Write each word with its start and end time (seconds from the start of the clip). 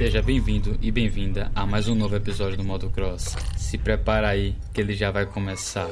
Seja 0.00 0.22
bem-vindo 0.22 0.78
e 0.80 0.90
bem-vinda 0.90 1.52
a 1.54 1.66
mais 1.66 1.86
um 1.86 1.94
novo 1.94 2.16
episódio 2.16 2.56
do 2.56 2.64
Modo 2.64 2.88
Cross. 2.88 3.36
Se 3.54 3.76
prepara 3.76 4.30
aí 4.30 4.56
que 4.72 4.80
ele 4.80 4.94
já 4.94 5.10
vai 5.10 5.26
começar. 5.26 5.90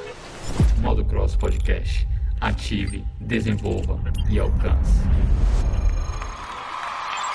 Modo 0.78 1.04
Cross 1.04 1.36
Podcast. 1.36 2.08
Ative, 2.40 3.04
desenvolva 3.20 4.00
e 4.30 4.38
alcance. 4.38 5.02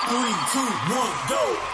3, 0.07 0.25
2, 0.25 0.65
1, 0.65 1.27
go! 1.27 1.72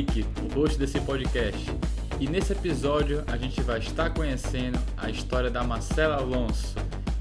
Kaique, 0.00 0.24
o 0.42 0.54
host 0.54 0.78
desse 0.78 0.98
podcast. 1.00 1.70
E 2.18 2.26
nesse 2.26 2.52
episódio 2.52 3.22
a 3.26 3.36
gente 3.36 3.60
vai 3.60 3.78
estar 3.78 4.10
conhecendo 4.10 4.78
a 4.96 5.10
história 5.10 5.50
da 5.50 5.62
Marcela 5.62 6.16
Alonso, 6.16 6.74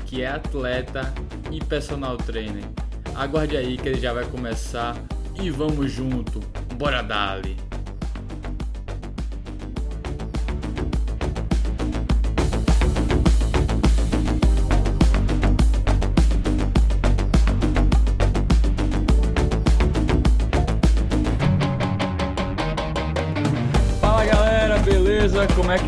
que 0.05 0.21
é 0.21 0.27
atleta 0.27 1.13
e 1.51 1.63
personal 1.63 2.17
trainer. 2.17 2.63
Aguarde 3.15 3.57
aí 3.57 3.77
que 3.77 3.89
ele 3.89 3.99
já 3.99 4.13
vai 4.13 4.25
começar 4.25 4.95
e 5.41 5.49
vamos 5.49 5.91
junto. 5.91 6.39
Bora 6.75 7.01
dali! 7.01 7.68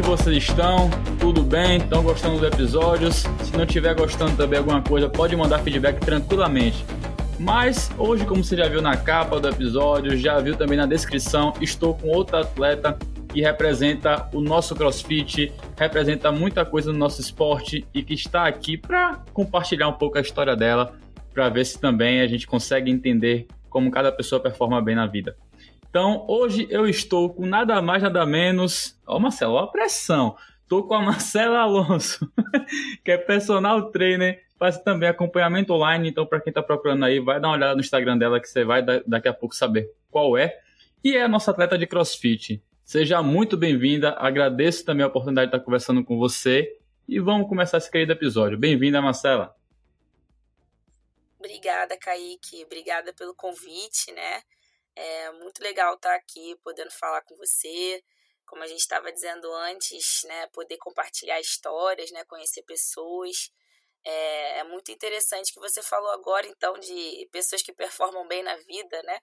Que 0.02 0.08
vocês 0.08 0.38
estão? 0.38 0.90
Tudo 1.20 1.44
bem? 1.44 1.78
Estão 1.78 2.02
gostando 2.02 2.40
dos 2.40 2.48
episódios? 2.48 3.24
Se 3.44 3.56
não 3.56 3.66
estiver 3.66 3.94
gostando 3.94 4.36
também 4.36 4.58
alguma 4.58 4.82
coisa, 4.82 5.08
pode 5.08 5.36
mandar 5.36 5.60
feedback 5.60 6.00
tranquilamente. 6.00 6.84
Mas 7.40 7.92
hoje, 7.98 8.26
como 8.26 8.44
você 8.44 8.58
já 8.58 8.68
viu 8.68 8.82
na 8.82 8.98
capa 8.98 9.40
do 9.40 9.48
episódio, 9.48 10.18
já 10.18 10.40
viu 10.40 10.56
também 10.56 10.78
na 10.78 10.86
descrição, 10.88 11.54
estou 11.62 11.94
com 11.94 12.10
outra 12.10 12.42
atleta 12.42 12.98
que 13.30 13.42
representa 13.42 14.28
o 14.34 14.42
nosso 14.42 14.76
CrossFit, 14.76 15.54
representa 15.78 16.32
muita 16.32 16.66
coisa 16.66 16.92
no 16.92 16.98
nosso 16.98 17.22
esporte 17.22 17.86
e 17.94 18.02
que 18.02 18.14
está 18.14 18.48
aqui 18.48 18.78
para 18.78 19.24
compartilhar 19.34 19.88
um 19.88 19.94
pouco 19.94 20.18
a 20.18 20.22
história 20.22 20.56
dela, 20.56 20.96
para 21.34 21.48
ver 21.50 21.66
se 21.66 21.80
também 21.80 22.22
a 22.22 22.28
gente 22.28 22.48
consegue 22.48 22.90
entender 22.90 23.46
como 23.70 23.92
cada 23.92 24.12
pessoa 24.12 24.42
performa 24.42 24.82
bem 24.82 24.96
na 24.96 25.06
vida. 25.06 25.36
Então, 25.92 26.26
hoje 26.26 26.68
eu 26.70 26.88
estou 26.88 27.34
com 27.34 27.46
nada 27.46 27.82
mais, 27.82 28.02
nada 28.02 28.26
menos. 28.26 28.98
Ó, 29.06 29.20
Marcelo, 29.20 29.56
ó 29.56 29.64
a 29.64 29.68
pressão. 29.68 30.38
Estou 30.64 30.88
com 30.88 30.94
a 30.94 31.02
Marcela 31.02 31.60
Alonso, 31.60 32.32
que 33.04 33.12
é 33.12 33.18
personal 33.18 33.92
trainer, 33.92 34.42
faz 34.58 34.78
também 34.78 35.10
acompanhamento 35.10 35.74
online. 35.74 36.08
Então, 36.08 36.26
para 36.26 36.40
quem 36.40 36.50
está 36.50 36.64
procurando 36.64 37.04
aí, 37.04 37.20
vai 37.20 37.42
dar 37.42 37.50
uma 37.50 37.58
olhada 37.58 37.76
no 37.76 37.82
Instagram 37.82 38.18
dela 38.18 38.40
que 38.40 38.48
você 38.48 38.64
vai 38.64 38.82
daqui 39.06 39.28
a 39.28 39.34
pouco 39.34 39.54
saber 39.54 39.92
qual 40.10 40.38
é. 40.38 40.62
E 41.04 41.18
é 41.18 41.24
a 41.24 41.28
nossa 41.28 41.52
atleta 41.52 41.78
de 41.78 41.86
crossfit. 41.86 42.64
Seja 42.86 43.22
muito 43.22 43.58
bem-vinda. 43.58 44.16
Agradeço 44.18 44.86
também 44.86 45.04
a 45.04 45.10
oportunidade 45.10 45.52
de 45.52 45.58
estar 45.58 45.66
conversando 45.66 46.06
com 46.06 46.18
você. 46.18 46.74
E 47.06 47.20
vamos 47.20 47.50
começar 47.50 47.80
esse 47.80 47.92
querido 47.92 48.14
episódio. 48.14 48.58
Bem-vinda, 48.58 49.02
Marcela. 49.02 49.54
Obrigada, 51.38 51.98
Kaique. 51.98 52.64
Obrigada 52.64 53.12
pelo 53.12 53.36
convite, 53.36 54.10
né? 54.14 54.42
É 54.96 55.32
muito 55.32 55.62
legal 55.62 55.96
estar 55.96 56.16
aqui, 56.16 56.56
podendo 56.64 56.92
falar 56.92 57.22
com 57.22 57.36
você. 57.36 58.04
Como 58.46 58.64
a 58.64 58.68
gente 58.68 58.80
estava 58.80 59.12
dizendo 59.12 59.52
antes, 59.54 60.22
né, 60.26 60.48
poder 60.48 60.78
compartilhar 60.78 61.40
histórias, 61.40 62.12
né, 62.12 62.24
conhecer 62.26 62.64
pessoas. 62.64 63.52
É, 64.04 64.60
é, 64.60 64.64
muito 64.64 64.92
interessante 64.92 65.54
que 65.54 65.60
você 65.60 65.82
falou 65.82 66.10
agora, 66.12 66.48
então, 66.48 66.74
de 66.74 67.30
pessoas 67.32 67.62
que 67.62 67.72
performam 67.72 68.28
bem 68.28 68.44
na 68.44 68.56
vida, 68.58 69.02
né? 69.04 69.20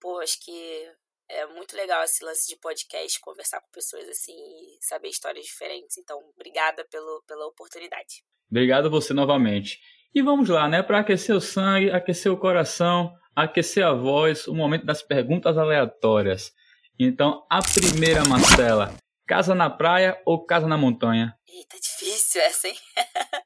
Pô, 0.00 0.20
acho 0.20 0.38
que 0.44 0.92
é 1.28 1.46
muito 1.46 1.76
legal 1.76 2.02
esse 2.04 2.24
lance 2.24 2.48
de 2.48 2.56
podcast, 2.56 3.20
conversar 3.20 3.60
com 3.60 3.70
pessoas 3.70 4.08
assim 4.08 4.34
e 4.34 4.78
saber 4.80 5.08
histórias 5.08 5.44
diferentes. 5.44 5.96
Então, 5.98 6.18
obrigada 6.34 6.84
pelo, 6.90 7.22
pela 7.26 7.46
oportunidade. 7.46 8.24
Obrigado 8.50 8.86
a 8.86 8.90
você 8.90 9.12
novamente. 9.12 9.80
E 10.14 10.22
vamos 10.22 10.48
lá, 10.48 10.68
né? 10.68 10.82
Para 10.82 11.00
aquecer 11.00 11.34
o 11.34 11.40
sangue, 11.40 11.90
aquecer 11.90 12.32
o 12.32 12.38
coração, 12.38 13.14
aquecer 13.36 13.84
a 13.84 13.92
voz, 13.92 14.46
o 14.48 14.54
momento 14.54 14.84
das 14.86 15.02
perguntas 15.02 15.58
aleatórias. 15.58 16.52
Então, 16.98 17.46
a 17.50 17.60
primeira, 17.60 18.24
Marcela, 18.24 18.92
casa 19.26 19.54
na 19.54 19.70
praia 19.70 20.20
ou 20.24 20.44
casa 20.44 20.66
na 20.66 20.76
montanha? 20.76 21.38
Eita, 21.46 21.76
difícil 21.80 22.40
essa, 22.40 22.68
hein? 22.68 22.76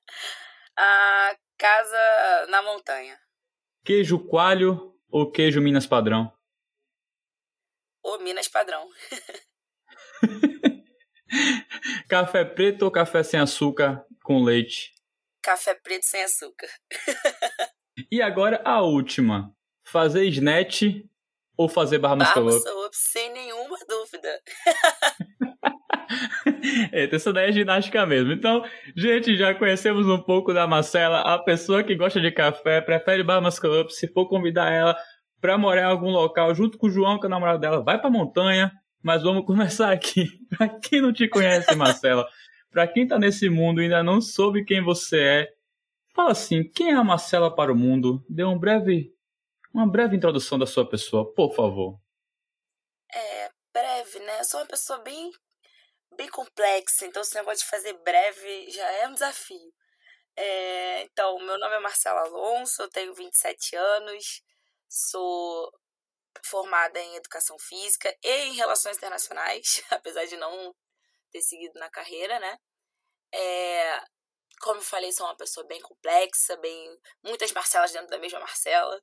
a 0.79 1.37
casa 1.59 2.47
na 2.49 2.63
montanha. 2.63 3.19
Queijo 3.85 4.19
coalho 4.27 4.95
ou 5.11 5.31
queijo 5.31 5.61
Minas 5.61 5.87
padrão? 5.87 6.33
Ou 8.03 8.21
Minas 8.21 8.49
padrão. 8.49 8.89
café 12.09 12.45
preto 12.45 12.83
ou 12.83 12.91
café 12.91 13.23
sem 13.23 13.41
açúcar 13.41 14.05
com 14.23 14.43
leite? 14.43 14.95
Café 15.43 15.75
preto 15.75 16.05
sem 16.05 16.23
açúcar. 16.23 16.69
e 18.11 18.23
agora 18.23 18.61
a 18.65 18.83
última. 18.83 19.53
Fazer 19.85 20.25
snatch 20.27 20.83
ou 21.57 21.69
fazer 21.69 21.99
barra 21.99 22.17
muscle 22.17 22.49
up? 22.49 22.69
Up 22.87 22.97
sem 22.97 23.33
nenhuma 23.33 23.77
dúvida. 23.89 24.41
Eita, 26.93 27.17
isso 27.17 27.33
daí 27.33 27.51
é 27.51 27.53
ginástica 27.53 28.07
mesmo. 28.07 28.33
Então, 28.33 28.65
gente, 28.97 29.37
já 29.37 29.55
conhecemos 29.55 30.07
um 30.07 30.21
pouco 30.21 30.53
da 30.53 30.67
Marcela. 30.67 31.21
A 31.21 31.39
pessoa 31.39 31.83
que 31.83 31.97
gosta 31.97 32.21
de 32.21 32.31
café, 32.31 32.81
prefere 32.81 33.25
barra 33.25 33.41
muscle 33.41 33.81
up. 33.81 33.93
Se 33.93 34.07
for 34.09 34.29
convidar 34.29 34.71
ela 34.71 34.97
para 35.41 35.59
morar 35.59 35.83
em 35.83 35.87
algum 35.87 36.11
local, 36.11 36.55
junto 36.55 36.79
com 36.79 36.87
o 36.87 36.91
João, 36.91 37.19
que 37.19 37.27
é 37.27 37.29
o 37.29 37.31
namorado 37.31 37.59
dela, 37.59 37.83
vai 37.83 38.01
pra 38.01 38.11
montanha. 38.11 38.71
Mas 39.03 39.23
vamos 39.23 39.45
começar 39.45 39.93
aqui. 39.93 40.27
pra 40.57 40.69
quem 40.69 41.01
não 41.01 41.13
te 41.13 41.29
conhece, 41.29 41.75
Marcela, 41.75 42.25
pra 42.73 42.89
quem 42.89 43.07
tá 43.07 43.19
nesse 43.19 43.49
mundo 43.49 43.81
e 43.81 43.85
ainda 43.85 44.03
não 44.03 44.21
soube 44.21 44.65
quem 44.65 44.83
você 44.83 45.21
é, 45.21 45.55
fala 46.15 46.33
assim, 46.33 46.65
quem 46.65 46.91
é 46.91 46.95
a 46.95 47.05
Marcela 47.05 47.55
para 47.55 47.73
o 47.73 47.77
mundo? 47.77 48.25
Dê 48.29 48.43
um 48.45 48.59
breve 48.59 49.13
uma 49.73 49.91
breve 49.91 50.17
introdução 50.17 50.59
da 50.59 50.67
sua 50.67 50.87
pessoa, 50.87 51.33
por 51.33 51.55
favor. 51.55 51.99
É, 53.11 53.51
breve, 53.73 54.19
né? 54.21 54.41
Eu 54.41 54.45
sou 54.45 54.61
uma 54.61 54.67
pessoa 54.67 54.99
bem, 54.99 55.31
bem 56.15 56.29
complexa, 56.29 57.07
então 57.07 57.23
esse 57.23 57.35
negócio 57.35 57.65
de 57.65 57.71
fazer 57.71 57.95
breve 57.95 58.71
já 58.71 58.87
é 58.93 59.09
um 59.09 59.15
desafio. 59.15 59.73
É, 60.37 61.03
então, 61.05 61.39
meu 61.39 61.59
nome 61.59 61.75
é 61.75 61.81
Marcela 61.81 62.21
Alonso, 62.23 62.83
eu 62.83 62.91
tenho 62.91 63.15
27 63.15 63.77
anos, 63.77 64.43
sou 64.89 65.73
formada 66.45 66.99
em 67.01 67.17
Educação 67.17 67.59
Física 67.59 68.15
e 68.23 68.49
em 68.49 68.55
Relações 68.55 68.97
Internacionais, 68.97 69.83
apesar 69.91 70.27
de 70.27 70.37
não 70.37 70.75
ter 71.33 71.43
seguido 71.43 71.79
na 71.79 71.91
carreira, 71.91 72.39
né? 72.39 72.59
É, 73.35 74.05
como 74.61 74.79
eu 74.79 74.85
falei, 74.85 75.11
sou 75.13 75.27
uma 75.27 75.37
pessoa 75.37 75.67
bem 75.67 75.81
complexa, 75.81 76.57
bem 76.57 77.01
muitas 77.23 77.53
Marcelas 77.53 77.93
dentro 77.93 78.09
da 78.09 78.19
mesma 78.19 78.41
Marcela. 78.41 79.03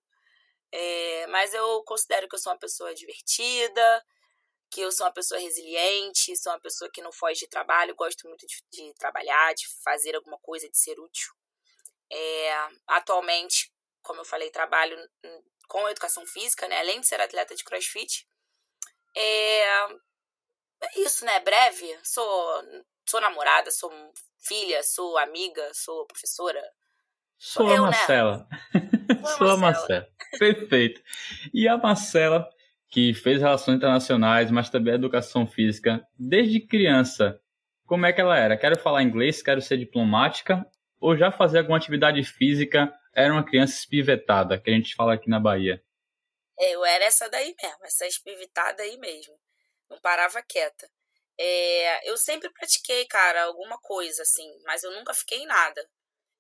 É, 0.72 1.28
mas 1.28 1.54
eu 1.54 1.84
considero 1.84 2.28
que 2.28 2.36
eu 2.36 2.40
sou 2.40 2.54
uma 2.54 2.60
pessoa 2.60 2.94
divertida, 2.94 4.06
que 4.72 4.82
eu 4.82 4.92
sou 4.92 5.06
uma 5.06 5.14
pessoa 5.14 5.40
resiliente, 5.40 6.38
sou 6.38 6.54
uma 6.54 6.60
pessoa 6.60 6.90
que 6.94 7.02
não 7.02 7.12
foge 7.12 7.42
de 7.42 7.48
trabalho, 7.48 7.96
gosto 7.96 8.28
muito 8.28 8.46
de, 8.46 8.64
de 8.72 8.94
trabalhar, 8.96 9.54
de 9.56 9.68
fazer 9.84 10.16
alguma 10.16 10.38
coisa, 10.40 10.70
de 10.70 10.78
ser 10.78 11.00
útil. 11.00 11.34
É, 12.12 12.52
atualmente, 12.88 13.72
como 14.02 14.22
eu 14.22 14.26
falei, 14.26 14.52
trabalho 14.52 14.98
com 15.68 15.88
educação 15.90 16.26
física, 16.26 16.68
né? 16.68 16.80
Além 16.80 17.02
de 17.02 17.08
ser 17.08 17.20
atleta 17.20 17.56
de 17.56 17.64
crossfit. 17.64 18.28
É, 19.16 19.88
é 20.82 21.02
isso, 21.02 21.26
né? 21.26 21.40
Breve. 21.40 21.98
Sou, 22.04 22.64
sou 23.08 23.22
namorada, 23.22 23.72
sou 23.72 23.92
filha, 24.40 24.82
sou 24.84 25.18
amiga, 25.18 25.70
sou 25.74 26.06
professora. 26.06 26.62
Sou, 27.38 27.66
sou 27.66 27.76
eu, 27.76 27.86
a 27.86 27.90
né? 27.92 27.98
Marcela. 27.98 28.48
Né? 28.74 29.28
Sou 29.38 29.50
a 29.50 29.58
Marcela. 29.58 30.08
Perfeito. 30.38 31.02
E 31.54 31.68
a 31.68 31.78
Marcela, 31.78 32.48
que 32.90 33.14
fez 33.14 33.42
relações 33.42 33.78
internacionais, 33.78 34.52
mas 34.52 34.70
também 34.70 34.94
educação 34.94 35.48
física, 35.48 36.06
desde 36.18 36.60
criança, 36.60 37.40
como 37.86 38.06
é 38.06 38.14
que 38.14 38.22
ela 38.22 38.38
era? 38.38 38.58
Quero 38.58 38.78
falar 38.78 39.04
inglês, 39.04 39.42
quero 39.42 39.62
ser 39.62 39.78
diplomática, 39.78 40.66
ou 41.00 41.16
já 41.16 41.32
fazer 41.32 41.60
alguma 41.60 41.78
atividade 41.78 42.22
física, 42.24 42.94
era 43.14 43.34
uma 43.34 43.44
criança 43.44 43.74
espivetada, 43.74 44.60
que 44.60 44.70
a 44.70 44.74
gente 44.74 44.96
fala 44.96 45.14
aqui 45.14 45.30
na 45.30 45.40
Bahia? 45.40 45.82
Eu 46.58 46.84
era 46.84 47.06
essa 47.06 47.30
daí 47.30 47.56
mesmo, 47.62 47.86
essa 47.86 48.06
espivitada 48.06 48.84
aí 48.84 48.98
mesmo. 48.98 49.34
Não 49.90 50.00
parava 50.00 50.42
quieta. 50.44 50.90
É, 51.38 52.10
eu 52.10 52.18
sempre 52.18 52.50
pratiquei, 52.52 53.06
cara, 53.08 53.44
alguma 53.44 53.78
coisa, 53.80 54.24
assim, 54.24 54.52
mas 54.66 54.84
eu 54.84 54.92
nunca 54.92 55.14
fiquei 55.14 55.40
em 55.40 55.46
nada. 55.46 55.90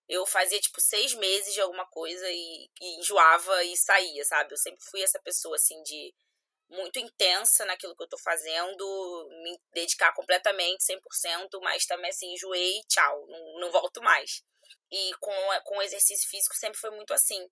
Eu 0.09 0.25
fazia, 0.25 0.59
tipo, 0.59 0.81
seis 0.81 1.13
meses 1.13 1.53
de 1.53 1.61
alguma 1.61 1.85
coisa 1.87 2.29
e, 2.29 2.69
e 2.81 2.99
enjoava 2.99 3.63
e 3.63 3.77
saía, 3.77 4.25
sabe? 4.25 4.53
Eu 4.53 4.57
sempre 4.57 4.83
fui 4.85 5.01
essa 5.01 5.19
pessoa, 5.19 5.55
assim, 5.55 5.81
de 5.83 6.13
muito 6.69 6.99
intensa 6.99 7.65
naquilo 7.65 7.95
que 7.95 8.03
eu 8.03 8.07
tô 8.07 8.17
fazendo, 8.17 9.29
me 9.43 9.59
dedicar 9.73 10.13
completamente, 10.13 10.83
100%, 10.83 11.59
mas 11.61 11.85
também 11.85 12.09
assim, 12.11 12.33
enjoei, 12.33 12.81
tchau, 12.87 13.25
não, 13.27 13.59
não 13.59 13.71
volto 13.71 14.01
mais. 14.01 14.43
E 14.91 15.11
com, 15.19 15.31
com 15.65 15.77
o 15.77 15.81
exercício 15.81 16.29
físico 16.29 16.55
sempre 16.55 16.79
foi 16.79 16.91
muito 16.91 17.13
assim. 17.13 17.49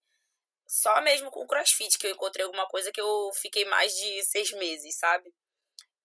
Só 0.68 1.02
mesmo 1.02 1.32
com 1.32 1.42
o 1.42 1.48
crossfit 1.48 1.98
que 1.98 2.08
eu 2.08 2.12
encontrei 2.12 2.46
alguma 2.46 2.68
coisa 2.68 2.92
que 2.92 3.02
eu 3.02 3.32
fiquei 3.42 3.66
mais 3.66 3.94
de 3.94 4.24
seis 4.26 4.52
meses, 4.52 4.98
sabe? 4.98 5.34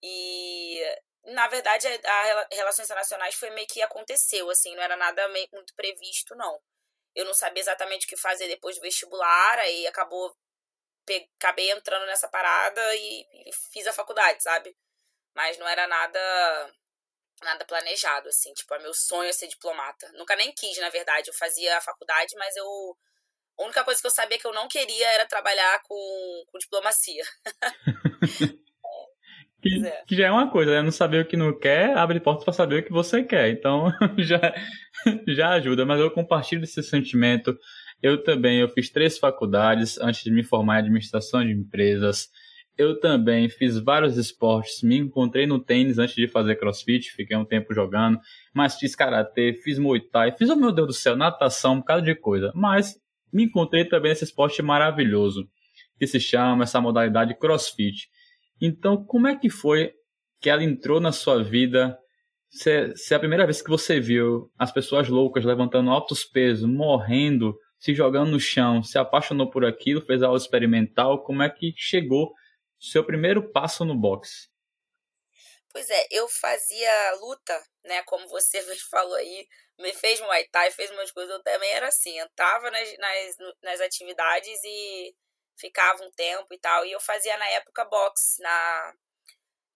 E 0.03 0.81
na 1.25 1.47
verdade 1.47 1.87
a 1.87 2.47
relações 2.51 2.85
internacionais 2.85 3.35
foi 3.35 3.49
meio 3.51 3.67
que 3.67 3.81
aconteceu, 3.81 4.49
assim, 4.49 4.75
não 4.75 4.83
era 4.83 4.97
nada 4.97 5.27
meio, 5.29 5.47
muito 5.53 5.73
previsto, 5.75 6.35
não. 6.35 6.59
Eu 7.15 7.25
não 7.25 7.33
sabia 7.33 7.61
exatamente 7.61 8.05
o 8.05 8.09
que 8.09 8.17
fazer 8.17 8.47
depois 8.47 8.75
do 8.75 8.81
vestibular, 8.81 9.59
aí 9.59 9.87
acabou 9.87 10.35
acabei 11.37 11.71
entrando 11.71 12.05
nessa 12.05 12.27
parada 12.29 12.95
e, 12.95 13.21
e, 13.47 13.51
fiz 13.71 13.87
a 13.87 13.93
faculdade, 13.93 14.41
sabe? 14.43 14.75
Mas 15.35 15.57
não 15.57 15.67
era 15.67 15.87
nada 15.87 16.73
nada 17.41 17.65
planejado, 17.65 18.29
assim. 18.29 18.53
Tipo, 18.53 18.73
é 18.75 18.79
meu 18.79 18.93
sonho 18.93 19.29
é 19.29 19.33
ser 19.33 19.47
diplomata. 19.47 20.09
Nunca 20.13 20.35
nem 20.35 20.51
quis, 20.53 20.77
na 20.77 20.89
verdade. 20.89 21.29
Eu 21.29 21.33
fazia 21.33 21.77
a 21.77 21.81
faculdade, 21.81 22.35
mas 22.37 22.55
eu. 22.55 22.97
A 23.59 23.63
única 23.63 23.83
coisa 23.83 24.01
que 24.01 24.07
eu 24.07 24.11
sabia 24.11 24.39
que 24.39 24.47
eu 24.47 24.53
não 24.53 24.67
queria 24.67 25.07
era 25.11 25.27
trabalhar 25.27 25.81
com, 25.83 26.43
com 26.47 26.57
diplomacia. 26.57 27.23
que, 29.63 29.87
é. 29.87 30.03
que, 30.07 30.15
já 30.15 30.27
é 30.27 30.31
uma 30.31 30.49
coisa, 30.51 30.71
né? 30.71 30.81
Não 30.81 30.91
saber 30.91 31.23
o 31.23 31.25
que 31.25 31.37
não 31.37 31.57
quer, 31.57 31.97
abre 31.97 32.19
portas 32.19 32.43
para 32.43 32.53
saber 32.53 32.81
o 32.81 32.83
que 32.83 32.91
você 32.91 33.23
quer. 33.23 33.49
Então, 33.49 33.91
já, 34.19 34.53
já 35.27 35.49
ajuda. 35.51 35.85
Mas 35.85 35.99
eu 35.99 36.11
compartilho 36.11 36.61
desse 36.61 36.83
sentimento 36.83 37.57
eu 38.03 38.21
também, 38.21 38.59
eu 38.59 38.67
fiz 38.67 38.89
três 38.89 39.17
faculdades 39.17 39.97
antes 39.97 40.25
de 40.25 40.29
me 40.29 40.43
formar 40.43 40.75
em 40.75 40.79
administração 40.79 41.41
de 41.41 41.53
empresas. 41.53 42.27
Eu 42.77 42.99
também 42.99 43.47
fiz 43.47 43.79
vários 43.79 44.17
esportes, 44.17 44.83
me 44.83 44.97
encontrei 44.97 45.47
no 45.47 45.57
tênis 45.57 45.97
antes 45.97 46.13
de 46.13 46.27
fazer 46.27 46.57
crossfit, 46.57 47.13
fiquei 47.13 47.37
um 47.37 47.45
tempo 47.45 47.73
jogando, 47.73 48.19
mas 48.53 48.75
fiz 48.75 48.93
karatê, 48.93 49.53
fiz 49.53 49.79
muay 49.79 50.01
thai, 50.01 50.33
fiz, 50.33 50.49
oh 50.49 50.55
meu 50.57 50.73
Deus 50.73 50.87
do 50.87 50.93
céu, 50.93 51.15
natação, 51.15 51.75
um 51.75 51.79
bocado 51.79 52.01
de 52.01 52.13
coisa. 52.13 52.51
Mas 52.53 52.99
me 53.31 53.45
encontrei 53.45 53.85
também 53.85 54.09
nesse 54.09 54.25
esporte 54.25 54.61
maravilhoso, 54.61 55.47
que 55.97 56.05
se 56.05 56.19
chama 56.19 56.63
essa 56.63 56.81
modalidade 56.81 57.33
crossfit. 57.35 58.09
Então, 58.65 59.03
como 59.05 59.27
é 59.27 59.37
que 59.37 59.49
foi 59.49 59.93
que 60.39 60.49
ela 60.49 60.63
entrou 60.63 61.01
na 61.01 61.11
sua 61.11 61.43
vida? 61.43 61.99
Se, 62.49 62.95
se 62.95 63.13
é 63.13 63.17
a 63.17 63.19
primeira 63.19 63.45
vez 63.45 63.61
que 63.61 63.69
você 63.69 63.99
viu 63.99 64.49
as 64.57 64.71
pessoas 64.71 65.09
loucas 65.09 65.43
levantando 65.43 65.89
altos 65.89 66.23
pesos, 66.23 66.65
morrendo, 66.65 67.59
se 67.77 67.93
jogando 67.93 68.31
no 68.31 68.39
chão, 68.39 68.81
se 68.81 68.97
apaixonou 68.97 69.49
por 69.49 69.65
aquilo, 69.65 70.05
fez 70.05 70.23
aula 70.23 70.37
experimental, 70.37 71.25
como 71.25 71.43
é 71.43 71.49
que 71.49 71.73
chegou 71.75 72.31
seu 72.79 73.03
primeiro 73.03 73.51
passo 73.51 73.83
no 73.83 73.99
boxe? 73.99 74.47
Pois 75.69 75.89
é, 75.89 76.07
eu 76.09 76.29
fazia 76.29 77.15
luta, 77.19 77.61
né, 77.83 78.01
como 78.03 78.29
você 78.29 78.61
falou 78.89 79.15
aí, 79.15 79.45
me 79.77 79.91
fez 79.91 80.21
Muay 80.21 80.47
Thai, 80.47 80.71
fez 80.71 80.89
umas 80.91 81.11
coisas, 81.11 81.33
eu 81.33 81.43
também 81.43 81.69
era 81.71 81.89
assim, 81.89 82.17
entrava 82.17 82.71
nas, 82.71 82.97
nas, 82.97 83.55
nas 83.61 83.81
atividades 83.81 84.57
e 84.63 85.13
ficava 85.57 86.03
um 86.03 86.11
tempo 86.11 86.53
e 86.53 86.59
tal, 86.59 86.85
e 86.85 86.91
eu 86.91 86.99
fazia 86.99 87.37
na 87.37 87.47
época 87.49 87.85
boxe, 87.85 88.41
na... 88.41 88.95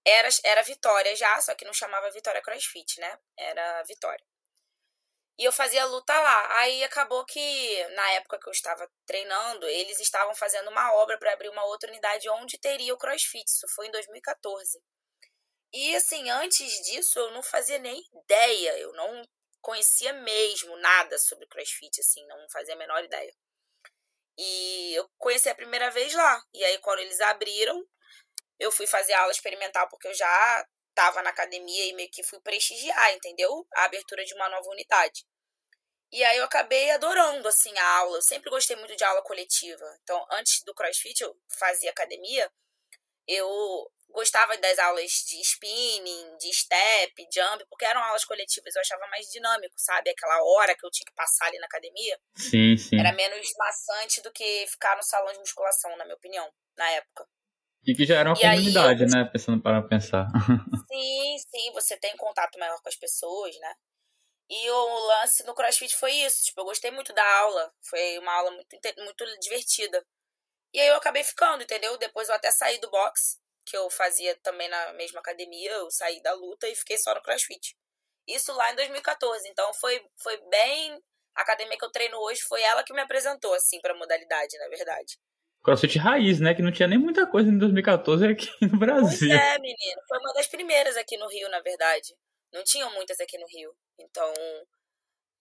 Era, 0.06 0.30
era 0.44 0.62
Vitória 0.64 1.16
já, 1.16 1.40
só 1.42 1.54
que 1.54 1.66
não 1.66 1.74
chamava 1.74 2.10
Vitória 2.12 2.42
CrossFit, 2.42 3.00
né, 3.00 3.20
era 3.38 3.84
Vitória. 3.84 4.26
E 5.40 5.44
eu 5.44 5.52
fazia 5.52 5.86
luta 5.86 6.20
lá. 6.20 6.60
Aí 6.60 6.84
acabou 6.84 7.24
que, 7.24 7.88
na 7.90 8.12
época 8.14 8.40
que 8.40 8.48
eu 8.48 8.52
estava 8.52 8.90
treinando, 9.06 9.68
eles 9.68 10.00
estavam 10.00 10.34
fazendo 10.34 10.70
uma 10.70 10.94
obra 10.96 11.18
para 11.20 11.32
abrir 11.32 11.50
uma 11.50 11.64
outra 11.66 11.90
unidade 11.92 12.28
onde 12.30 12.58
teria 12.58 12.94
o 12.94 12.98
crossfit. 12.98 13.48
Isso 13.48 13.68
foi 13.76 13.88
em 13.88 13.92
2014. 13.92 14.82
E 15.74 15.96
assim, 15.96 16.30
antes 16.32 16.72
disso, 16.88 17.20
eu 17.20 17.32
não 17.32 17.44
fazia 17.44 17.78
nem 17.78 18.02
ideia. 18.24 18.80
Eu 18.80 18.94
não 18.94 19.22
conhecia 19.62 20.14
mesmo 20.14 20.76
nada 20.78 21.18
sobre 21.20 21.46
crossfit, 21.48 22.00
assim, 22.00 22.26
não 22.26 22.50
fazia 22.50 22.74
a 22.74 22.78
menor 22.78 23.04
ideia. 23.04 23.34
E 24.38 24.94
eu 24.94 25.10
conheci 25.18 25.50
a 25.50 25.56
primeira 25.56 25.90
vez 25.92 26.14
lá. 26.14 26.42
E 26.54 26.64
aí, 26.64 26.78
quando 26.80 27.00
eles 27.00 27.20
abriram, 27.22 27.84
eu 28.60 28.72
fui 28.72 28.88
fazer 28.88 29.14
aula 29.14 29.32
experimental, 29.32 29.88
porque 29.90 30.08
eu 30.08 30.14
já 30.14 30.68
estava 30.90 31.22
na 31.22 31.30
academia 31.30 31.86
e 31.86 31.94
meio 31.94 32.10
que 32.12 32.24
fui 32.24 32.40
prestigiar, 32.42 33.14
entendeu? 33.14 33.68
A 33.76 33.86
abertura 33.86 34.24
de 34.26 34.34
uma 34.34 34.50
nova 34.50 34.68
unidade. 34.70 35.26
E 36.12 36.24
aí 36.24 36.38
eu 36.38 36.46
acabei 36.46 36.90
adorando, 36.92 37.48
assim, 37.48 37.78
a 37.78 37.98
aula. 37.98 38.18
Eu 38.18 38.22
sempre 38.22 38.50
gostei 38.50 38.76
muito 38.76 38.96
de 38.96 39.04
aula 39.04 39.22
coletiva. 39.24 39.86
Então, 40.02 40.26
antes 40.32 40.64
do 40.64 40.74
CrossFit, 40.74 41.22
eu 41.22 41.36
fazia 41.60 41.92
academia. 41.92 42.50
Eu 43.28 43.48
gostava 44.10 44.58
das 44.58 44.80
aulas 44.80 45.12
de 45.28 45.40
spinning, 45.42 46.38
de 46.38 46.54
step, 46.54 47.28
jump, 47.34 47.66
porque 47.70 47.86
eram 47.86 48.04
aulas 48.04 48.26
coletivas. 48.26 48.76
Eu 48.76 48.82
achava 48.82 49.08
mais 49.08 49.28
dinâmico, 49.28 49.76
sabe? 49.78 50.10
Aquela 50.10 50.42
hora 50.44 50.76
que 50.76 50.86
eu 50.86 50.92
tinha 50.92 51.06
que 51.06 51.14
passar 51.14 51.48
ali 51.48 51.60
na 51.60 51.66
academia. 51.66 52.20
Sim, 52.36 52.78
sim. 52.78 53.00
Era 53.00 53.12
menos 53.14 53.48
maçante 53.58 54.22
do 54.22 54.32
que 54.32 54.66
ficar 54.68 54.96
no 54.96 55.04
salão 55.04 55.32
de 55.34 55.40
musculação, 55.40 55.96
na 55.98 56.06
minha 56.06 56.16
opinião, 56.16 56.52
na 56.78 56.90
época. 56.92 57.28
E 57.86 57.96
que 57.96 58.06
já 58.06 58.20
era 58.20 58.30
uma 58.30 58.38
e 58.38 58.42
comunidade, 58.42 59.04
aí, 59.04 59.10
né? 59.10 59.30
Pensando 59.32 59.62
para 59.62 59.82
pensar. 59.82 60.28
Sim, 60.92 61.38
sim, 61.38 61.72
você 61.74 61.98
tem 61.98 62.16
contato 62.18 62.58
maior 62.60 62.82
com 62.82 62.90
as 62.90 62.96
pessoas, 62.96 63.58
né? 63.60 63.74
E 64.50 64.70
o 64.70 65.08
lance 65.08 65.46
no 65.46 65.54
CrossFit 65.54 65.96
foi 65.96 66.12
isso. 66.12 66.44
Tipo, 66.44 66.62
eu 66.62 66.66
gostei 66.66 66.92
muito 66.92 67.14
da 67.14 67.40
aula. 67.40 67.74
Foi 67.82 68.18
uma 68.20 68.34
aula 68.34 68.52
muito, 68.52 68.68
muito 68.98 69.40
divertida. 69.40 70.06
E 70.74 70.80
aí 70.80 70.88
eu 70.88 70.96
acabei 70.96 71.24
ficando, 71.24 71.64
entendeu? 71.64 71.98
Depois 71.98 72.30
eu 72.30 72.36
até 72.36 72.52
saí 72.52 72.80
do 72.80 72.90
boxe, 72.90 73.38
que 73.68 73.76
eu 73.76 73.90
fazia 73.90 74.34
também 74.42 74.70
na 74.70 74.94
mesma 74.94 75.20
academia. 75.20 75.72
Eu 75.72 75.92
saí 75.92 76.22
da 76.22 76.34
luta 76.34 76.68
e 76.70 76.76
fiquei 76.76 76.98
só 76.98 77.14
no 77.14 77.22
CrossFit. 77.22 77.76
Isso 78.26 78.54
lá 78.54 78.72
em 78.72 78.76
2014. 78.76 79.48
Então 79.50 79.74
foi, 79.74 80.02
foi 80.16 80.38
bem. 80.50 81.04
A 81.36 81.42
academia 81.42 81.78
que 81.78 81.86
eu 81.86 81.92
treino 81.92 82.18
hoje 82.18 82.42
foi 82.42 82.62
ela 82.62 82.84
que 82.84 82.94
me 82.94 83.02
apresentou, 83.02 83.54
assim, 83.54 83.80
pra 83.82 83.94
modalidade, 83.94 84.58
na 84.58 84.70
verdade. 84.70 85.20
CrossFit 85.64 86.00
raiz, 86.00 86.40
né? 86.40 86.56
Que 86.56 86.62
não 86.62 86.72
tinha 86.72 86.88
nem 86.88 86.98
muita 86.98 87.28
coisa 87.28 87.50
em 87.50 87.58
2014 87.58 88.26
aqui 88.26 88.50
no 88.62 88.80
Brasil. 88.80 89.30
Pois 89.30 89.42
é, 89.42 89.60
menino. 89.60 90.02
Foi 90.08 90.18
uma 90.20 90.34
das 90.34 90.48
primeiras 90.48 90.96
aqui 90.96 91.18
no 91.18 91.28
Rio, 91.28 91.50
na 91.50 91.60
verdade. 91.60 92.16
Não 92.54 92.64
tinham 92.64 92.92
muitas 92.94 93.20
aqui 93.20 93.38
no 93.38 93.46
Rio. 93.48 93.76
Então, 94.00 94.34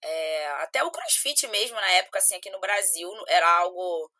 é, 0.03 0.47
até 0.63 0.83
o 0.83 0.91
CrossFit 0.91 1.47
mesmo, 1.47 1.77
na 1.77 1.91
época, 1.91 2.19
assim, 2.19 2.35
aqui 2.35 2.49
no 2.49 2.59
Brasil, 2.59 3.09
era 3.27 3.49
algo 3.59 4.11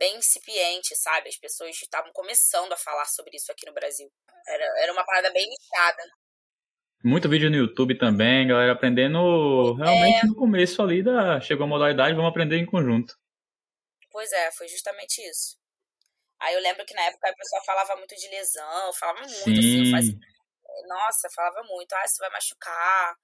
bem 0.00 0.16
incipiente, 0.16 0.96
sabe? 0.96 1.28
As 1.28 1.36
pessoas 1.36 1.76
estavam 1.76 2.10
começando 2.12 2.72
a 2.72 2.76
falar 2.76 3.04
sobre 3.04 3.36
isso 3.36 3.52
aqui 3.52 3.66
no 3.66 3.74
Brasil. 3.74 4.10
Era, 4.48 4.64
era 4.82 4.92
uma 4.92 5.04
parada 5.04 5.30
bem 5.30 5.46
nichada. 5.46 6.02
Muito 7.04 7.28
vídeo 7.28 7.50
no 7.50 7.56
YouTube 7.56 7.96
também, 7.98 8.48
galera 8.48 8.72
aprendendo 8.72 9.74
realmente 9.74 10.24
é... 10.24 10.26
no 10.26 10.34
começo 10.34 10.82
ali 10.82 11.02
da. 11.02 11.40
Chegou 11.40 11.64
a 11.64 11.68
modalidade, 11.68 12.14
vamos 12.14 12.30
aprender 12.30 12.56
em 12.56 12.66
conjunto. 12.66 13.14
Pois 14.10 14.32
é, 14.32 14.50
foi 14.52 14.66
justamente 14.68 15.20
isso. 15.22 15.56
Aí 16.40 16.54
eu 16.54 16.60
lembro 16.60 16.84
que 16.86 16.94
na 16.94 17.02
época 17.02 17.28
a 17.28 17.34
pessoa 17.34 17.62
falava 17.64 17.96
muito 17.96 18.16
de 18.16 18.28
lesão, 18.28 18.92
falava 18.94 19.20
muito, 19.20 19.34
Sim. 19.34 19.58
assim, 19.58 19.86
eu 19.86 19.90
fazia... 19.92 20.14
Nossa, 20.88 21.28
falava 21.34 21.62
muito, 21.68 21.92
ah, 21.92 22.06
você 22.06 22.18
vai 22.22 22.30
machucar. 22.30 23.14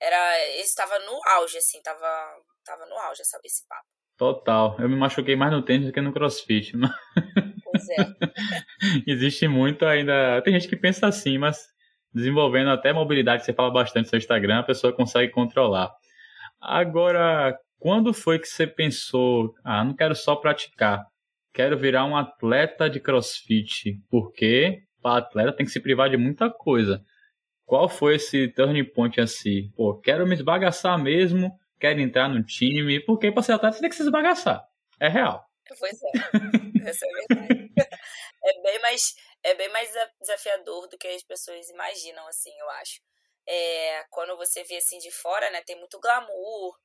Era. 0.00 0.46
Estava 0.56 0.98
no 1.00 1.18
auge, 1.28 1.58
assim, 1.58 1.80
tava, 1.82 2.42
tava 2.64 2.86
no 2.86 2.96
auge 2.98 3.22
essa, 3.22 3.38
esse 3.42 3.66
papo. 3.66 3.97
Total. 4.18 4.76
Eu 4.80 4.88
me 4.88 4.96
machuquei 4.96 5.36
mais 5.36 5.52
no 5.52 5.62
tênis 5.62 5.86
do 5.86 5.92
que 5.92 6.00
no 6.00 6.12
crossfit. 6.12 6.76
Mas... 6.76 6.90
Pois 7.70 7.86
é. 7.90 7.96
Existe 9.06 9.46
muito 9.46 9.84
ainda. 9.84 10.40
Tem 10.42 10.54
gente 10.54 10.68
que 10.68 10.76
pensa 10.76 11.06
assim, 11.06 11.36
mas 11.36 11.66
desenvolvendo 12.14 12.70
até 12.70 12.94
mobilidade, 12.94 13.44
você 13.44 13.52
fala 13.52 13.70
bastante 13.70 14.06
no 14.06 14.10
seu 14.10 14.18
Instagram, 14.18 14.60
a 14.60 14.62
pessoa 14.62 14.92
consegue 14.92 15.30
controlar. 15.30 15.90
Agora, 16.58 17.54
quando 17.78 18.14
foi 18.14 18.38
que 18.38 18.48
você 18.48 18.66
pensou, 18.66 19.54
ah, 19.62 19.84
não 19.84 19.94
quero 19.94 20.14
só 20.14 20.34
praticar, 20.34 21.04
quero 21.52 21.76
virar 21.76 22.06
um 22.06 22.16
atleta 22.16 22.88
de 22.88 23.00
crossfit? 23.00 24.00
Porque 24.10 24.80
para 25.02 25.18
atleta 25.18 25.52
tem 25.52 25.66
que 25.66 25.72
se 25.72 25.80
privar 25.80 26.08
de 26.08 26.16
muita 26.16 26.50
coisa. 26.50 27.02
Qual 27.64 27.88
foi 27.88 28.16
esse 28.16 28.48
turning 28.48 28.84
point 28.84 29.20
assim? 29.20 29.70
Pô, 29.76 29.94
quero 30.00 30.26
me 30.26 30.34
esbagaçar 30.34 30.98
mesmo, 30.98 31.52
quero 31.78 32.00
entrar 32.00 32.28
no 32.28 32.44
time, 32.44 33.00
porque 33.04 33.30
para 33.32 33.42
ser 33.42 33.52
atleta 33.52 33.76
você 33.76 33.80
tem 33.80 33.90
que 33.90 33.96
se 33.96 34.02
esbagaçar. 34.02 34.68
É 35.00 35.08
real. 35.08 35.44
Pois 35.78 36.02
é, 36.02 36.88
essa 36.88 37.06
é 37.06 37.10
verdade. 37.10 37.72
é, 38.44 38.62
bem 38.62 38.78
mais, 38.80 39.14
é 39.42 39.54
bem 39.54 39.68
mais 39.68 39.90
desafiador 40.20 40.88
do 40.88 40.96
que 40.96 41.06
as 41.08 41.22
pessoas 41.22 41.68
imaginam, 41.68 42.26
assim, 42.26 42.56
eu 42.58 42.70
acho. 42.70 43.00
É, 43.46 44.04
quando 44.10 44.36
você 44.36 44.62
vê 44.64 44.76
assim 44.76 44.98
de 44.98 45.10
fora, 45.10 45.50
né, 45.50 45.62
tem 45.62 45.78
muito 45.78 46.00
glamour, 46.00 46.78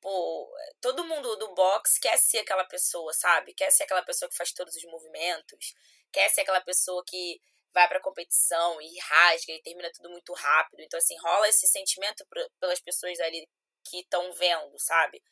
pô, 0.00 0.48
todo 0.80 1.04
mundo 1.04 1.36
do 1.36 1.54
box 1.54 1.98
quer 1.98 2.18
ser 2.18 2.38
aquela 2.38 2.64
pessoa, 2.64 3.12
sabe? 3.12 3.54
Quer 3.54 3.70
ser 3.70 3.84
aquela 3.84 4.02
pessoa 4.02 4.28
que 4.28 4.36
faz 4.36 4.52
todos 4.52 4.74
os 4.74 4.84
movimentos, 4.84 5.74
quer 6.12 6.28
ser 6.30 6.42
aquela 6.42 6.60
pessoa 6.60 7.02
que 7.06 7.40
vai 7.72 7.88
pra 7.88 8.00
competição 8.00 8.80
e 8.80 8.98
rasga 9.00 9.52
e 9.52 9.62
termina 9.62 9.90
tudo 9.92 10.08
muito 10.08 10.32
rápido. 10.32 10.80
Então, 10.80 10.98
assim, 10.98 11.14
rola 11.18 11.48
esse 11.48 11.66
sentimento 11.66 12.26
pelas 12.58 12.80
pessoas 12.80 13.20
ali 13.20 13.46
que 13.88 14.00
estão 14.00 14.32
vendo, 14.32 14.78
sabe? 14.78 15.22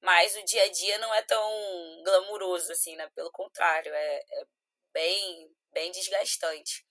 Mas 0.00 0.36
o 0.36 0.44
dia 0.44 0.64
a 0.64 0.70
dia 0.70 0.98
não 0.98 1.12
é 1.14 1.22
tão 1.22 2.02
glamuroso, 2.04 2.72
assim, 2.72 2.96
né? 2.96 3.08
Pelo 3.14 3.30
contrário, 3.32 3.92
é, 3.92 4.16
é 4.16 4.44
bem, 4.92 5.50
bem 5.72 5.90
desgastante. 5.90 6.86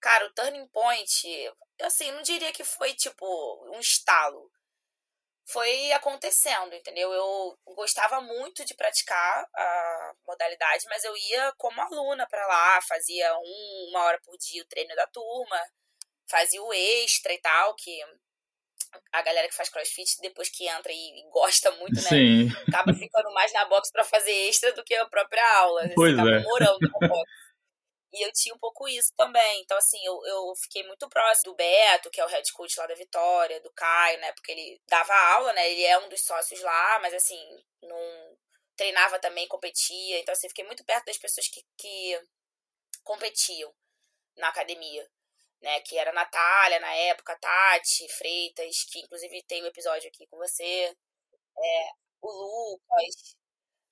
Cara, 0.00 0.26
o 0.26 0.34
turning 0.34 0.66
point, 0.68 1.52
assim, 1.82 2.10
não 2.10 2.22
diria 2.22 2.52
que 2.52 2.64
foi 2.64 2.94
tipo 2.94 3.24
um 3.72 3.78
estalo. 3.78 4.50
Foi 5.46 5.92
acontecendo, 5.92 6.74
entendeu? 6.74 7.12
Eu 7.12 7.58
gostava 7.74 8.20
muito 8.20 8.64
de 8.64 8.74
praticar 8.74 9.46
a 9.54 10.14
modalidade, 10.26 10.86
mas 10.88 11.04
eu 11.04 11.16
ia 11.16 11.52
como 11.58 11.80
aluna 11.80 12.26
para 12.28 12.46
lá, 12.46 12.80
fazia 12.82 13.36
um, 13.38 13.88
uma 13.90 14.04
hora 14.04 14.20
por 14.24 14.36
dia 14.38 14.62
o 14.62 14.68
treino 14.68 14.94
da 14.96 15.06
turma, 15.08 15.60
fazia 16.28 16.62
o 16.62 16.72
extra 16.72 17.32
e 17.32 17.40
tal, 17.40 17.74
que 17.76 18.00
a 19.12 19.22
galera 19.22 19.48
que 19.48 19.54
faz 19.54 19.68
crossfit, 19.68 20.20
depois 20.20 20.48
que 20.48 20.68
entra 20.68 20.92
e 20.92 21.24
gosta 21.30 21.70
muito, 21.72 21.96
né? 21.96 22.08
Sim. 22.08 22.48
Acaba 22.68 22.94
ficando 22.94 23.32
mais 23.32 23.52
na 23.52 23.64
box 23.66 23.90
para 23.90 24.04
fazer 24.04 24.32
extra 24.48 24.72
do 24.72 24.84
que 24.84 24.94
a 24.94 25.06
própria 25.06 25.44
aula. 25.58 25.88
Pois 25.94 26.14
Você 26.14 26.20
acaba 26.20 26.36
é. 26.36 26.42
morando 26.42 26.78
na 26.80 27.08
box. 27.08 27.30
E 28.14 28.26
eu 28.26 28.30
tinha 28.32 28.54
um 28.54 28.58
pouco 28.58 28.86
isso 28.86 29.10
também. 29.16 29.62
Então, 29.62 29.76
assim, 29.78 29.98
eu, 30.04 30.20
eu 30.26 30.54
fiquei 30.56 30.82
muito 30.86 31.08
próximo 31.08 31.52
do 31.52 31.56
Beto, 31.56 32.10
que 32.10 32.20
é 32.20 32.24
o 32.24 32.28
head 32.28 32.52
coach 32.52 32.78
lá 32.78 32.86
da 32.86 32.94
Vitória, 32.94 33.60
do 33.62 33.72
Caio, 33.72 34.20
né? 34.20 34.32
Porque 34.32 34.52
ele 34.52 34.80
dava 34.86 35.14
aula, 35.34 35.52
né? 35.54 35.70
Ele 35.70 35.82
é 35.84 35.98
um 35.98 36.08
dos 36.10 36.22
sócios 36.22 36.60
lá, 36.60 36.98
mas 37.00 37.14
assim, 37.14 37.40
não 37.80 38.36
treinava 38.76 39.18
também, 39.18 39.48
competia. 39.48 40.18
Então, 40.18 40.32
assim, 40.32 40.48
fiquei 40.48 40.64
muito 40.64 40.84
perto 40.84 41.06
das 41.06 41.16
pessoas 41.16 41.48
que, 41.48 41.64
que 41.78 42.20
competiam 43.02 43.72
na 44.36 44.48
academia. 44.48 45.08
Né, 45.62 45.80
que 45.82 45.96
era 45.96 46.10
a 46.10 46.14
Natália 46.14 46.80
na 46.80 46.92
época, 46.92 47.38
Tati, 47.40 48.08
Freitas, 48.18 48.84
que 48.90 49.00
inclusive 49.00 49.42
tem 49.44 49.62
um 49.62 49.66
episódio 49.66 50.08
aqui 50.08 50.26
com 50.26 50.36
você, 50.36 50.92
é, 51.58 51.90
o 52.22 52.30
Lucas, 52.30 53.36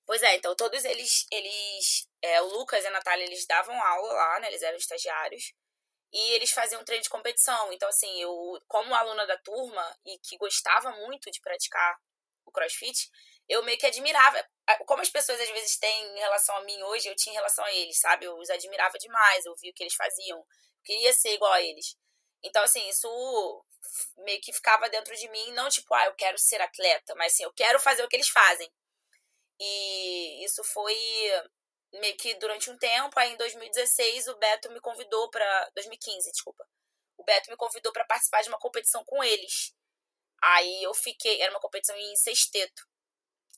Pois 0.05 0.21
é, 0.23 0.35
então 0.35 0.55
todos 0.55 0.83
eles, 0.85 1.25
eles 1.31 2.07
é, 2.21 2.41
o 2.41 2.47
Lucas 2.47 2.83
e 2.83 2.87
a 2.87 2.91
Natália, 2.91 3.23
eles 3.25 3.45
davam 3.47 3.81
aula 3.81 4.13
lá, 4.13 4.39
né? 4.39 4.47
Eles 4.49 4.61
eram 4.61 4.77
estagiários. 4.77 5.53
E 6.13 6.31
eles 6.33 6.51
faziam 6.51 6.83
treino 6.83 7.03
de 7.03 7.09
competição. 7.09 7.71
Então, 7.73 7.89
assim, 7.89 8.21
eu, 8.21 8.31
como 8.67 8.93
aluna 8.95 9.25
da 9.27 9.37
turma 9.39 9.97
e 10.05 10.17
que 10.19 10.37
gostava 10.37 10.91
muito 10.93 11.31
de 11.31 11.41
praticar 11.41 11.97
o 12.45 12.51
crossfit, 12.51 13.09
eu 13.49 13.63
meio 13.63 13.77
que 13.77 13.85
admirava. 13.87 14.43
Como 14.87 15.01
as 15.01 15.09
pessoas 15.09 15.39
às 15.41 15.49
vezes 15.51 15.77
têm 15.79 16.15
em 16.15 16.19
relação 16.19 16.55
a 16.57 16.63
mim 16.63 16.81
hoje, 16.83 17.09
eu 17.09 17.15
tinha 17.15 17.33
em 17.33 17.37
relação 17.37 17.63
a 17.65 17.73
eles, 17.73 17.99
sabe? 17.99 18.25
Eu 18.25 18.37
os 18.37 18.49
admirava 18.49 18.97
demais, 18.99 19.45
eu 19.45 19.55
via 19.57 19.71
o 19.71 19.73
que 19.73 19.83
eles 19.83 19.95
faziam. 19.95 20.43
Queria 20.83 21.13
ser 21.13 21.33
igual 21.33 21.51
a 21.53 21.61
eles. 21.61 21.95
Então, 22.43 22.63
assim, 22.63 22.87
isso 22.89 23.07
meio 24.19 24.41
que 24.41 24.53
ficava 24.53 24.89
dentro 24.89 25.15
de 25.15 25.29
mim, 25.29 25.51
não 25.53 25.69
tipo, 25.69 25.93
ah, 25.93 26.05
eu 26.05 26.15
quero 26.15 26.37
ser 26.37 26.61
atleta, 26.61 27.13
mas 27.15 27.33
assim, 27.33 27.43
eu 27.43 27.53
quero 27.53 27.79
fazer 27.79 28.03
o 28.03 28.07
que 28.07 28.15
eles 28.15 28.29
fazem. 28.29 28.71
E 29.59 30.43
isso 30.43 30.63
foi 30.63 30.95
meio 31.93 32.15
que 32.17 32.33
durante 32.35 32.69
um 32.69 32.77
tempo. 32.77 33.19
Aí 33.19 33.33
em 33.33 33.37
2016 33.37 34.27
o 34.27 34.37
Beto 34.37 34.71
me 34.71 34.79
convidou 34.79 35.29
para 35.29 35.69
2015, 35.75 36.31
desculpa. 36.31 36.67
O 37.17 37.23
Beto 37.23 37.49
me 37.49 37.57
convidou 37.57 37.91
para 37.91 38.05
participar 38.05 38.41
de 38.41 38.49
uma 38.49 38.59
competição 38.59 39.03
com 39.05 39.23
eles. 39.23 39.73
Aí 40.41 40.83
eu 40.83 40.93
fiquei, 40.93 41.41
era 41.41 41.51
uma 41.51 41.59
competição 41.59 41.95
em 41.95 42.15
sexteto. 42.15 42.87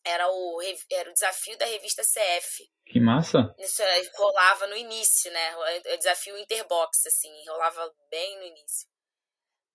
Era 0.05 0.27
o, 0.29 0.62
era 0.91 1.10
o 1.10 1.13
desafio 1.13 1.57
da 1.57 1.65
revista 1.65 2.01
CF. 2.01 2.69
Que 2.86 3.00
massa! 3.00 3.55
Isso 3.57 3.81
rolava 4.15 4.67
no 4.67 4.75
início, 4.75 5.31
né? 5.31 5.55
O 5.57 5.98
desafio 5.98 6.38
Interbox, 6.38 7.05
assim, 7.05 7.31
rolava 7.48 7.93
bem 8.10 8.38
no 8.38 8.43
início. 8.43 8.88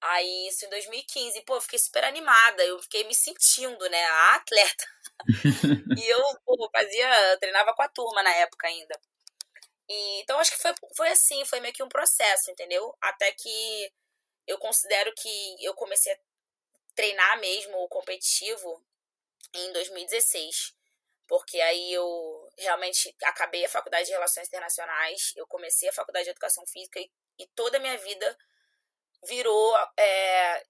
Aí, 0.00 0.48
isso 0.48 0.64
em 0.64 0.68
2015. 0.68 1.42
Pô, 1.42 1.56
eu 1.56 1.60
fiquei 1.60 1.78
super 1.78 2.04
animada. 2.04 2.62
Eu 2.64 2.80
fiquei 2.82 3.04
me 3.04 3.14
sentindo, 3.14 3.88
né? 3.88 4.04
A 4.04 4.34
atleta. 4.36 4.84
e 5.98 6.06
eu, 6.06 6.22
pô, 6.44 6.70
fazia. 6.70 7.30
Eu 7.32 7.38
treinava 7.38 7.74
com 7.74 7.82
a 7.82 7.88
turma 7.88 8.22
na 8.22 8.34
época 8.36 8.68
ainda. 8.68 9.00
E, 9.88 10.20
então, 10.20 10.38
acho 10.38 10.52
que 10.52 10.62
foi, 10.62 10.72
foi 10.94 11.08
assim. 11.08 11.44
Foi 11.46 11.60
meio 11.60 11.74
que 11.74 11.82
um 11.82 11.88
processo, 11.88 12.50
entendeu? 12.50 12.94
Até 13.00 13.32
que 13.32 13.92
eu 14.46 14.58
considero 14.58 15.12
que 15.16 15.64
eu 15.64 15.74
comecei 15.74 16.12
a 16.12 16.18
treinar 16.94 17.38
mesmo 17.40 17.76
o 17.78 17.88
competitivo 17.88 18.84
em 19.54 19.72
2016. 19.72 20.74
Porque 21.26 21.60
aí 21.60 21.92
eu 21.92 22.48
realmente 22.56 23.14
acabei 23.22 23.64
a 23.64 23.68
faculdade 23.68 24.06
de 24.06 24.12
Relações 24.12 24.48
Internacionais. 24.48 25.32
Eu 25.36 25.46
comecei 25.46 25.88
a 25.88 25.92
faculdade 25.92 26.24
de 26.24 26.30
Educação 26.30 26.64
Física. 26.66 26.98
E, 26.98 27.10
e 27.38 27.46
toda 27.48 27.76
a 27.76 27.80
minha 27.80 27.98
vida 27.98 28.36
virou 29.24 29.76
é, 29.98 30.64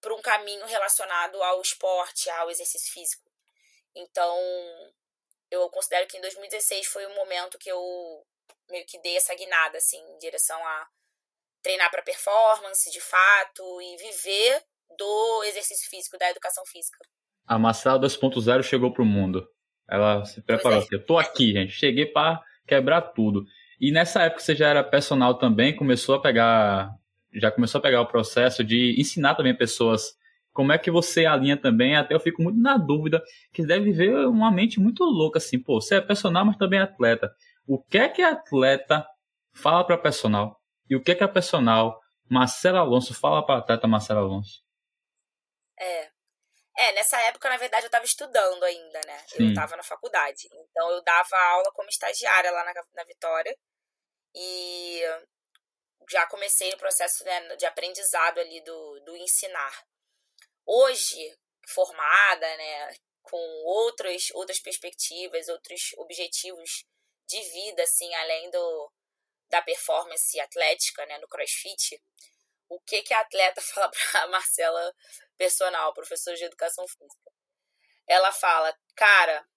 para 0.00 0.14
um 0.14 0.22
caminho 0.22 0.64
relacionado 0.66 1.42
ao 1.42 1.60
esporte, 1.60 2.30
ao 2.30 2.50
exercício 2.50 2.92
físico. 2.92 3.28
Então, 3.94 4.38
eu 5.50 5.68
considero 5.70 6.06
que 6.06 6.16
em 6.16 6.20
2016 6.20 6.86
foi 6.86 7.06
o 7.06 7.14
momento 7.14 7.58
que 7.58 7.70
eu 7.70 8.26
meio 8.68 8.86
que 8.86 9.00
dei 9.00 9.16
essa 9.16 9.34
guinada, 9.34 9.78
assim, 9.78 9.98
em 9.98 10.18
direção 10.18 10.64
a 10.64 10.88
treinar 11.62 11.90
para 11.90 12.02
performance, 12.02 12.90
de 12.90 13.00
fato, 13.00 13.82
e 13.82 13.96
viver 13.96 14.64
do 14.90 15.44
exercício 15.44 15.88
físico, 15.88 16.18
da 16.18 16.30
educação 16.30 16.64
física. 16.66 16.98
A 17.48 17.58
Marcela 17.58 17.98
2.0 17.98 18.62
chegou 18.62 18.92
pro 18.92 19.04
mundo. 19.04 19.48
Ela 19.88 20.24
se 20.26 20.42
preparou. 20.42 20.78
É. 20.78 20.82
Assim, 20.82 20.88
eu 20.92 21.04
tô 21.04 21.18
aqui, 21.18 21.52
gente. 21.52 21.72
Cheguei 21.72 22.06
para 22.06 22.42
quebrar 22.66 23.00
tudo. 23.00 23.46
E 23.80 23.90
nessa 23.90 24.22
época 24.22 24.42
você 24.42 24.54
já 24.54 24.68
era 24.68 24.84
personal 24.84 25.34
também, 25.34 25.74
começou 25.74 26.16
a 26.16 26.20
pegar 26.20 26.94
já 27.32 27.50
começou 27.50 27.78
a 27.78 27.82
pegar 27.82 28.00
o 28.00 28.06
processo 28.06 28.64
de 28.64 28.98
ensinar 28.98 29.34
também 29.34 29.54
pessoas 29.54 30.16
como 30.52 30.72
é 30.72 30.78
que 30.78 30.90
você 30.90 31.24
alinha 31.24 31.56
também, 31.56 31.94
até 31.94 32.14
eu 32.14 32.20
fico 32.20 32.42
muito 32.42 32.58
na 32.58 32.76
dúvida, 32.76 33.22
que 33.52 33.64
deve 33.64 33.92
viver 33.92 34.26
uma 34.26 34.50
mente 34.50 34.80
muito 34.80 35.04
louca 35.04 35.38
assim, 35.38 35.58
pô, 35.58 35.80
você 35.80 35.96
é 35.96 36.00
personal, 36.00 36.44
mas 36.44 36.56
também 36.56 36.80
é 36.80 36.82
atleta. 36.82 37.32
O 37.66 37.78
que 37.78 37.98
é 37.98 38.08
que 38.08 38.22
a 38.22 38.32
atleta 38.32 39.06
fala 39.52 39.84
para 39.84 39.96
personal? 39.96 40.60
E 40.90 40.96
o 40.96 41.02
que 41.02 41.12
é 41.12 41.14
que 41.14 41.22
a 41.22 41.28
personal 41.28 42.00
Marcela 42.28 42.80
Alonso 42.80 43.14
fala 43.14 43.44
para 43.44 43.58
atleta 43.60 43.86
Marcela 43.86 44.20
Alonso? 44.20 44.62
É. 45.78 46.08
É, 46.78 46.92
nessa 46.92 47.20
época, 47.22 47.48
na 47.48 47.56
verdade, 47.56 47.84
eu 47.84 47.88
estava 47.88 48.04
estudando 48.04 48.62
ainda, 48.62 49.00
né? 49.04 49.18
Sim. 49.26 49.42
Eu 49.42 49.48
estava 49.48 49.76
na 49.76 49.82
faculdade. 49.82 50.48
Então, 50.52 50.90
eu 50.92 51.02
dava 51.02 51.36
aula 51.36 51.72
como 51.72 51.88
estagiária 51.88 52.52
lá 52.52 52.64
na, 52.64 52.72
na 52.94 53.04
Vitória. 53.04 53.56
E 54.32 55.02
já 56.08 56.24
comecei 56.26 56.70
no 56.70 56.78
processo 56.78 57.24
né, 57.24 57.56
de 57.56 57.66
aprendizado 57.66 58.38
ali 58.38 58.60
do, 58.62 59.00
do 59.00 59.16
ensinar. 59.16 59.84
Hoje, 60.64 61.36
formada, 61.66 62.56
né, 62.56 62.96
com 63.22 63.36
outros, 63.64 64.30
outras 64.34 64.60
perspectivas, 64.60 65.48
outros 65.48 65.92
objetivos 65.96 66.84
de 67.26 67.40
vida, 67.42 67.82
assim, 67.82 68.14
além 68.14 68.50
do, 68.50 68.92
da 69.50 69.60
performance 69.62 70.38
atlética, 70.40 71.04
né, 71.06 71.18
no 71.18 71.28
crossfit, 71.28 72.00
o 72.68 72.80
que 72.80 73.02
que 73.02 73.12
a 73.14 73.20
atleta 73.20 73.60
fala 73.74 73.90
para 73.90 74.28
Marcela 74.28 74.94
Personal, 75.38 75.94
professora 75.94 76.36
de 76.36 76.44
educação 76.44 76.86
física? 76.86 77.32
Ela 78.06 78.32
fala, 78.32 78.76
cara, 78.94 79.48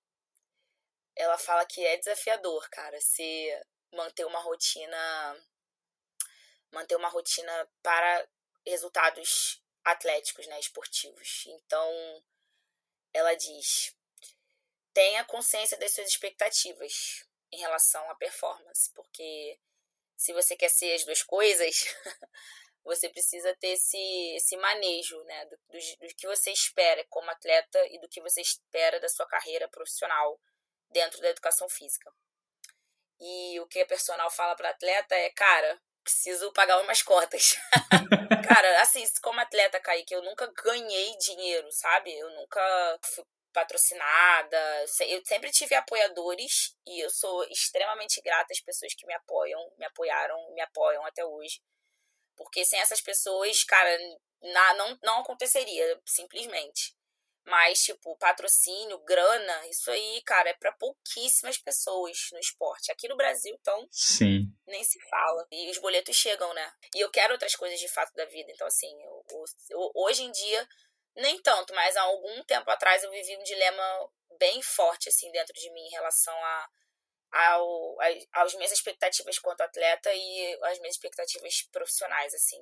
ela 1.16 1.38
fala 1.38 1.66
que 1.66 1.86
é 1.86 1.98
desafiador, 1.98 2.70
cara, 2.70 3.00
se 3.02 3.50
manter 3.92 4.26
uma 4.26 4.40
rotina 4.40 5.48
manter 6.72 6.96
uma 6.96 7.10
rotina 7.10 7.70
para 7.84 8.28
resultados 8.66 9.62
atléticos, 9.84 10.48
né, 10.48 10.60
esportivos. 10.60 11.46
Então, 11.48 12.24
ela 13.14 13.36
diz: 13.36 13.96
tenha 14.94 15.24
consciência 15.26 15.78
das 15.78 15.94
suas 15.94 16.08
expectativas 16.08 17.26
em 17.52 17.60
relação 17.60 18.10
à 18.10 18.16
performance, 18.16 18.92
porque 18.94 19.60
se 20.16 20.34
você 20.34 20.56
quer 20.56 20.70
ser 20.70 20.94
as 20.94 21.04
duas 21.04 21.24
coisas, 21.24 21.84
você 22.84 23.10
precisa 23.10 23.56
ter 23.60 23.70
esse, 23.70 24.36
esse 24.36 24.58
manejo, 24.58 25.22
né, 25.24 25.46
do, 25.46 25.58
do, 25.70 26.08
do 26.08 26.16
que 26.16 26.28
você 26.28 26.52
espera 26.52 27.06
como 27.10 27.30
atleta 27.30 27.80
e 27.92 28.00
do 28.00 28.10
que 28.10 28.22
você 28.22 28.42
espera 28.42 29.00
da 29.00 29.10
sua 29.10 29.28
carreira 29.28 29.68
profissional 29.70 30.40
dentro 30.90 31.22
da 31.22 31.30
educação 31.30 31.70
física. 31.70 32.12
E 33.20 33.60
o 33.60 33.68
que 33.68 33.82
a 33.82 33.86
personal 33.86 34.32
fala 34.32 34.56
para 34.56 34.72
atleta 34.72 35.16
é, 35.16 35.30
cara, 35.30 35.80
preciso 36.04 36.52
pagar 36.54 36.82
umas 36.82 37.02
contas. 37.02 37.56
Cara, 38.48 38.82
assim, 38.82 39.04
como 39.22 39.40
atleta, 39.40 39.80
Kaique, 39.80 40.14
eu 40.14 40.24
nunca 40.24 40.52
ganhei 40.64 41.16
dinheiro, 41.18 41.72
sabe? 41.72 42.18
Eu 42.18 42.30
nunca 42.32 43.00
fui 43.14 43.24
patrocinada. 43.54 44.58
Eu 45.08 45.24
sempre 45.26 45.52
tive 45.52 45.76
apoiadores 45.76 46.76
e 46.86 47.04
eu 47.04 47.10
sou 47.10 47.44
extremamente 47.46 48.22
grata 48.22 48.52
às 48.52 48.62
pessoas 48.62 48.94
que 48.96 49.06
me 49.06 49.14
apoiam, 49.14 49.60
me 49.78 49.86
apoiaram, 49.86 50.54
me 50.54 50.62
apoiam 50.62 51.06
até 51.06 51.24
hoje. 51.24 51.62
Porque 52.44 52.66
sem 52.66 52.80
essas 52.80 53.02
pessoas, 53.02 53.64
cara, 53.64 53.98
não, 54.76 55.00
não 55.04 55.20
aconteceria, 55.20 56.02
simplesmente. 56.06 56.96
Mas, 57.46 57.82
tipo, 57.82 58.16
patrocínio, 58.18 59.00
grana, 59.00 59.68
isso 59.68 59.90
aí, 59.90 60.22
cara, 60.24 60.50
é 60.50 60.54
para 60.54 60.72
pouquíssimas 60.74 61.58
pessoas 61.58 62.30
no 62.32 62.40
esporte. 62.40 62.92
Aqui 62.92 63.08
no 63.08 63.18
Brasil, 63.18 63.56
então, 63.60 63.88
Sim. 63.92 64.46
nem 64.68 64.84
se 64.84 65.00
fala. 65.10 65.48
E 65.52 65.70
os 65.72 65.80
boletos 65.80 66.16
chegam, 66.16 66.54
né? 66.54 66.72
E 66.96 67.00
eu 67.00 67.10
quero 67.10 67.34
outras 67.34 67.56
coisas 67.56 67.80
de 67.80 67.88
fato 67.88 68.14
da 68.14 68.26
vida. 68.26 68.52
Então, 68.52 68.68
assim, 68.68 68.92
eu, 69.04 69.24
eu, 69.72 69.92
hoje 69.96 70.24
em 70.24 70.32
dia, 70.32 70.68
nem 71.16 71.42
tanto, 71.42 71.74
mas 71.74 71.96
há 71.98 72.02
algum 72.04 72.44
tempo 72.44 72.70
atrás 72.70 73.04
eu 73.04 73.10
vivi 73.10 73.36
um 73.38 73.44
dilema 73.44 74.10
bem 74.38 74.62
forte, 74.62 75.10
assim, 75.10 75.32
dentro 75.32 75.54
de 75.54 75.72
mim 75.72 75.86
em 75.88 75.92
relação 75.92 76.34
a, 76.34 76.70
ao, 77.32 78.02
a, 78.02 78.42
às 78.44 78.54
minhas 78.56 78.72
expectativas 78.72 79.40
quanto 79.40 79.62
atleta 79.62 80.10
e 80.14 80.58
as 80.64 80.80
minhas 80.80 80.96
expectativas 80.96 81.68
profissionais, 81.72 82.34
assim, 82.34 82.58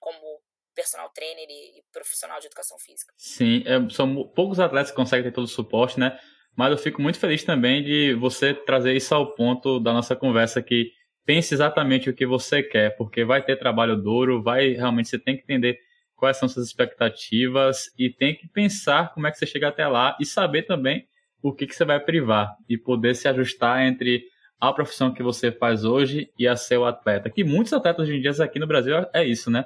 como 0.00 0.40
personal 0.74 1.08
trainer 1.10 1.46
e, 1.48 1.82
profissional 1.92 2.40
de 2.40 2.46
educação 2.46 2.78
física. 2.78 3.12
Sim, 3.16 3.62
é, 3.66 3.88
são 3.90 4.28
poucos 4.28 4.58
atletas 4.60 4.90
que 4.90 4.96
conseguem 4.96 5.24
ter 5.24 5.34
todo 5.34 5.44
o 5.44 5.48
suporte, 5.48 5.98
né? 5.98 6.18
Mas 6.56 6.70
eu 6.70 6.78
fico 6.78 7.02
muito 7.02 7.18
feliz 7.18 7.42
também 7.42 7.82
de 7.82 8.14
você 8.14 8.54
trazer 8.54 8.94
isso 8.94 9.14
ao 9.14 9.34
ponto 9.34 9.80
da 9.80 9.92
nossa 9.92 10.14
conversa 10.14 10.62
que 10.62 10.92
pense 11.24 11.54
exatamente 11.54 12.08
o 12.08 12.14
que 12.14 12.26
você 12.26 12.62
quer, 12.62 12.96
porque 12.96 13.24
vai 13.24 13.42
ter 13.44 13.56
trabalho 13.56 13.96
duro, 13.96 14.42
vai 14.42 14.72
realmente 14.72 15.08
você 15.08 15.18
tem 15.18 15.36
que 15.36 15.42
entender 15.42 15.78
quais 16.14 16.36
são 16.36 16.48
suas 16.48 16.66
expectativas 16.66 17.86
e 17.98 18.10
tem 18.10 18.36
que 18.36 18.46
pensar 18.48 19.12
como 19.12 19.26
é 19.26 19.32
que 19.32 19.38
você 19.38 19.46
chega 19.46 19.68
até 19.68 19.86
lá 19.86 20.16
e 20.20 20.24
saber 20.24 20.62
também 20.62 21.08
o 21.44 21.52
que, 21.52 21.66
que 21.66 21.74
você 21.74 21.84
vai 21.84 22.00
privar 22.00 22.56
e 22.66 22.78
poder 22.78 23.14
se 23.14 23.28
ajustar 23.28 23.82
entre 23.82 24.26
a 24.58 24.72
profissão 24.72 25.12
que 25.12 25.22
você 25.22 25.52
faz 25.52 25.84
hoje 25.84 26.32
e 26.38 26.48
a 26.48 26.56
seu 26.56 26.86
atleta. 26.86 27.28
Que 27.28 27.44
muitos 27.44 27.70
atletas 27.74 28.08
hoje 28.08 28.16
em 28.16 28.22
dia 28.22 28.32
aqui 28.42 28.58
no 28.58 28.66
Brasil 28.66 28.94
é 29.12 29.22
isso, 29.22 29.50
né? 29.50 29.62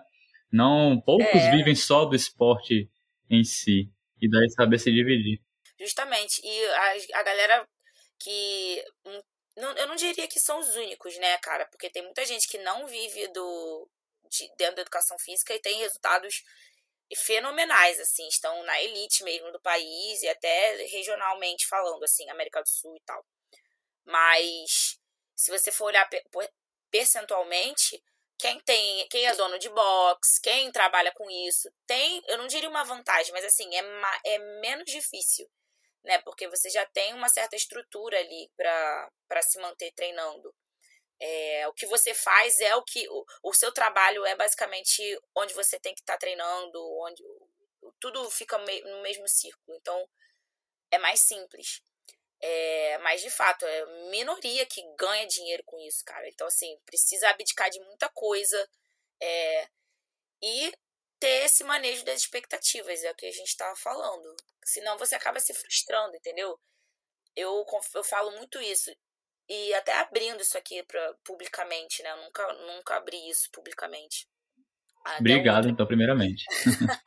Não, 0.50 1.00
poucos 1.00 1.40
é. 1.40 1.50
vivem 1.52 1.76
só 1.76 2.04
do 2.04 2.16
esporte 2.16 2.90
em 3.30 3.44
si. 3.44 3.88
E 4.20 4.28
daí 4.28 4.50
saber 4.50 4.80
se 4.80 4.90
dividir. 4.90 5.40
Justamente. 5.78 6.40
E 6.42 6.64
a, 6.66 7.20
a 7.20 7.22
galera 7.22 7.64
que. 8.18 8.82
Não, 9.56 9.70
eu 9.76 9.86
não 9.86 9.94
diria 9.94 10.26
que 10.26 10.40
são 10.40 10.58
os 10.58 10.74
únicos, 10.74 11.16
né, 11.18 11.38
cara? 11.38 11.64
Porque 11.66 11.90
tem 11.90 12.02
muita 12.02 12.24
gente 12.24 12.48
que 12.48 12.58
não 12.58 12.88
vive 12.88 13.28
do, 13.28 13.88
de, 14.28 14.48
dentro 14.58 14.76
da 14.76 14.82
educação 14.82 15.16
física 15.20 15.54
e 15.54 15.60
tem 15.60 15.78
resultados 15.78 16.42
fenomenais, 17.16 17.98
assim, 18.00 18.26
estão 18.28 18.62
na 18.64 18.82
elite 18.82 19.24
mesmo 19.24 19.50
do 19.52 19.60
país 19.60 20.22
e 20.22 20.28
até 20.28 20.76
regionalmente 20.86 21.66
falando, 21.66 22.02
assim, 22.04 22.28
América 22.30 22.62
do 22.62 22.68
Sul 22.68 22.96
e 22.96 23.00
tal. 23.00 23.24
Mas 24.04 24.98
se 25.36 25.50
você 25.50 25.70
for 25.70 25.86
olhar 25.86 26.08
percentualmente, 26.90 28.02
quem 28.38 28.60
tem, 28.60 29.08
quem 29.08 29.26
é 29.26 29.34
dono 29.34 29.58
de 29.58 29.68
box, 29.68 30.40
quem 30.40 30.70
trabalha 30.70 31.12
com 31.12 31.28
isso, 31.30 31.68
tem, 31.86 32.22
eu 32.28 32.38
não 32.38 32.46
diria 32.46 32.68
uma 32.68 32.84
vantagem, 32.84 33.32
mas 33.32 33.44
assim, 33.44 33.68
é, 33.74 33.82
é 34.24 34.38
menos 34.60 34.90
difícil, 34.90 35.50
né? 36.04 36.18
Porque 36.20 36.48
você 36.48 36.70
já 36.70 36.86
tem 36.86 37.14
uma 37.14 37.28
certa 37.28 37.56
estrutura 37.56 38.18
ali 38.18 38.50
para 38.56 39.42
se 39.42 39.58
manter 39.58 39.92
treinando. 39.92 40.54
É, 41.20 41.66
o 41.68 41.72
que 41.72 41.86
você 41.86 42.14
faz 42.14 42.60
é 42.60 42.74
o 42.76 42.82
que. 42.82 43.08
O, 43.08 43.24
o 43.44 43.54
seu 43.54 43.72
trabalho 43.72 44.24
é 44.24 44.36
basicamente 44.36 45.02
onde 45.36 45.54
você 45.54 45.78
tem 45.78 45.94
que 45.94 46.00
estar 46.00 46.14
tá 46.14 46.18
treinando, 46.18 46.80
onde 47.00 47.22
tudo 48.00 48.30
fica 48.30 48.58
no 48.58 49.02
mesmo 49.02 49.26
círculo. 49.28 49.76
Então, 49.76 50.08
é 50.90 50.98
mais 50.98 51.20
simples. 51.20 51.82
É, 52.40 52.98
mas 52.98 53.20
de 53.20 53.30
fato, 53.30 53.64
é 53.66 54.10
minoria 54.10 54.64
que 54.66 54.82
ganha 54.96 55.26
dinheiro 55.26 55.62
com 55.64 55.78
isso, 55.80 56.04
cara. 56.04 56.28
Então, 56.28 56.46
assim, 56.46 56.78
precisa 56.86 57.28
abdicar 57.30 57.68
de 57.70 57.80
muita 57.80 58.08
coisa 58.10 58.68
é, 59.20 59.68
e 60.42 60.72
ter 61.18 61.44
esse 61.44 61.64
manejo 61.64 62.04
das 62.04 62.20
expectativas, 62.20 63.02
é 63.02 63.10
o 63.10 63.14
que 63.14 63.26
a 63.26 63.32
gente 63.32 63.48
estava 63.48 63.74
falando. 63.76 64.36
Senão 64.64 64.96
você 64.98 65.14
acaba 65.16 65.40
se 65.40 65.52
frustrando, 65.52 66.16
entendeu? 66.16 66.58
Eu, 67.34 67.64
eu 67.94 68.04
falo 68.04 68.30
muito 68.32 68.60
isso. 68.60 68.90
E 69.48 69.72
até 69.74 69.94
abrindo 69.94 70.42
isso 70.42 70.58
aqui 70.58 70.82
pra, 70.82 71.14
publicamente, 71.24 72.02
né? 72.02 72.10
Eu 72.12 72.24
nunca, 72.24 72.52
nunca 72.52 72.96
abri 72.96 73.28
isso 73.30 73.50
publicamente. 73.50 74.28
Até 75.04 75.20
Obrigado, 75.20 75.68
então, 75.68 75.86
primeiramente. 75.86 76.44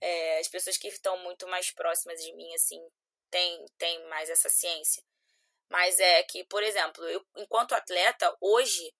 é, 0.00 0.40
as 0.40 0.48
pessoas 0.48 0.76
que 0.76 0.88
estão 0.88 1.16
muito 1.18 1.46
mais 1.46 1.70
próximas 1.70 2.20
de 2.20 2.34
mim, 2.34 2.52
assim, 2.54 2.80
tem, 3.30 3.64
tem 3.78 4.08
mais 4.08 4.28
essa 4.28 4.48
ciência. 4.48 5.02
Mas 5.70 5.98
é 6.00 6.22
que, 6.24 6.44
por 6.44 6.62
exemplo, 6.62 7.04
eu, 7.08 7.24
enquanto 7.36 7.74
atleta, 7.74 8.36
hoje, 8.40 8.92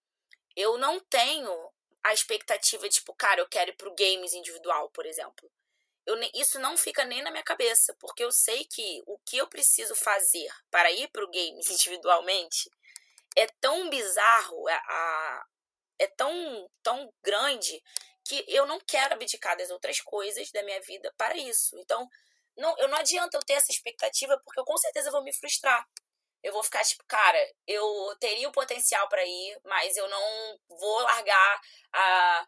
eu 0.56 0.78
não 0.78 1.00
tenho 1.00 1.52
a 2.02 2.12
expectativa, 2.12 2.88
tipo, 2.88 3.14
cara, 3.14 3.40
eu 3.40 3.48
quero 3.48 3.70
ir 3.70 3.76
pro 3.76 3.94
games 3.94 4.34
individual, 4.34 4.90
por 4.90 5.04
exemplo. 5.04 5.50
Eu, 6.06 6.16
isso 6.34 6.58
não 6.58 6.76
fica 6.76 7.04
nem 7.04 7.22
na 7.22 7.30
minha 7.30 7.42
cabeça, 7.42 7.96
porque 7.98 8.22
eu 8.22 8.30
sei 8.30 8.64
que 8.66 9.02
o 9.06 9.18
que 9.18 9.38
eu 9.38 9.48
preciso 9.48 9.94
fazer 9.94 10.48
para 10.70 10.92
ir 10.92 11.08
pro 11.08 11.30
games 11.30 11.68
individualmente 11.70 12.70
é 13.36 13.46
tão 13.60 13.88
bizarro, 13.90 14.68
é, 14.68 14.74
a, 14.74 15.44
é 15.98 16.06
tão, 16.08 16.70
tão 16.82 17.12
grande, 17.22 17.82
que 18.24 18.44
eu 18.48 18.66
não 18.66 18.80
quero 18.80 19.14
abdicar 19.14 19.56
das 19.56 19.70
outras 19.70 20.00
coisas 20.00 20.50
da 20.50 20.62
minha 20.62 20.80
vida 20.80 21.12
para 21.16 21.36
isso. 21.36 21.76
Então, 21.78 22.08
não, 22.56 22.74
eu 22.78 22.88
não 22.88 22.98
adianta 22.98 23.36
eu 23.36 23.42
ter 23.42 23.54
essa 23.54 23.72
expectativa, 23.72 24.40
porque 24.44 24.60
eu 24.60 24.64
com 24.64 24.76
certeza 24.78 25.10
vou 25.10 25.22
me 25.22 25.32
frustrar. 25.32 25.86
Eu 26.42 26.52
vou 26.52 26.62
ficar 26.62 26.84
tipo, 26.84 27.04
cara, 27.06 27.38
eu 27.66 28.16
teria 28.20 28.48
o 28.48 28.52
potencial 28.52 29.08
para 29.08 29.24
ir, 29.24 29.60
mas 29.64 29.96
eu 29.96 30.08
não 30.08 30.58
vou 30.68 31.00
largar 31.00 31.60
a 31.92 32.46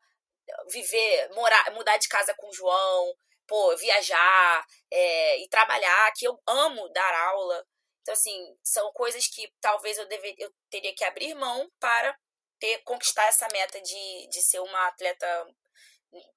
viver, 0.70 1.30
morar, 1.34 1.70
mudar 1.72 1.96
de 1.96 2.08
casa 2.08 2.34
com 2.34 2.48
o 2.48 2.52
João, 2.52 3.14
pô, 3.46 3.76
viajar 3.76 4.66
é, 4.90 5.38
e 5.42 5.48
trabalhar, 5.48 6.12
que 6.12 6.26
eu 6.26 6.40
amo 6.46 6.88
dar 6.90 7.14
aula. 7.28 7.66
Então, 8.06 8.12
assim, 8.12 8.56
são 8.62 8.92
coisas 8.92 9.26
que 9.26 9.52
talvez 9.60 9.98
eu, 9.98 10.06
dever, 10.06 10.36
eu 10.38 10.48
teria 10.70 10.94
que 10.94 11.02
abrir 11.02 11.34
mão 11.34 11.68
para 11.80 12.16
ter 12.60 12.78
conquistar 12.84 13.24
essa 13.24 13.48
meta 13.52 13.82
de, 13.82 14.28
de 14.28 14.42
ser 14.42 14.60
uma 14.60 14.86
atleta 14.86 15.26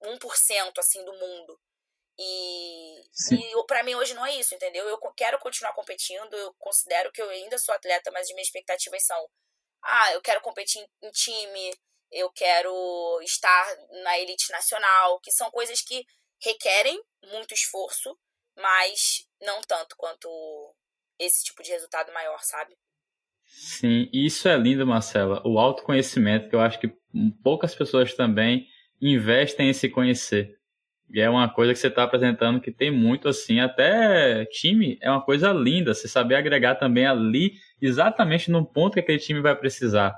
1% 0.01 0.79
assim 0.79 1.05
do 1.05 1.13
mundo. 1.13 1.61
E, 2.17 3.01
e 3.35 3.65
para 3.67 3.83
mim 3.83 3.93
hoje 3.93 4.15
não 4.15 4.25
é 4.25 4.33
isso, 4.35 4.55
entendeu? 4.55 4.89
Eu 4.89 4.97
quero 5.15 5.37
continuar 5.37 5.73
competindo, 5.73 6.33
eu 6.33 6.55
considero 6.57 7.11
que 7.11 7.21
eu 7.21 7.29
ainda 7.29 7.59
sou 7.59 7.75
atleta, 7.75 8.09
mas 8.09 8.27
minhas 8.29 8.47
expectativas 8.47 9.05
são: 9.05 9.29
ah, 9.83 10.13
eu 10.13 10.21
quero 10.23 10.41
competir 10.41 10.83
em 11.03 11.11
time, 11.11 11.79
eu 12.11 12.31
quero 12.31 13.21
estar 13.21 13.77
na 14.01 14.17
elite 14.17 14.51
nacional, 14.51 15.19
que 15.19 15.31
são 15.31 15.51
coisas 15.51 15.81
que 15.81 16.03
requerem 16.41 16.99
muito 17.25 17.53
esforço, 17.53 18.17
mas 18.55 19.27
não 19.39 19.61
tanto 19.61 19.95
quanto 19.95 20.27
esse 21.19 21.43
tipo 21.43 21.61
de 21.61 21.71
resultado 21.71 22.13
maior, 22.13 22.39
sabe? 22.41 22.75
Sim, 23.45 24.07
isso 24.13 24.47
é 24.47 24.55
lindo, 24.55 24.85
Marcela. 24.85 25.41
O 25.45 25.59
autoconhecimento, 25.59 26.49
que 26.49 26.55
eu 26.55 26.61
acho 26.61 26.79
que 26.79 26.93
poucas 27.43 27.73
pessoas 27.75 28.13
também 28.13 28.67
investem 29.01 29.69
em 29.69 29.73
se 29.73 29.89
conhecer. 29.89 30.59
E 31.11 31.19
é 31.19 31.29
uma 31.29 31.49
coisa 31.49 31.73
que 31.73 31.79
você 31.79 31.87
está 31.87 32.03
apresentando 32.03 32.61
que 32.61 32.71
tem 32.71 32.91
muito 32.91 33.27
assim, 33.27 33.59
até 33.59 34.45
time 34.45 34.97
é 35.01 35.09
uma 35.09 35.21
coisa 35.21 35.51
linda, 35.51 35.93
você 35.93 36.07
saber 36.07 36.35
agregar 36.35 36.75
também 36.75 37.07
ali 37.07 37.53
exatamente 37.81 38.51
no 38.51 38.63
ponto 38.63 38.93
que 38.93 38.99
aquele 38.99 39.17
time 39.17 39.41
vai 39.41 39.55
precisar. 39.55 40.15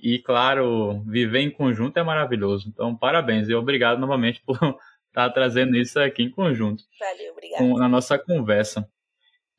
E 0.00 0.18
claro, 0.18 1.02
viver 1.06 1.40
em 1.40 1.50
conjunto 1.50 1.98
é 1.98 2.02
maravilhoso. 2.02 2.68
Então, 2.68 2.96
parabéns 2.96 3.48
e 3.48 3.54
obrigado 3.54 3.98
novamente 4.00 4.42
por 4.46 4.56
estar 4.56 4.78
tá 5.12 5.30
trazendo 5.30 5.76
isso 5.76 6.00
aqui 6.00 6.22
em 6.22 6.30
conjunto. 6.30 6.82
Valeu, 6.98 7.32
obrigado. 7.32 7.78
na 7.78 7.88
nossa 7.88 8.18
conversa. 8.18 8.88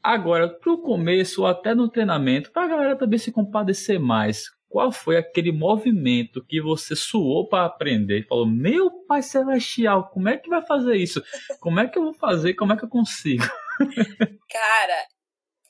Agora, 0.04 0.50
para 0.50 0.72
o 0.74 0.82
começo, 0.82 1.42
ou 1.42 1.48
até 1.48 1.74
no 1.74 1.90
treinamento, 1.90 2.52
para 2.52 2.66
a 2.66 2.68
galera 2.68 2.98
também 2.98 3.18
se 3.18 3.32
compadecer 3.32 4.00
mais, 4.00 4.50
qual 4.68 4.92
foi 4.92 5.16
aquele 5.16 5.52
movimento 5.52 6.44
que 6.44 6.60
você 6.60 6.96
suou 6.96 7.48
para 7.48 7.66
aprender? 7.66 8.28
Falou, 8.28 8.46
meu 8.46 8.92
pai 9.06 9.22
celestial, 9.22 10.10
como 10.10 10.28
é 10.28 10.38
que 10.38 10.50
vai 10.50 10.62
fazer 10.62 10.98
isso? 10.98 11.24
Como 11.60 11.80
é 11.80 11.88
que 11.88 11.98
eu 11.98 12.04
vou 12.04 12.14
fazer? 12.14 12.54
Como 12.56 12.74
é 12.74 12.78
que 12.78 12.84
eu 12.84 12.90
consigo? 12.90 13.44
cara, 14.50 15.08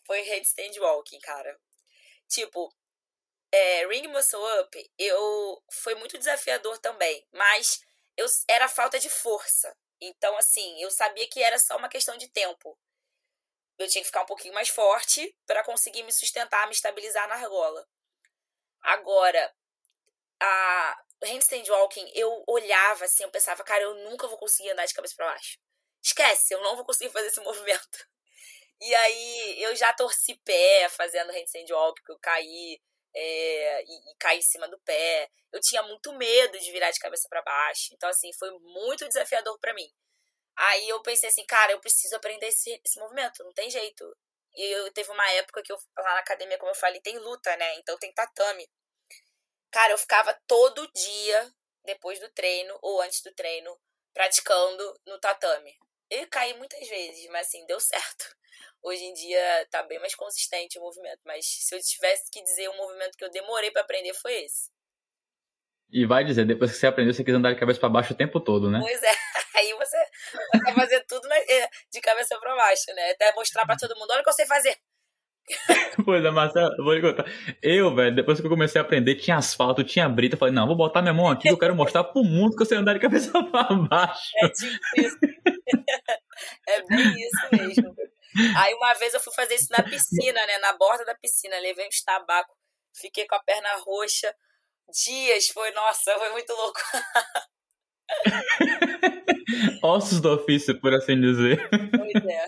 foi 0.08 0.22
headstand 0.22 0.80
walking, 0.80 1.20
cara. 1.20 1.56
Tipo, 2.28 2.74
é, 3.52 3.86
Ring 3.88 4.08
Muscle 4.08 4.40
Up, 4.62 4.92
eu 4.98 5.62
foi 5.70 5.94
muito 5.94 6.18
desafiador 6.18 6.80
também, 6.80 7.24
mas 7.32 7.82
eu 8.18 8.26
era 8.50 8.68
falta 8.68 8.98
de 9.00 9.10
força. 9.10 9.76
Então, 10.02 10.36
assim, 10.38 10.82
eu 10.82 10.90
sabia 10.90 11.28
que 11.30 11.40
era 11.40 11.60
só 11.60 11.78
uma 11.78 11.88
questão 11.88 12.18
de 12.18 12.28
tempo. 12.30 12.76
Eu 13.78 13.88
tinha 13.88 14.02
que 14.02 14.08
ficar 14.08 14.22
um 14.22 14.28
pouquinho 14.28 14.54
mais 14.54 14.70
forte 14.70 15.36
para 15.46 15.64
conseguir 15.64 16.04
me 16.04 16.12
sustentar, 16.12 16.68
me 16.68 16.74
estabilizar 16.74 17.28
na 17.28 17.36
argola. 17.36 17.88
Agora, 18.82 19.54
a 20.40 21.04
handstand 21.24 21.70
walking, 21.70 22.12
eu 22.14 22.44
olhava 22.48 23.06
assim, 23.06 23.24
eu 23.24 23.32
pensava, 23.32 23.64
cara, 23.64 23.84
eu 23.84 23.96
nunca 24.10 24.28
vou 24.28 24.38
conseguir 24.38 24.72
andar 24.72 24.86
de 24.86 24.94
cabeça 24.94 25.16
para 25.16 25.28
baixo. 25.28 25.58
Esquece, 26.04 26.54
eu 26.54 26.62
não 26.62 26.76
vou 26.76 26.86
conseguir 26.86 27.12
fazer 27.12 27.28
esse 27.28 27.40
movimento. 27.42 28.08
E 28.82 28.96
aí 28.96 29.64
eu 29.64 29.76
já 29.76 29.94
torci 29.94 30.36
pé 30.44 30.90
fazendo 30.90 31.32
handstand 31.32 31.72
walking, 31.72 32.04
eu 32.10 32.20
caí 32.20 32.82
é, 33.16 33.84
e, 33.84 34.12
e 34.12 34.16
caí 34.20 34.40
em 34.40 34.42
cima 34.42 34.68
do 34.68 34.80
pé. 34.80 35.30
Eu 35.52 35.62
tinha 35.62 35.84
muito 35.84 36.12
medo 36.14 36.60
de 36.60 36.72
virar 36.72 36.92
de 36.92 37.00
cabeça 37.00 37.28
para 37.30 37.42
baixo. 37.42 37.94
Então, 37.94 38.10
assim, 38.10 38.32
foi 38.34 38.52
muito 38.60 39.08
desafiador 39.08 39.58
para 39.60 39.74
mim. 39.74 39.90
Aí 40.58 40.90
eu 40.90 41.02
pensei 41.02 41.30
assim, 41.30 41.46
cara, 41.46 41.72
eu 41.72 41.80
preciso 41.80 42.16
aprender 42.16 42.48
esse, 42.48 42.80
esse 42.86 43.00
movimento, 43.00 43.44
não 43.44 43.54
tem 43.54 43.70
jeito. 43.70 44.16
E 44.56 44.64
eu 44.64 44.92
teve 44.94 45.10
uma 45.12 45.30
época 45.32 45.64
que 45.64 45.72
eu, 45.72 45.78
lá 45.98 46.14
na 46.14 46.20
academia, 46.20 46.58
como 46.58 46.72
eu 46.72 46.76
falei, 46.76 47.02
tem 47.02 47.18
luta, 47.18 47.56
né? 47.58 47.76
Então 47.76 47.98
tem 47.98 48.14
tatame. 48.14 48.68
Cara, 49.72 49.92
eu 49.94 49.98
ficava 49.98 50.34
todo 50.48 50.90
dia, 50.94 51.52
depois 51.84 52.20
do 52.20 52.30
treino 52.30 52.78
ou 52.82 53.02
antes 53.02 53.22
do 53.22 53.34
treino, 53.34 53.78
praticando 54.14 55.00
no 55.06 55.20
tatame. 55.20 55.76
Eu 56.10 56.28
caí 56.30 56.54
muitas 56.56 56.88
vezes, 56.88 57.28
mas 57.32 57.48
assim, 57.48 57.66
deu 57.66 57.80
certo. 57.80 58.36
Hoje 58.84 59.04
em 59.04 59.14
dia 59.14 59.68
tá 59.72 59.82
bem 59.84 60.00
mais 60.00 60.14
consistente 60.14 60.78
o 60.78 60.82
movimento, 60.82 61.22
mas 61.26 61.46
se 61.46 61.74
eu 61.74 61.82
tivesse 61.82 62.30
que 62.30 62.42
dizer 62.44 62.70
um 62.70 62.78
movimento 62.78 63.18
que 63.18 63.24
eu 63.26 63.32
demorei 63.32 63.72
para 63.72 63.82
aprender 63.82 64.14
foi 64.14 64.44
esse. 64.44 64.70
E 65.94 66.08
vai 66.08 66.24
dizer, 66.24 66.44
depois 66.44 66.72
que 66.72 66.78
você 66.78 66.88
aprendeu, 66.88 67.14
você 67.14 67.24
quis 67.24 67.36
andar 67.36 67.54
de 67.54 67.60
cabeça 67.60 67.80
para 67.80 67.88
baixo 67.88 68.14
o 68.14 68.18
tempo 68.18 68.40
todo, 68.40 68.72
né? 68.72 68.80
Pois 68.82 69.04
é. 69.04 69.12
Aí 69.56 69.72
você 69.74 69.98
vai 70.64 70.74
fazer 70.74 71.06
tudo 71.08 71.32
eh, 71.32 71.70
de 71.92 72.02
cabeça 72.02 72.36
para 72.40 72.56
baixo, 72.56 72.92
né? 72.96 73.12
Até 73.12 73.32
mostrar 73.36 73.64
para 73.64 73.78
todo 73.78 73.96
mundo, 73.96 74.10
olha 74.10 74.22
o 74.22 74.24
que 74.24 74.30
eu 74.30 74.34
sei 74.34 74.48
fazer. 74.48 74.76
pois 76.04 76.26
é, 76.26 76.32
Marcelo, 76.32 76.76
vou 76.84 76.96
te 76.96 77.02
contar. 77.02 77.26
Eu, 77.62 77.94
velho, 77.94 78.16
depois 78.16 78.40
que 78.40 78.46
eu 78.48 78.50
comecei 78.50 78.82
a 78.82 78.84
aprender, 78.84 79.16
tinha 79.16 79.38
asfalto, 79.38 79.84
tinha 79.84 80.10
brita. 80.10 80.34
Eu 80.34 80.40
falei, 80.40 80.54
não, 80.54 80.66
vou 80.66 80.76
botar 80.76 81.04
minha 81.04 81.14
mão 81.14 81.30
aqui, 81.30 81.48
eu 81.48 81.60
quero 81.60 81.76
mostrar 81.76 82.04
pro 82.06 82.24
mundo 82.24 82.56
que 82.56 82.64
eu 82.64 82.66
sei 82.66 82.80
andar 82.80 82.94
de 82.94 83.00
cabeça 83.00 83.32
para 83.52 83.76
baixo. 83.76 84.32
É 84.42 84.48
isso. 85.00 85.18
é 86.68 86.82
bem 86.88 87.14
isso 87.22 87.48
mesmo. 87.52 87.96
Aí 88.58 88.74
uma 88.74 88.96
vez 88.96 89.14
eu 89.14 89.20
fui 89.20 89.34
fazer 89.34 89.54
isso 89.54 89.72
na 89.72 89.84
piscina, 89.84 90.44
né? 90.48 90.58
Na 90.58 90.76
borda 90.76 91.06
da 91.06 91.14
piscina. 91.14 91.60
Levei 91.60 91.88
uns 91.88 92.02
tabaco, 92.02 92.56
fiquei 93.00 93.28
com 93.28 93.36
a 93.36 93.44
perna 93.44 93.70
roxa. 93.86 94.34
Dias, 94.92 95.48
foi, 95.48 95.72
nossa, 95.72 96.18
foi 96.18 96.30
muito 96.32 96.54
louco. 96.54 96.80
Ossos 99.84 100.20
do 100.20 100.34
ofício, 100.34 100.80
por 100.80 100.94
assim 100.94 101.20
dizer. 101.20 101.68
Pois 101.70 102.26
é. 102.26 102.48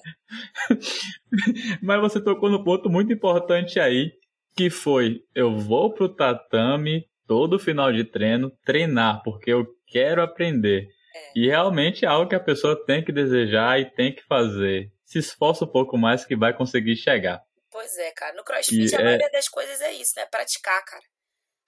Mas 1.81 2.01
você 2.01 2.21
tocou 2.21 2.49
no 2.49 2.63
ponto 2.63 2.89
muito 2.89 3.11
importante 3.11 3.79
aí, 3.79 4.11
que 4.55 4.69
foi: 4.69 5.23
eu 5.33 5.57
vou 5.57 5.93
pro 5.93 6.09
tatame 6.09 7.07
todo 7.27 7.59
final 7.59 7.91
de 7.91 8.03
treino 8.03 8.51
treinar, 8.65 9.21
porque 9.23 9.51
eu 9.51 9.65
quero 9.87 10.21
aprender. 10.21 10.87
É. 11.15 11.31
E 11.35 11.47
realmente 11.47 12.05
é 12.05 12.07
algo 12.07 12.29
que 12.29 12.35
a 12.35 12.39
pessoa 12.39 12.75
tem 12.85 13.03
que 13.03 13.11
desejar 13.11 13.79
e 13.79 13.85
tem 13.85 14.13
que 14.13 14.23
fazer. 14.23 14.91
Se 15.05 15.19
esforça 15.19 15.65
um 15.65 15.71
pouco 15.71 15.97
mais 15.97 16.25
que 16.25 16.35
vai 16.35 16.53
conseguir 16.53 16.95
chegar. 16.95 17.41
Pois 17.71 17.97
é, 17.97 18.11
cara. 18.11 18.33
No 18.35 18.43
crossfit, 18.43 18.91
e 18.91 18.95
a 18.95 18.99
é... 18.99 19.03
maioria 19.03 19.29
das 19.31 19.47
coisas 19.47 19.81
é 19.81 19.93
isso, 19.93 20.13
né? 20.15 20.25
Praticar, 20.25 20.83
cara. 20.85 21.03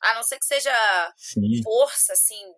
A 0.01 0.13
não 0.13 0.23
ser 0.23 0.39
que 0.39 0.45
seja 0.45 1.13
Sim. 1.17 1.61
força, 1.63 2.13
assim, 2.13 2.53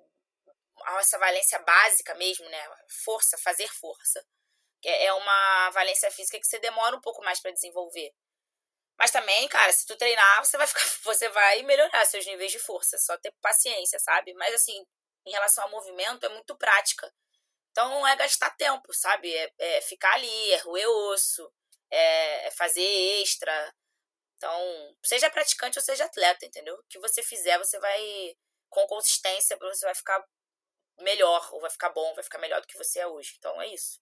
essa 0.99 1.17
valência 1.17 1.60
básica 1.60 2.15
mesmo, 2.15 2.47
né? 2.49 2.69
Força, 3.04 3.38
fazer 3.38 3.67
força. 3.67 4.25
É, 4.84 5.06
é 5.06 5.13
uma 5.13 5.69
valência 5.71 6.10
física 6.12 6.39
que 6.39 6.47
você 6.47 6.60
demora 6.60 6.95
um 6.95 7.02
pouco 7.02 7.23
mais 7.23 7.39
para 7.39 7.52
desenvolver. 7.52 8.13
Mas 8.97 9.12
também, 9.12 9.47
cara, 9.47 9.71
se 9.71 9.86
tu 9.86 9.95
treinar, 9.95 10.43
você 10.43 10.58
vai 10.58 10.67
ficar, 10.67 10.82
você 11.04 11.30
vai 11.30 11.63
melhorar 11.63 12.06
seus 12.06 12.25
níveis 12.25 12.52
de 12.52 12.60
força, 12.60 12.97
só 12.97 13.17
ter 13.17 13.34
paciência, 13.41 13.97
sabe? 13.99 14.34
Mas 14.34 14.54
assim, 14.56 14.86
em 15.25 15.32
relação 15.32 15.63
ao 15.63 15.71
movimento, 15.71 16.25
é 16.25 16.30
muito 16.30 16.56
prática. 16.58 17.12
Então 17.71 17.89
não 17.89 18.08
é 18.08 18.15
gastar 18.15 18.49
tempo, 18.58 18.93
sabe? 18.93 19.34
É, 19.34 19.52
é 19.58 19.82
ficar 19.82 20.13
ali, 20.13 20.52
é 20.52 20.58
roer 20.58 20.89
osso, 20.89 21.49
é, 21.89 22.47
é 22.47 22.52
fazer 22.52 22.84
extra. 23.21 23.73
Então, 24.39 24.95
seja 25.04 25.30
praticante 25.30 25.78
ou 25.78 25.84
seja 25.84 26.06
atleta, 26.06 26.45
entendeu? 26.45 26.73
O 26.75 26.84
que 26.88 26.97
você 26.97 27.21
fizer, 27.21 27.58
você 27.58 27.78
vai, 27.78 28.34
com 28.69 28.88
consistência, 28.88 29.58
você 29.60 29.86
vai 29.86 29.93
ficar 29.93 30.23
melhor, 31.02 31.49
ou 31.52 31.60
vai 31.60 31.69
ficar 31.69 31.89
bom, 31.89 32.13
vai 32.15 32.23
ficar 32.23 32.39
melhor 32.39 32.62
do 32.62 32.67
que 32.67 32.78
você 32.78 32.99
é 32.99 33.08
hoje. 33.08 33.34
Então 33.38 33.62
é 33.62 33.67
isso. 33.67 33.99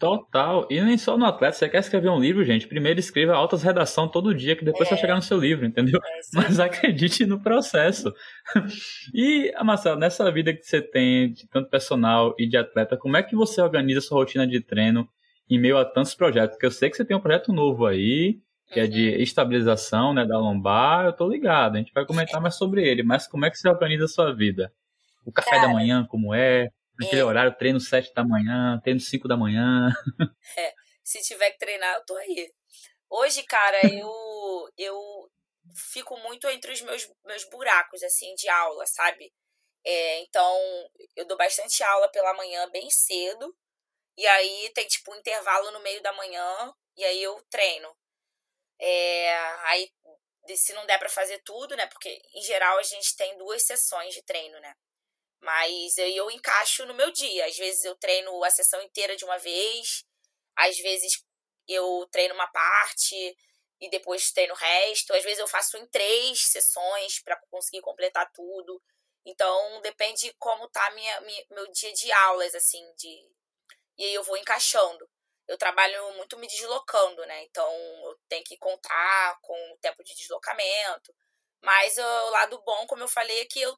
Total. 0.00 0.66
E 0.68 0.80
nem 0.80 0.98
só 0.98 1.16
no 1.16 1.24
atleta. 1.24 1.56
Você 1.56 1.68
quer 1.68 1.78
escrever 1.78 2.08
um 2.08 2.18
livro, 2.18 2.44
gente? 2.44 2.66
Primeiro 2.66 2.98
escreva 2.98 3.34
altas 3.34 3.62
redação 3.62 4.08
todo 4.08 4.34
dia, 4.34 4.56
que 4.56 4.64
depois 4.64 4.88
é. 4.88 4.90
vai 4.90 4.98
chegar 4.98 5.14
no 5.14 5.22
seu 5.22 5.38
livro, 5.38 5.64
entendeu? 5.64 6.00
É, 6.04 6.20
Mas 6.34 6.58
acredite 6.58 7.24
no 7.24 7.40
processo. 7.40 8.12
e, 9.14 9.52
Marcelo, 9.62 10.00
nessa 10.00 10.28
vida 10.32 10.52
que 10.52 10.64
você 10.64 10.82
tem, 10.82 11.32
de 11.32 11.48
tanto 11.48 11.70
personal 11.70 12.34
e 12.36 12.48
de 12.48 12.56
atleta, 12.56 12.96
como 12.96 13.16
é 13.16 13.22
que 13.22 13.36
você 13.36 13.62
organiza 13.62 14.00
sua 14.00 14.18
rotina 14.18 14.44
de 14.44 14.60
treino 14.60 15.08
em 15.48 15.60
meio 15.60 15.78
a 15.78 15.84
tantos 15.84 16.16
projetos? 16.16 16.56
Porque 16.56 16.66
eu 16.66 16.72
sei 16.72 16.90
que 16.90 16.96
você 16.96 17.04
tem 17.04 17.16
um 17.16 17.20
projeto 17.20 17.52
novo 17.52 17.86
aí, 17.86 18.40
que 18.72 18.80
é 18.80 18.86
de 18.86 19.22
estabilização 19.22 20.14
né, 20.14 20.24
da 20.24 20.38
lombar. 20.38 21.06
Eu 21.06 21.12
tô 21.12 21.28
ligado, 21.28 21.76
a 21.76 21.78
gente 21.78 21.92
vai 21.92 22.06
comentar 22.06 22.40
mais 22.40 22.56
sobre 22.56 22.86
ele. 22.86 23.02
Mas 23.02 23.26
como 23.26 23.44
é 23.44 23.50
que 23.50 23.56
você 23.56 23.68
organiza 23.68 24.06
a 24.06 24.08
sua 24.08 24.34
vida? 24.34 24.72
O 25.24 25.32
café 25.32 25.50
Cara, 25.50 25.68
da 25.68 25.72
manhã, 25.72 26.06
como 26.08 26.34
é? 26.34 26.68
Naquele 26.98 27.20
é. 27.20 27.24
horário, 27.24 27.56
treino 27.56 27.80
7 27.80 28.12
da 28.14 28.24
manhã, 28.24 28.80
treino 28.82 29.00
5 29.00 29.28
da 29.28 29.36
manhã. 29.36 29.90
É, 30.58 30.72
se 31.02 31.20
tiver 31.22 31.50
que 31.52 31.58
treinar, 31.58 31.96
eu 31.96 32.04
tô 32.04 32.14
aí. 32.16 32.52
Hoje, 33.08 33.42
cara, 33.44 33.78
eu, 33.86 34.10
eu 34.76 34.98
fico 35.74 36.16
muito 36.18 36.48
entre 36.48 36.72
os 36.72 36.80
meus, 36.82 37.08
meus 37.24 37.44
buracos, 37.48 38.02
assim, 38.02 38.34
de 38.34 38.48
aula, 38.48 38.86
sabe? 38.86 39.32
É, 39.84 40.20
então, 40.20 40.58
eu 41.16 41.26
dou 41.26 41.36
bastante 41.36 41.82
aula 41.82 42.08
pela 42.10 42.34
manhã, 42.34 42.68
bem 42.70 42.88
cedo. 42.90 43.54
E 44.16 44.26
aí 44.26 44.70
tem, 44.74 44.86
tipo, 44.86 45.12
um 45.12 45.16
intervalo 45.16 45.70
no 45.70 45.80
meio 45.80 46.02
da 46.02 46.12
manhã. 46.12 46.72
E 46.96 47.04
aí 47.04 47.22
eu 47.22 47.40
treino. 47.50 47.88
É, 48.82 49.34
aí, 49.68 49.88
se 50.56 50.72
não 50.72 50.84
der 50.86 50.98
para 50.98 51.08
fazer 51.08 51.38
tudo, 51.44 51.76
né? 51.76 51.86
Porque, 51.86 52.20
em 52.34 52.42
geral, 52.42 52.78
a 52.78 52.82
gente 52.82 53.16
tem 53.16 53.38
duas 53.38 53.62
sessões 53.64 54.12
de 54.12 54.22
treino, 54.22 54.58
né? 54.60 54.74
Mas 55.40 55.98
eu, 55.98 56.08
eu 56.08 56.30
encaixo 56.30 56.86
no 56.86 56.94
meu 56.94 57.10
dia. 57.12 57.46
Às 57.46 57.56
vezes 57.56 57.84
eu 57.84 57.96
treino 57.96 58.44
a 58.44 58.50
sessão 58.50 58.82
inteira 58.82 59.16
de 59.16 59.24
uma 59.24 59.38
vez, 59.38 60.04
às 60.56 60.78
vezes 60.78 61.24
eu 61.68 62.08
treino 62.10 62.34
uma 62.34 62.48
parte 62.48 63.36
e 63.80 63.90
depois 63.90 64.32
treino 64.32 64.54
o 64.54 64.56
resto. 64.56 65.14
Às 65.14 65.24
vezes 65.24 65.38
eu 65.40 65.48
faço 65.48 65.76
em 65.78 65.86
três 65.88 66.42
sessões 66.46 67.20
para 67.22 67.36
conseguir 67.50 67.82
completar 67.82 68.30
tudo. 68.32 68.82
Então 69.24 69.80
depende 69.82 70.22
de 70.22 70.34
como 70.34 70.68
tá 70.68 70.90
minha, 70.92 71.20
minha, 71.22 71.46
meu 71.50 71.70
dia 71.72 71.92
de 71.92 72.10
aulas, 72.12 72.54
assim, 72.54 72.82
de. 72.96 73.08
E 73.98 74.04
aí 74.04 74.14
eu 74.14 74.24
vou 74.24 74.36
encaixando. 74.36 75.08
Eu 75.48 75.58
trabalho 75.58 76.14
muito 76.14 76.38
me 76.38 76.46
deslocando, 76.46 77.24
né? 77.26 77.42
Então 77.44 77.70
eu 78.04 78.18
tenho 78.28 78.44
que 78.44 78.56
contar 78.56 79.38
com 79.42 79.54
o 79.72 79.78
tempo 79.78 80.02
de 80.04 80.14
deslocamento. 80.14 81.14
Mas 81.62 81.96
o 81.98 82.30
lado 82.30 82.62
bom, 82.64 82.86
como 82.86 83.02
eu 83.02 83.08
falei, 83.08 83.40
é 83.40 83.44
que 83.44 83.60
eu, 83.60 83.76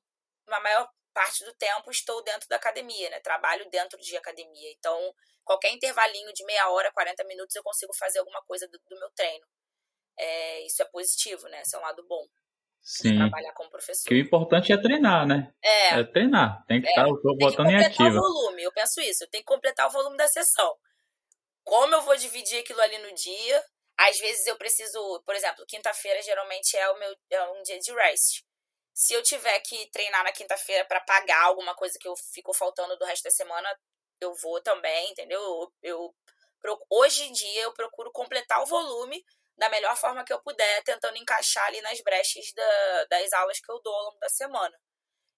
na 0.49 0.61
maior 0.61 0.89
parte 1.13 1.45
do 1.45 1.55
tempo 1.55 1.91
estou 1.91 2.23
dentro 2.25 2.49
da 2.49 2.57
academia, 2.57 3.11
né? 3.11 3.21
Trabalho 3.21 3.69
dentro 3.71 3.99
de 4.01 4.17
academia. 4.17 4.73
Então, 4.73 5.15
qualquer 5.45 5.73
intervalinho 5.73 6.33
de 6.33 6.45
meia 6.45 6.69
hora, 6.71 6.93
40 6.93 7.25
minutos, 7.25 7.55
eu 7.55 7.63
consigo 7.63 7.95
fazer 7.95 8.19
alguma 8.19 8.43
coisa 8.43 8.67
do, 8.69 8.79
do 8.89 8.99
meu 8.99 9.11
treino. 9.11 9.47
É, 10.19 10.67
isso 10.67 10.83
é 10.83 10.87
positivo, 10.87 11.47
né? 11.49 11.61
Esse 11.61 11.77
é 11.77 11.79
um 11.79 11.83
lado 11.83 12.05
bom. 12.07 12.27
Sim. 12.83 13.17
Trabalhar 13.17 13.53
como 13.55 13.71
professor. 13.71 14.07
Que 14.07 14.15
o 14.15 14.19
importante 14.19 14.73
é 14.73 14.77
treinar, 14.77 15.27
né? 15.27 15.53
É. 15.63 16.01
É 16.01 16.05
treinar. 16.05 16.65
Tem 16.67 16.83
que 16.83 16.89
estar 16.89 17.03
é. 17.03 17.05
tá, 17.05 17.11
botando 17.11 17.71
em 17.71 17.85
ativa. 17.85 18.11
o 18.11 18.21
volume. 18.21 18.63
Eu 18.63 18.73
penso 18.73 19.01
isso. 19.01 19.25
Eu 19.25 19.31
tenho 19.31 19.43
que 19.43 19.53
completar 19.53 19.87
o 19.87 19.91
volume 19.91 20.17
da 20.17 20.29
sessão. 20.29 20.77
Como 21.65 21.95
eu 21.95 22.03
vou 22.03 22.17
dividir 22.17 22.61
aquilo 22.61 22.81
ali 22.81 22.99
no 22.99 23.15
dia? 23.15 23.65
Às 23.99 24.19
vezes 24.19 24.47
eu 24.47 24.57
preciso, 24.57 25.23
por 25.25 25.35
exemplo, 25.35 25.65
quinta-feira 25.67 26.21
geralmente 26.23 26.77
é 26.77 26.91
o 26.91 26.99
meu 26.99 27.17
é 27.31 27.43
um 27.51 27.63
dia 27.63 27.79
de 27.79 27.93
rest. 27.93 28.43
Se 28.95 29.15
eu 29.15 29.23
tiver 29.23 29.59
que 29.61 29.91
treinar 29.91 30.25
na 30.25 30.33
quinta-feira 30.33 30.85
para 30.85 31.01
pagar 31.01 31.43
alguma 31.45 31.75
coisa 31.75 31.99
que 32.01 32.07
eu 32.09 32.15
ficou 32.33 32.55
faltando 32.55 32.97
do 32.97 33.05
resto 33.05 33.25
da 33.25 33.31
semana, 33.31 33.69
eu 34.21 34.35
vou 34.35 34.61
também, 34.63 35.11
entendeu? 35.11 35.41
Eu, 35.41 36.15
eu, 36.65 36.77
hoje 36.91 37.25
em 37.25 37.33
dia 37.33 37.63
eu 37.63 37.73
procuro 37.73 38.13
completar 38.13 38.63
o 38.63 38.67
volume 38.67 39.25
da 39.57 39.69
melhor 39.69 39.97
forma 39.97 40.25
que 40.25 40.33
eu 40.33 40.43
puder, 40.43 40.83
tentando 40.83 41.17
encaixar 41.17 41.67
ali 41.67 41.81
nas 41.81 42.01
brechas 42.01 42.53
da, 42.53 43.05
das 43.05 43.33
aulas 43.33 43.61
que 43.61 43.71
eu 43.71 43.81
dou 43.81 43.95
ao 43.95 44.05
longo 44.07 44.19
da 44.19 44.29
semana. 44.29 44.77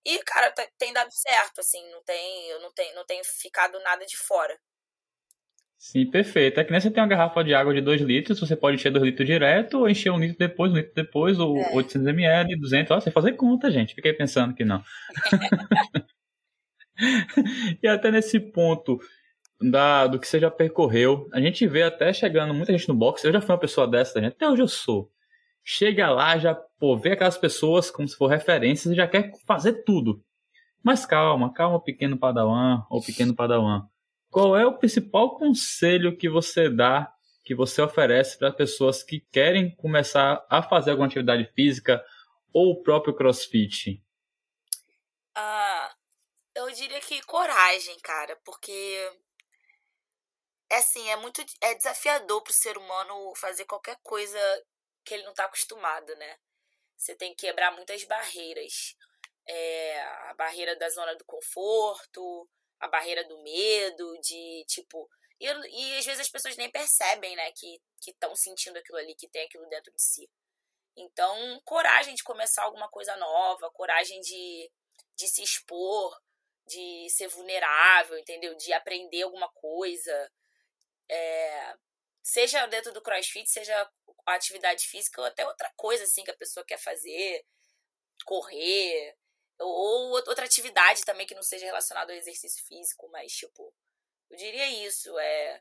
E, 0.05 0.23
cara, 0.23 0.53
tem 0.79 0.93
dado 0.93 1.12
certo, 1.12 1.61
assim, 1.61 1.85
não 1.91 2.03
tem, 2.05 2.49
eu 2.49 2.61
não 2.61 2.73
tenho, 2.73 2.95
não 2.95 3.05
tenho 3.05 3.25
ficado 3.25 3.79
nada 3.81 4.07
de 4.07 4.17
fora. 4.17 4.59
Sim, 5.79 6.11
perfeito. 6.11 6.59
É 6.59 6.65
que 6.65 6.71
nem 6.73 6.81
você 6.81 6.91
tem 6.91 7.03
uma 7.03 7.09
garrafa 7.09 7.45
de 7.45 7.55
água 7.55 7.75
de 7.75 7.81
2 7.81 8.01
litros, 8.01 8.41
você 8.41 8.57
pode 8.57 8.77
encher 8.77 8.91
2 8.91 9.05
litros 9.05 9.27
direto, 9.27 9.79
ou 9.79 9.89
encher 9.89 10.11
um 10.11 10.19
litro 10.19 10.39
depois, 10.39 10.73
um 10.73 10.77
litro 10.77 10.93
depois, 10.95 11.39
ou 11.39 11.59
é. 11.59 11.75
800 11.75 12.09
ml, 12.09 12.57
200, 12.57 12.91
ó, 12.91 13.01
você 13.01 13.11
fazer 13.11 13.33
conta, 13.33 13.71
gente. 13.71 13.95
Fiquei 13.95 14.12
pensando 14.12 14.55
que 14.55 14.65
não. 14.65 14.83
e 17.83 17.87
até 17.87 18.11
nesse 18.11 18.41
ponto 18.41 18.99
da, 19.61 20.07
do 20.07 20.19
que 20.19 20.27
você 20.27 20.41
já 20.41 20.51
percorreu, 20.51 21.29
a 21.33 21.41
gente 21.41 21.67
vê 21.67 21.83
até 21.83 22.12
chegando 22.12 22.55
muita 22.55 22.73
gente 22.73 22.89
no 22.89 22.95
boxe, 22.95 23.27
eu 23.27 23.33
já 23.33 23.41
fui 23.41 23.55
uma 23.55 23.61
pessoa 23.61 23.87
dessa, 23.87 24.21
gente, 24.21 24.33
até 24.33 24.49
hoje 24.49 24.62
eu 24.62 24.69
sou. 24.69 25.11
Chega 25.65 26.11
lá, 26.11 26.39
já 26.39 26.55
pô, 26.55 26.97
vê 26.97 27.12
aquelas 27.12 27.39
pessoas 27.39 27.91
como 27.91 28.09
se 28.09 28.17
for 28.17 28.29
referências 28.29 28.93
e 28.93 28.97
já 28.97 29.07
quer 29.09 29.33
fazer 29.47 29.85
tudo. 29.85 30.23
Mas 30.83 31.05
calma, 31.07 31.53
calma, 31.53 31.83
pequeno 31.83 32.17
padawan 32.17 32.85
ou 32.91 33.03
pequeno 33.03 33.35
padawan 33.35 33.87
qual 34.37 34.55
é 34.55 34.66
o 34.66 34.77
principal 34.77 35.35
conselho 35.38 36.14
que 36.14 36.29
você 36.29 36.68
dá, 36.68 37.11
que 37.42 37.55
você 37.55 37.81
oferece 37.81 38.38
para 38.38 38.53
pessoas 38.53 39.03
que 39.03 39.18
querem 39.33 39.75
começar 39.77 40.46
a 40.51 40.62
fazer 40.62 40.90
alguma 40.90 41.07
atividade 41.07 41.51
física 41.55 42.05
ou 42.53 42.72
o 42.72 42.83
próprio 42.83 43.16
crossfit? 43.16 43.99
Ah, 45.35 45.96
eu 46.55 46.70
diria 46.72 47.01
que 47.01 47.18
coragem, 47.22 47.99
cara, 48.01 48.38
porque 48.44 49.11
é 50.70 50.77
assim, 50.77 51.09
é 51.09 51.16
muito 51.16 51.42
é 51.62 51.75
desafiador 51.75 52.42
para 52.42 52.51
o 52.51 52.55
ser 52.55 52.77
humano 52.77 53.35
fazer 53.37 53.64
qualquer 53.64 53.96
coisa 54.03 54.38
que 55.03 55.14
ele 55.14 55.22
não 55.22 55.31
está 55.31 55.46
acostumado, 55.46 56.14
né? 56.16 56.37
Você 56.94 57.14
tem 57.14 57.35
que 57.35 57.46
quebrar 57.46 57.70
muitas 57.70 58.05
barreiras. 58.05 58.99
É, 59.49 59.99
a 60.29 60.35
barreira 60.35 60.77
da 60.77 60.90
zona 60.90 61.14
do 61.14 61.25
conforto, 61.25 62.46
a 62.81 62.89
barreira 62.89 63.25
do 63.25 63.43
medo, 63.43 64.19
de 64.21 64.65
tipo. 64.67 65.09
E, 65.41 65.47
e 65.47 65.99
às 65.99 66.05
vezes 66.05 66.21
as 66.21 66.31
pessoas 66.31 66.57
nem 66.57 66.71
percebem, 66.71 67.37
né, 67.37 67.53
que 67.53 67.81
estão 68.07 68.35
sentindo 68.35 68.79
aquilo 68.79 68.99
ali, 68.99 69.15
que 69.15 69.29
tem 69.29 69.45
aquilo 69.45 69.69
dentro 69.69 69.93
de 69.93 70.03
si. 70.03 70.29
Então, 70.97 71.61
coragem 71.65 72.15
de 72.15 72.23
começar 72.23 72.62
alguma 72.62 72.89
coisa 72.89 73.15
nova, 73.17 73.71
coragem 73.71 74.19
de, 74.21 74.71
de 75.15 75.29
se 75.29 75.43
expor, 75.43 76.19
de 76.67 77.09
ser 77.11 77.29
vulnerável, 77.29 78.19
entendeu? 78.19 78.55
De 78.57 78.73
aprender 78.73 79.23
alguma 79.23 79.49
coisa. 79.53 80.33
É, 81.09 81.77
seja 82.23 82.67
dentro 82.67 82.93
do 82.93 83.03
crossfit, 83.03 83.49
seja 83.49 83.93
atividade 84.27 84.87
física 84.87 85.21
ou 85.21 85.27
até 85.27 85.47
outra 85.47 85.71
coisa 85.77 86.05
assim 86.05 86.25
que 86.25 86.31
a 86.31 86.37
pessoa 86.37 86.67
quer 86.67 86.79
fazer, 86.79 87.45
correr, 88.25 89.17
ou 89.61 90.11
outra 90.12 90.45
atividade 90.45 91.03
também 91.05 91.27
que 91.27 91.35
não 91.35 91.42
seja 91.42 91.66
relacionada 91.66 92.12
ao 92.12 92.19
exercício 92.19 92.64
físico, 92.66 93.09
mas 93.11 93.33
tipo, 93.33 93.73
eu 94.31 94.37
diria 94.37 94.87
isso, 94.87 95.19
é 95.19 95.61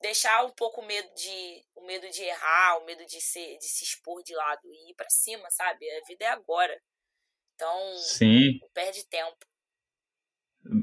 deixar 0.00 0.44
um 0.44 0.50
pouco 0.50 0.80
o 0.80 0.86
medo 0.86 1.08
de 1.14 1.64
o 1.74 1.86
medo 1.86 2.08
de 2.10 2.22
errar, 2.22 2.78
o 2.78 2.84
medo 2.84 3.04
de 3.06 3.20
ser 3.20 3.58
de 3.58 3.66
se 3.66 3.84
expor 3.84 4.22
de 4.22 4.34
lado 4.34 4.60
e 4.64 4.90
ir 4.90 4.94
para 4.94 5.08
cima, 5.08 5.50
sabe? 5.50 5.90
A 5.90 6.06
vida 6.06 6.24
é 6.24 6.28
agora. 6.28 6.78
Então, 7.54 7.96
Sim. 7.98 8.58
perde 8.72 9.06
tempo. 9.06 9.46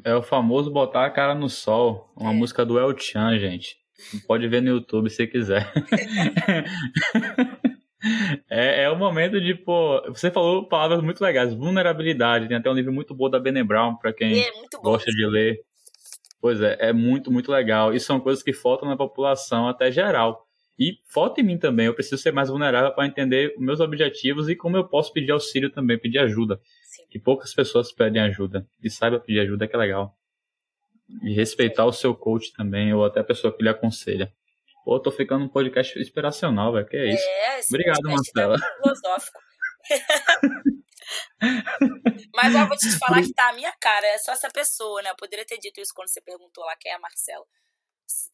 É 0.06 0.16
o 0.16 0.24
famoso 0.24 0.72
botar 0.72 1.06
a 1.06 1.12
cara 1.12 1.36
no 1.36 1.50
sol, 1.50 2.12
uma 2.16 2.32
é. 2.32 2.34
música 2.34 2.66
do 2.66 2.80
El 2.80 2.98
Chan, 2.98 3.38
gente. 3.40 3.80
Pode 4.26 4.48
ver 4.48 4.62
no 4.62 4.70
YouTube 4.70 5.10
se 5.10 5.28
quiser. 5.28 5.72
é, 8.50 8.84
é 8.84 8.90
o 8.90 8.98
momento 8.98 9.40
de, 9.40 9.56
pô. 9.56 10.02
Você 10.10 10.32
falou 10.32 10.68
palavras 10.68 11.02
muito 11.02 11.22
legais. 11.22 11.54
Vulnerabilidade. 11.54 12.48
Tem 12.48 12.58
até 12.58 12.70
um 12.70 12.74
livro 12.74 12.94
muito 12.94 13.14
bom 13.14 13.30
da 13.30 13.40
Bene 13.40 13.64
Brown, 13.64 13.96
para 13.96 14.14
quem 14.14 14.42
é, 14.42 14.50
gosta 14.82 15.12
de 15.12 15.26
ler. 15.26 15.60
Pois 16.40 16.60
é, 16.62 16.78
é 16.80 16.94
muito, 16.94 17.32
muito 17.32 17.52
legal. 17.52 17.94
E 17.94 18.00
são 18.00 18.20
coisas 18.20 18.44
que 18.44 18.54
faltam 18.54 18.90
na 18.90 18.98
população 18.98 19.68
até 19.68 19.92
geral. 19.92 20.48
E 20.80 20.98
falta 21.08 21.42
em 21.42 21.44
mim 21.44 21.58
também. 21.58 21.86
Eu 21.86 21.94
preciso 21.94 22.22
ser 22.22 22.32
mais 22.32 22.50
vulnerável 22.50 22.92
para 22.92 23.06
entender 23.06 23.54
meus 23.58 23.80
objetivos 23.80 24.50
e 24.50 24.56
como 24.56 24.78
eu 24.78 24.88
posso 24.88 25.14
pedir 25.14 25.32
auxílio 25.32 25.70
também, 25.70 26.00
pedir 26.00 26.18
ajuda. 26.20 26.60
Sim. 26.82 27.04
Que 27.10 27.20
poucas 27.20 27.54
pessoas 27.54 27.92
pedem 27.92 28.22
ajuda. 28.22 28.68
E 28.82 28.90
saiba 28.90 29.20
pedir 29.20 29.42
ajuda, 29.42 29.68
que 29.68 29.76
é 29.76 29.80
legal. 29.80 30.18
E 31.22 31.34
respeitar 31.34 31.86
o 31.86 31.92
seu 31.92 32.16
coach 32.16 32.52
também, 32.54 32.94
ou 32.94 33.06
até 33.06 33.20
a 33.20 33.24
pessoa 33.24 33.56
que 33.56 33.62
lhe 33.62 33.70
aconselha. 33.70 34.34
Pô, 34.84 35.00
tô 35.00 35.12
ficando 35.12 35.46
um 35.46 35.50
podcast 35.50 35.98
inspiracional, 36.00 36.74
velho. 36.74 36.88
Que 36.88 36.98
é 36.98 37.14
isso? 37.14 37.28
É, 37.28 37.62
Obrigado, 37.68 38.04
Marcela. 38.04 38.60
Tá 38.60 38.76
filosófico. 38.82 39.40
Mas 42.34 42.56
eu 42.56 42.68
vou 42.68 42.78
te 42.78 42.98
falar 42.98 43.22
que 43.22 43.34
tá 43.34 43.50
a 43.50 43.54
minha 43.54 43.72
cara, 43.80 44.08
é 44.08 44.18
só 44.18 44.32
essa 44.32 44.50
pessoa, 44.50 45.02
né? 45.02 45.10
Eu 45.12 45.16
poderia 45.16 45.46
ter 45.46 45.58
dito 45.58 45.82
isso 45.82 45.94
quando 45.94 46.10
você 46.10 46.22
perguntou 46.22 46.64
lá 46.64 46.76
quem 46.78 46.92
é 46.92 46.96
a 46.96 47.00
Marcela. 47.00 47.46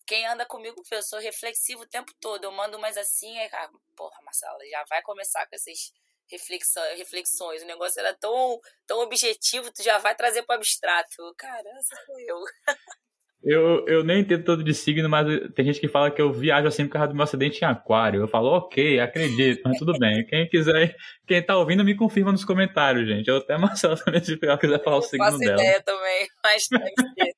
Quem 0.06 0.26
anda 0.26 0.46
comigo, 0.46 0.82
eu 0.92 1.04
sou 1.04 1.20
reflexivo 1.20 1.84
o 1.84 1.88
tempo 1.88 2.12
todo. 2.20 2.44
Eu 2.44 2.52
mando 2.52 2.78
umas 2.78 2.98
assim, 2.98 3.38
aí, 3.40 3.50
cara, 3.50 3.70
porra, 3.96 4.18
Marcela, 4.24 4.58
já 4.70 4.84
vai 4.90 5.02
começar 5.02 5.46
com 5.48 5.56
essas 5.56 5.94
reflexões, 6.30 6.98
reflexões. 6.98 7.64
O 7.64 7.68
negócio 7.68 8.00
era 8.00 8.14
tão, 8.16 8.60
tão 8.86 9.00
objetivo, 9.00 9.72
tu 9.72 9.84
já 9.84 9.98
vai 9.98 10.16
trazer 10.16 10.44
pro 10.44 10.56
abstrato. 10.56 11.34
Cara, 11.38 11.70
essa 11.78 11.96
sou 12.06 12.20
eu. 12.20 12.44
Eu, 13.50 13.88
eu 13.88 14.04
nem 14.04 14.20
entendo 14.20 14.44
todo 14.44 14.62
de 14.62 14.74
signo, 14.74 15.08
mas 15.08 15.26
tem 15.56 15.64
gente 15.64 15.80
que 15.80 15.88
fala 15.88 16.12
que 16.12 16.22
eu 16.22 16.34
viajo 16.34 16.68
assim 16.68 16.86
por 16.86 16.92
causa 16.92 17.08
do 17.08 17.16
meu 17.16 17.24
acidente 17.24 17.64
em 17.64 17.66
aquário. 17.66 18.20
Eu 18.20 18.28
falo, 18.28 18.50
ok, 18.50 19.00
acredito, 19.00 19.62
mas 19.64 19.78
tudo 19.78 19.98
bem. 19.98 20.26
Quem 20.26 20.50
quiser, 20.50 20.94
quem 21.26 21.42
tá 21.42 21.56
ouvindo, 21.56 21.82
me 21.82 21.96
confirma 21.96 22.34
nos 22.34 22.44
comentários, 22.44 23.08
gente. 23.08 23.30
Eu 23.30 23.38
até 23.38 23.54
a 23.56 23.58
Marcela 23.58 23.96
também, 23.96 24.22
se 24.22 24.36
quiser 24.36 24.84
falar 24.84 24.98
o 24.98 25.02
signo 25.02 25.38
dela. 25.38 25.54
Ideia 25.54 25.82
também, 25.82 26.28
mas 26.44 26.68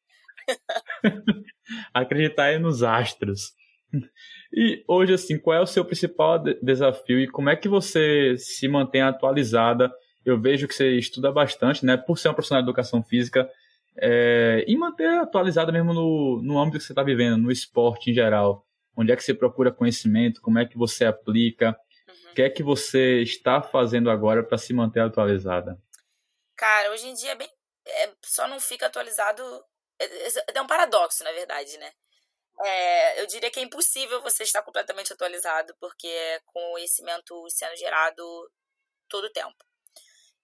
Acreditar 1.94 2.48
é 2.48 2.58
nos 2.58 2.82
astros. 2.82 3.52
E 4.52 4.84
hoje, 4.88 5.14
assim, 5.14 5.38
qual 5.38 5.58
é 5.58 5.62
o 5.62 5.68
seu 5.68 5.86
principal 5.86 6.44
desafio 6.60 7.20
e 7.20 7.28
como 7.28 7.52
é 7.52 7.56
que 7.56 7.70
você 7.70 8.36
se 8.36 8.68
mantém 8.68 9.04
atualizada? 9.04 9.92
Eu 10.26 10.42
vejo 10.42 10.68
que 10.68 10.74
você 10.74 10.98
estuda 10.98 11.32
bastante, 11.32 11.86
né? 11.86 11.98
Por 11.98 12.18
ser 12.18 12.30
uma 12.30 12.34
profissional 12.34 12.64
de 12.64 12.68
educação 12.68 13.04
física, 13.04 13.48
é, 14.02 14.64
e 14.68 14.78
manter 14.78 15.08
atualizada 15.20 15.72
mesmo 15.72 15.94
no, 15.94 16.42
no 16.42 16.60
âmbito 16.60 16.78
que 16.78 16.84
você 16.84 16.94
está 16.94 17.04
vivendo, 17.04 17.38
no 17.38 17.52
esporte 17.52 18.12
em 18.12 18.14
geral. 18.14 18.66
Onde 18.96 19.12
é 19.12 19.16
que 19.16 19.24
você 19.24 19.34
procura 19.34 19.72
conhecimento? 19.72 20.42
Como 20.42 20.60
é 20.60 20.66
que 20.66 20.78
você 20.78 21.06
aplica? 21.06 21.78
O 22.32 22.34
que 22.34 22.42
é 22.42 22.50
que 22.50 22.64
você 22.64 23.22
está 23.22 23.62
fazendo 23.62 24.10
agora 24.10 24.44
para 24.44 24.58
se 24.58 24.74
manter 24.74 25.02
atualizada? 25.02 25.78
Cara, 26.56 26.92
hoje 26.92 27.08
em 27.08 27.14
dia 27.14 27.32
é 27.32 27.36
bem, 27.36 27.50
é, 27.86 28.14
só 28.24 28.48
não 28.48 28.60
fica 28.60 28.88
atualizado. 28.88 29.42
É, 30.00 30.06
é, 30.06 30.44
é 30.56 30.62
um 30.62 30.68
paradoxo, 30.68 31.24
na 31.24 31.32
verdade, 31.32 31.78
né? 31.78 31.92
É, 32.62 33.22
eu 33.22 33.28
diria 33.28 33.50
que 33.50 33.60
é 33.60 33.64
impossível 33.64 34.22
você 34.22 34.44
estar 34.44 34.62
completamente 34.62 35.14
atualizado, 35.14 35.74
porque 35.80 36.08
é 36.08 36.42
conhecimento 36.46 37.46
sendo 37.50 37.76
gerado 37.78 38.24
todo 39.08 39.26
o 39.26 39.32
tempo. 39.32 39.56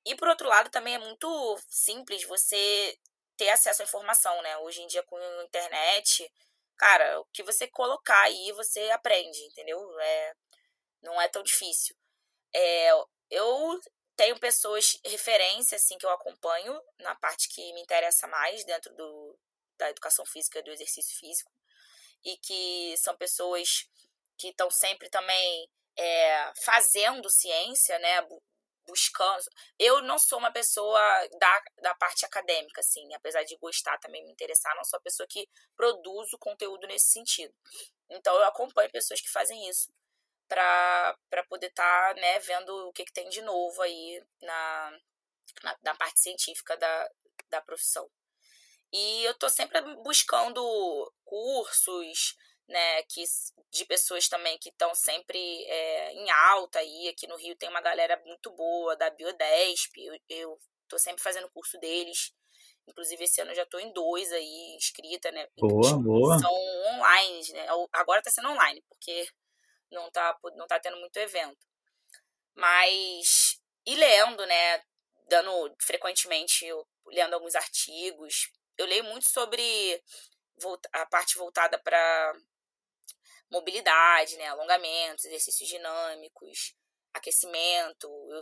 E 0.05 0.15
por 0.15 0.27
outro 0.27 0.47
lado, 0.47 0.69
também 0.69 0.95
é 0.95 0.99
muito 0.99 1.59
simples 1.67 2.23
você 2.25 2.95
ter 3.37 3.49
acesso 3.49 3.81
à 3.81 3.85
informação, 3.85 4.41
né? 4.41 4.57
Hoje 4.59 4.81
em 4.81 4.87
dia, 4.87 5.03
com 5.03 5.17
a 5.17 5.43
internet, 5.43 6.31
cara, 6.77 7.19
o 7.19 7.25
que 7.33 7.43
você 7.43 7.67
colocar 7.67 8.21
aí, 8.23 8.51
você 8.53 8.89
aprende, 8.91 9.39
entendeu? 9.45 9.79
É, 9.99 10.33
não 11.01 11.21
é 11.21 11.27
tão 11.27 11.43
difícil. 11.43 11.95
É, 12.53 12.91
eu 13.29 13.79
tenho 14.15 14.39
pessoas, 14.39 14.97
referência, 15.05 15.75
assim, 15.75 15.97
que 15.97 16.05
eu 16.05 16.09
acompanho 16.11 16.79
na 16.99 17.15
parte 17.15 17.49
que 17.49 17.73
me 17.73 17.81
interessa 17.81 18.27
mais 18.27 18.63
dentro 18.65 18.93
do, 18.95 19.37
da 19.77 19.89
educação 19.89 20.25
física, 20.25 20.63
do 20.63 20.71
exercício 20.71 21.17
físico 21.17 21.51
e 22.23 22.37
que 22.37 22.95
são 22.97 23.15
pessoas 23.17 23.87
que 24.37 24.49
estão 24.49 24.69
sempre 24.71 25.09
também 25.09 25.69
é, 25.97 26.53
fazendo 26.63 27.29
ciência, 27.29 27.99
né? 27.99 28.27
Buscando. 28.87 29.43
Eu 29.79 30.01
não 30.01 30.19
sou 30.19 30.37
uma 30.37 30.51
pessoa 30.51 30.99
da, 31.39 31.63
da 31.81 31.95
parte 31.95 32.25
acadêmica, 32.25 32.81
assim, 32.81 33.13
apesar 33.13 33.43
de 33.43 33.57
gostar 33.57 33.97
também, 33.99 34.23
me 34.23 34.31
interessar, 34.31 34.75
não 34.75 34.83
sou 34.83 34.97
uma 34.97 35.03
pessoa 35.03 35.27
que 35.27 35.47
produz 35.75 36.31
o 36.33 36.37
conteúdo 36.37 36.87
nesse 36.87 37.07
sentido. 37.07 37.53
Então, 38.09 38.35
eu 38.35 38.43
acompanho 38.43 38.91
pessoas 38.91 39.21
que 39.21 39.29
fazem 39.29 39.67
isso 39.67 39.91
para 40.47 41.17
poder 41.49 41.67
estar 41.67 42.13
tá, 42.13 42.21
né, 42.21 42.39
vendo 42.39 42.69
o 42.87 42.93
que, 42.93 43.03
que 43.05 43.13
tem 43.13 43.27
de 43.29 43.41
novo 43.41 43.81
aí 43.81 44.23
na, 44.41 44.99
na, 45.63 45.77
na 45.81 45.95
parte 45.95 46.19
científica 46.19 46.77
da, 46.77 47.09
da 47.49 47.61
profissão. 47.61 48.09
E 48.91 49.23
eu 49.25 49.33
tô 49.33 49.49
sempre 49.49 49.81
buscando 50.03 51.13
cursos, 51.23 52.35
né, 52.67 53.03
que, 53.03 53.23
de 53.71 53.85
pessoas 53.85 54.27
também 54.27 54.57
que 54.57 54.69
estão 54.69 54.93
sempre 54.95 55.37
é, 55.65 56.13
em 56.13 56.29
alta 56.29 56.79
aí. 56.79 57.07
Aqui 57.09 57.27
no 57.27 57.37
Rio 57.37 57.55
tem 57.55 57.69
uma 57.69 57.81
galera 57.81 58.21
muito 58.25 58.51
boa 58.51 58.95
da 58.95 59.09
Biodesp, 59.09 59.97
eu, 59.97 60.17
eu 60.29 60.59
tô 60.87 60.97
sempre 60.97 61.21
fazendo 61.21 61.49
curso 61.51 61.77
deles. 61.79 62.33
Inclusive, 62.87 63.23
esse 63.23 63.41
ano 63.41 63.51
eu 63.51 63.55
já 63.55 63.65
tô 63.65 63.79
em 63.79 63.91
dois 63.91 64.31
aí, 64.31 64.75
inscrita, 64.75 65.31
né? 65.31 65.47
Boa, 65.57 65.97
boa. 65.97 66.37
São 66.37 66.53
online, 66.53 67.53
né? 67.53 67.67
Agora 67.93 68.21
tá 68.21 68.29
sendo 68.29 68.49
online, 68.49 68.83
porque 68.87 69.27
não 69.91 70.11
tá, 70.11 70.37
não 70.55 70.67
tá 70.67 70.79
tendo 70.79 70.97
muito 70.97 71.17
evento. 71.17 71.65
Mas, 72.55 73.59
e 73.85 73.95
lendo, 73.95 74.45
né? 74.45 74.83
Dando 75.27 75.75
frequentemente, 75.81 76.67
lendo 77.07 77.33
alguns 77.33 77.55
artigos, 77.55 78.51
eu 78.77 78.85
leio 78.85 79.03
muito 79.05 79.27
sobre 79.27 80.03
a 80.93 81.05
parte 81.07 81.37
voltada 81.37 81.79
para 81.79 82.33
mobilidade, 83.51 84.37
né, 84.37 84.47
alongamentos, 84.47 85.25
exercícios 85.25 85.69
dinâmicos, 85.69 86.75
aquecimento. 87.13 88.07
Eu 88.29 88.41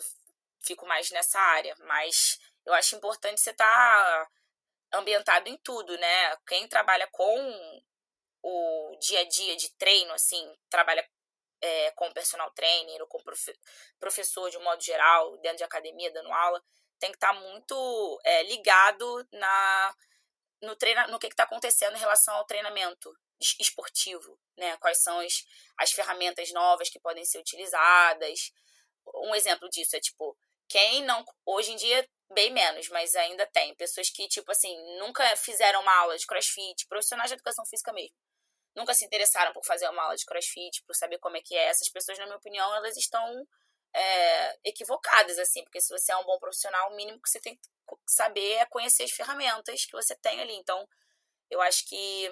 fico 0.66 0.86
mais 0.86 1.10
nessa 1.12 1.40
área, 1.40 1.76
mas 1.80 2.40
eu 2.66 2.74
acho 2.74 2.96
importante 2.96 3.42
você 3.42 3.52
estar 3.52 3.66
tá 3.66 4.30
ambientado 4.98 5.50
em 5.50 5.58
tudo, 5.58 5.98
né? 5.98 6.36
Quem 6.48 6.68
trabalha 6.68 7.08
com 7.12 7.82
o 8.44 8.98
dia 9.00 9.22
a 9.22 9.28
dia 9.28 9.56
de 9.56 9.74
treino, 9.76 10.14
assim, 10.14 10.54
trabalha 10.70 11.08
é, 11.62 11.92
com 11.92 12.12
personal 12.12 12.52
trainer 12.52 13.02
ou 13.02 13.08
com 13.08 13.24
profe 13.24 13.58
professor 14.00 14.50
de 14.50 14.58
um 14.58 14.64
modo 14.64 14.84
geral, 14.84 15.38
dentro 15.38 15.60
de 15.60 15.64
academia, 15.64 16.12
dando 16.12 16.32
aula, 16.32 16.62
tem 17.00 17.10
que 17.10 17.18
estar 17.18 17.34
tá 17.34 17.40
muito 17.40 18.22
é, 18.24 18.44
ligado 18.44 19.28
na 19.32 19.96
no, 20.64 20.76
treina, 20.76 21.08
no 21.08 21.20
que 21.20 21.28
está 21.28 21.44
acontecendo 21.44 21.96
em 21.96 22.00
relação 22.00 22.34
ao 22.36 22.46
treinamento 22.46 23.14
esportivo, 23.60 24.40
né? 24.58 24.78
Quais 24.78 25.02
são 25.02 25.20
as, 25.20 25.46
as 25.78 25.92
ferramentas 25.92 26.52
novas 26.52 26.90
que 26.90 27.00
podem 27.00 27.26
ser 27.26 27.40
utilizadas. 27.40 28.52
Um 29.16 29.36
exemplo 29.36 29.70
disso 29.70 29.96
é 29.96 30.00
tipo, 30.00 30.38
quem 30.68 31.04
não. 31.04 31.26
Hoje 31.46 31.74
em 31.74 31.76
dia, 31.76 32.08
bem 32.32 32.52
menos, 32.52 32.90
mas 32.90 33.14
ainda 33.16 33.46
tem. 33.48 33.76
Pessoas 33.76 34.10
que, 34.10 34.28
tipo 34.28 34.52
assim, 34.52 34.76
nunca 34.98 35.36
fizeram 35.36 35.82
uma 35.82 35.96
aula 36.00 36.18
de 36.18 36.26
crossfit, 36.26 36.88
profissionais 36.88 37.30
de 37.30 37.36
educação 37.36 37.66
física 37.66 37.92
mesmo. 37.94 38.16
nunca 38.76 38.94
se 38.94 39.06
interessaram 39.06 39.54
por 39.54 39.64
fazer 39.66 39.88
uma 39.90 40.04
aula 40.04 40.16
de 40.16 40.26
crossfit, 40.26 40.84
por 40.86 40.96
saber 40.96 41.20
como 41.20 41.38
é 41.38 41.42
que 41.42 41.56
é. 41.56 41.66
Essas 41.68 41.90
pessoas, 41.90 42.18
na 42.18 42.26
minha 42.26 42.38
opinião, 42.38 42.74
elas 42.76 42.98
estão 42.98 43.48
é, 43.94 44.60
equivocadas, 44.64 45.38
assim, 45.38 45.64
porque 45.64 45.82
se 45.82 45.90
você 45.90 46.12
é 46.12 46.18
um 46.18 46.26
bom 46.26 46.40
profissional, 46.40 46.92
o 46.92 46.96
mínimo 46.96 47.22
que 47.22 47.30
você 47.30 47.40
tem 47.40 47.56
que 47.56 47.62
saber 48.06 48.54
é 48.54 48.66
conhecer 48.66 49.04
as 49.04 49.12
ferramentas 49.12 49.86
que 49.86 49.92
você 49.92 50.16
tem 50.16 50.42
ali. 50.42 50.54
Então, 50.54 50.88
eu 51.50 51.62
acho 51.62 51.88
que 51.88 52.32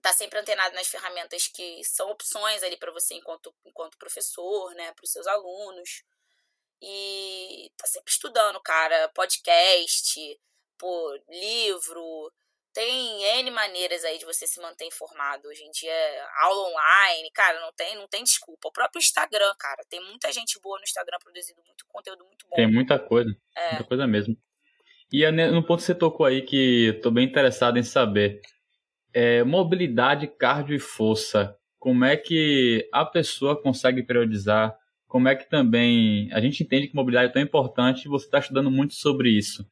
tá 0.00 0.12
sempre 0.12 0.38
antenado 0.38 0.74
nas 0.74 0.88
ferramentas 0.88 1.46
que 1.46 1.82
são 1.84 2.10
opções 2.10 2.62
ali 2.62 2.76
para 2.76 2.92
você 2.92 3.14
enquanto, 3.14 3.54
enquanto 3.64 3.98
professor, 3.98 4.74
né, 4.74 4.92
para 4.92 5.04
os 5.04 5.10
seus 5.10 5.26
alunos. 5.26 6.02
E 6.80 7.70
tá 7.76 7.86
sempre 7.86 8.10
estudando, 8.10 8.60
cara, 8.60 9.08
podcast, 9.10 10.40
por 10.76 11.22
livro, 11.28 12.32
tem 12.72 13.22
N 13.22 13.50
maneiras 13.50 14.02
aí 14.04 14.18
de 14.18 14.24
você 14.24 14.46
se 14.46 14.60
manter 14.60 14.86
informado. 14.86 15.46
Hoje 15.48 15.62
em 15.62 15.70
dia, 15.70 16.28
aula 16.40 16.68
online, 16.70 17.30
cara, 17.32 17.60
não 17.60 17.72
tem, 17.72 17.94
não 17.96 18.08
tem 18.08 18.24
desculpa. 18.24 18.68
O 18.68 18.72
próprio 18.72 18.98
Instagram, 18.98 19.54
cara, 19.58 19.84
tem 19.88 20.00
muita 20.00 20.32
gente 20.32 20.58
boa 20.60 20.78
no 20.78 20.84
Instagram 20.84 21.18
produzindo 21.22 21.62
muito 21.64 21.84
conteúdo 21.86 22.24
muito 22.24 22.46
bom. 22.48 22.56
Tem 22.56 22.66
muita 22.66 22.98
coisa, 22.98 23.30
é. 23.54 23.68
muita 23.70 23.84
coisa 23.84 24.06
mesmo. 24.06 24.36
E 25.12 25.30
no 25.30 25.62
ponto 25.62 25.80
que 25.80 25.84
você 25.84 25.94
tocou 25.94 26.24
aí 26.24 26.40
que 26.42 26.98
tô 27.02 27.10
bem 27.10 27.26
interessado 27.26 27.78
em 27.78 27.82
saber, 27.82 28.40
é, 29.12 29.44
mobilidade, 29.44 30.26
cardio 30.26 30.74
e 30.74 30.78
força. 30.78 31.54
Como 31.78 32.04
é 32.04 32.16
que 32.16 32.88
a 32.92 33.04
pessoa 33.04 33.60
consegue 33.60 34.02
periodizar? 34.02 34.74
Como 35.06 35.28
é 35.28 35.36
que 35.36 35.50
também 35.50 36.32
a 36.32 36.40
gente 36.40 36.62
entende 36.62 36.88
que 36.88 36.94
mobilidade 36.94 37.28
é 37.28 37.32
tão 37.32 37.42
importante 37.42 38.04
e 38.04 38.08
você 38.08 38.24
está 38.24 38.38
estudando 38.38 38.70
muito 38.70 38.94
sobre 38.94 39.28
isso? 39.28 39.66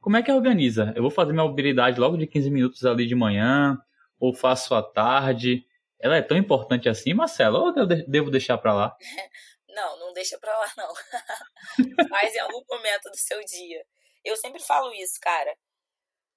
Como 0.00 0.16
é 0.16 0.22
que 0.22 0.32
organiza? 0.32 0.92
Eu 0.96 1.02
vou 1.02 1.10
fazer 1.10 1.32
minha 1.32 1.44
mobilidade 1.44 2.00
logo 2.00 2.16
de 2.16 2.26
15 2.26 2.50
minutos 2.50 2.84
ali 2.84 3.06
de 3.06 3.14
manhã, 3.14 3.78
ou 4.18 4.34
faço 4.34 4.74
à 4.74 4.82
tarde? 4.82 5.64
Ela 6.00 6.16
é 6.16 6.22
tão 6.22 6.36
importante 6.36 6.88
assim, 6.88 7.14
Marcelo? 7.14 7.58
Ou 7.58 7.76
eu 7.76 7.86
devo 7.86 8.30
deixar 8.30 8.58
para 8.58 8.74
lá? 8.74 8.96
Não, 9.72 10.00
não 10.00 10.12
deixa 10.12 10.36
para 10.36 10.50
lá 10.50 10.66
não. 10.76 10.92
Faz 12.08 12.34
em 12.34 12.40
algum 12.40 12.60
momento 12.68 13.04
do 13.04 13.16
seu 13.16 13.38
dia. 13.38 13.84
Eu 14.24 14.36
sempre 14.36 14.62
falo 14.62 14.92
isso, 14.94 15.18
cara. 15.20 15.56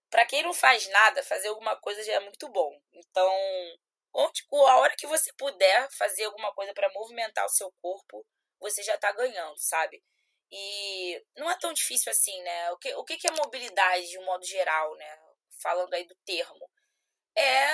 Para 0.09 0.25
quem 0.25 0.43
não 0.43 0.53
faz 0.53 0.87
nada, 0.89 1.23
fazer 1.23 1.49
alguma 1.49 1.75
coisa 1.77 2.03
já 2.03 2.13
é 2.13 2.19
muito 2.19 2.47
bom. 2.49 2.79
Então, 2.93 3.31
a 4.67 4.77
hora 4.77 4.95
que 4.95 5.07
você 5.07 5.31
puder 5.33 5.89
fazer 5.91 6.25
alguma 6.25 6.53
coisa 6.53 6.73
para 6.73 6.91
movimentar 6.93 7.45
o 7.45 7.49
seu 7.49 7.71
corpo, 7.81 8.25
você 8.59 8.83
já 8.83 8.97
tá 8.97 9.11
ganhando, 9.11 9.57
sabe? 9.57 10.03
E 10.51 11.23
não 11.35 11.49
é 11.49 11.57
tão 11.59 11.73
difícil 11.73 12.11
assim, 12.11 12.41
né? 12.43 12.71
O 12.71 12.77
que, 12.77 12.93
o 12.95 13.03
que 13.03 13.27
é 13.27 13.31
mobilidade 13.31 14.07
de 14.07 14.19
um 14.19 14.25
modo 14.25 14.45
geral, 14.45 14.95
né? 14.95 15.19
Falando 15.61 15.93
aí 15.93 16.05
do 16.05 16.15
termo. 16.25 16.69
É 17.35 17.65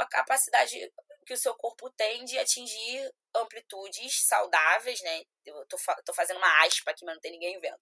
a 0.00 0.06
capacidade 0.10 0.92
que 1.26 1.32
o 1.32 1.36
seu 1.38 1.54
corpo 1.54 1.90
tem 1.90 2.24
de 2.24 2.38
atingir 2.38 3.12
amplitudes 3.34 4.26
saudáveis, 4.26 5.00
né? 5.02 5.22
Eu 5.44 5.66
tô, 5.66 5.76
tô 6.04 6.14
fazendo 6.14 6.38
uma 6.38 6.66
aspa 6.66 6.90
aqui, 6.90 7.04
mas 7.04 7.14
não 7.14 7.20
tem 7.20 7.32
ninguém 7.32 7.58
vendo. 7.58 7.80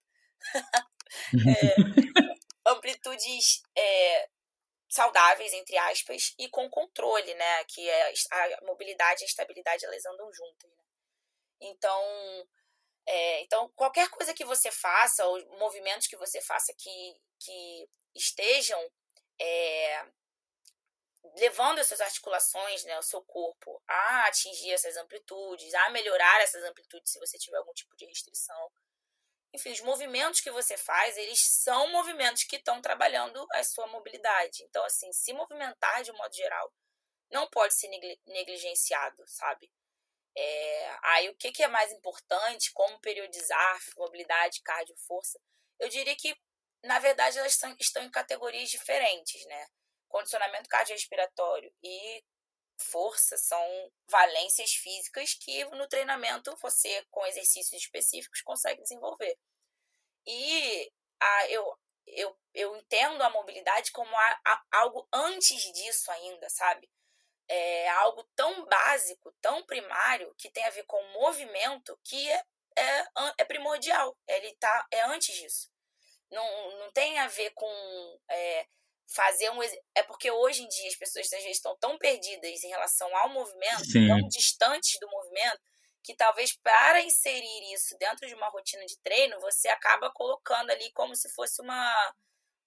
É, 1.48 2.70
amplitudes 2.70 3.62
é, 3.76 4.28
saudáveis, 4.88 5.52
entre 5.52 5.76
aspas, 5.78 6.34
e 6.38 6.48
com 6.48 6.68
controle, 6.68 7.34
né? 7.34 7.64
Que 7.64 7.88
é 7.88 8.12
a 8.30 8.64
mobilidade 8.64 9.22
e 9.22 9.24
a 9.24 9.26
estabilidade, 9.26 9.84
elas 9.84 10.04
andam 10.06 10.32
juntas, 10.32 10.70
né? 10.70 10.84
Então, 11.60 12.48
é, 13.06 13.40
então, 13.42 13.70
qualquer 13.76 14.08
coisa 14.10 14.34
que 14.34 14.44
você 14.44 14.70
faça, 14.70 15.24
ou 15.26 15.58
movimentos 15.58 16.06
que 16.06 16.16
você 16.16 16.40
faça 16.40 16.74
que, 16.74 17.16
que 17.38 17.88
estejam 18.14 18.80
é, 19.40 20.06
levando 21.36 21.78
as 21.78 21.86
suas 21.86 22.00
articulações, 22.00 22.84
né, 22.84 22.98
o 22.98 23.02
seu 23.02 23.22
corpo 23.22 23.82
a 23.86 24.26
atingir 24.26 24.72
essas 24.72 24.96
amplitudes, 24.96 25.72
a 25.74 25.90
melhorar 25.90 26.40
essas 26.40 26.62
amplitudes 26.64 27.12
se 27.12 27.18
você 27.18 27.38
tiver 27.38 27.58
algum 27.58 27.72
tipo 27.72 27.94
de 27.96 28.06
restrição. 28.06 28.70
Enfim, 29.56 29.72
os 29.72 29.80
movimentos 29.80 30.42
que 30.42 30.50
você 30.50 30.76
faz, 30.76 31.16
eles 31.16 31.40
são 31.40 31.90
movimentos 31.90 32.44
que 32.44 32.56
estão 32.56 32.82
trabalhando 32.82 33.46
a 33.54 33.64
sua 33.64 33.86
mobilidade. 33.86 34.62
Então, 34.64 34.84
assim, 34.84 35.10
se 35.14 35.32
movimentar 35.32 36.02
de 36.02 36.12
um 36.12 36.16
modo 36.16 36.34
geral 36.34 36.70
não 37.30 37.48
pode 37.48 37.74
ser 37.74 37.88
negligenciado, 38.26 39.24
sabe? 39.26 39.70
É, 40.36 40.96
aí, 41.04 41.30
o 41.30 41.34
que, 41.36 41.50
que 41.50 41.62
é 41.62 41.68
mais 41.68 41.90
importante? 41.90 42.70
Como 42.74 43.00
periodizar 43.00 43.80
mobilidade, 43.96 44.60
cardio, 44.62 44.94
força? 44.98 45.40
Eu 45.80 45.88
diria 45.88 46.14
que, 46.14 46.36
na 46.84 46.98
verdade, 46.98 47.38
elas 47.38 47.58
estão 47.80 48.02
em 48.02 48.10
categorias 48.10 48.68
diferentes, 48.68 49.42
né? 49.46 49.66
Condicionamento 50.06 50.68
cardiorrespiratório 50.68 51.72
e 51.82 52.22
força 52.78 53.36
são 53.36 53.92
valências 54.08 54.72
físicas 54.72 55.34
que 55.34 55.64
no 55.66 55.88
treinamento 55.88 56.54
você, 56.60 57.04
com 57.10 57.24
exercícios 57.26 57.82
específicos, 57.82 58.42
consegue 58.42 58.82
desenvolver. 58.82 59.36
E 60.26 60.92
a, 61.20 61.50
eu, 61.50 61.78
eu, 62.06 62.38
eu 62.54 62.76
entendo 62.76 63.22
a 63.22 63.30
mobilidade 63.30 63.92
como 63.92 64.14
a, 64.16 64.40
a, 64.46 64.64
algo 64.72 65.08
antes 65.12 65.62
disso 65.72 66.10
ainda, 66.10 66.48
sabe? 66.50 66.88
é 67.48 67.88
algo 67.90 68.24
tão 68.34 68.64
básico, 68.66 69.32
tão 69.40 69.64
primário, 69.64 70.34
que 70.36 70.50
tem 70.50 70.64
a 70.64 70.70
ver 70.70 70.84
com 70.84 71.02
movimento, 71.12 71.98
que 72.04 72.30
é, 72.30 72.44
é, 72.76 73.06
é 73.38 73.44
primordial. 73.44 74.16
Ele 74.26 74.54
tá, 74.56 74.86
é 74.90 75.02
antes 75.02 75.34
disso. 75.34 75.70
Não, 76.30 76.78
não 76.78 76.90
tem 76.92 77.18
a 77.20 77.28
ver 77.28 77.50
com 77.54 78.20
é, 78.28 78.66
fazer 79.06 79.50
um. 79.50 79.60
É 79.94 80.02
porque 80.02 80.30
hoje 80.30 80.62
em 80.62 80.68
dia 80.68 80.88
as 80.88 80.96
pessoas 80.96 81.26
às 81.26 81.42
vezes 81.42 81.56
estão 81.56 81.76
tão 81.78 81.96
perdidas 81.98 82.62
em 82.64 82.68
relação 82.68 83.14
ao 83.16 83.28
movimento, 83.30 83.84
Sim. 83.84 84.08
tão 84.08 84.20
distantes 84.28 84.98
do 85.00 85.08
movimento, 85.08 85.60
que 86.02 86.14
talvez 86.14 86.56
para 86.56 87.02
inserir 87.02 87.72
isso 87.72 87.96
dentro 87.98 88.26
de 88.26 88.34
uma 88.34 88.48
rotina 88.48 88.84
de 88.86 88.98
treino, 89.00 89.40
você 89.40 89.68
acaba 89.68 90.10
colocando 90.10 90.70
ali 90.70 90.90
como 90.92 91.14
se 91.14 91.28
fosse 91.30 91.60
uma. 91.62 92.14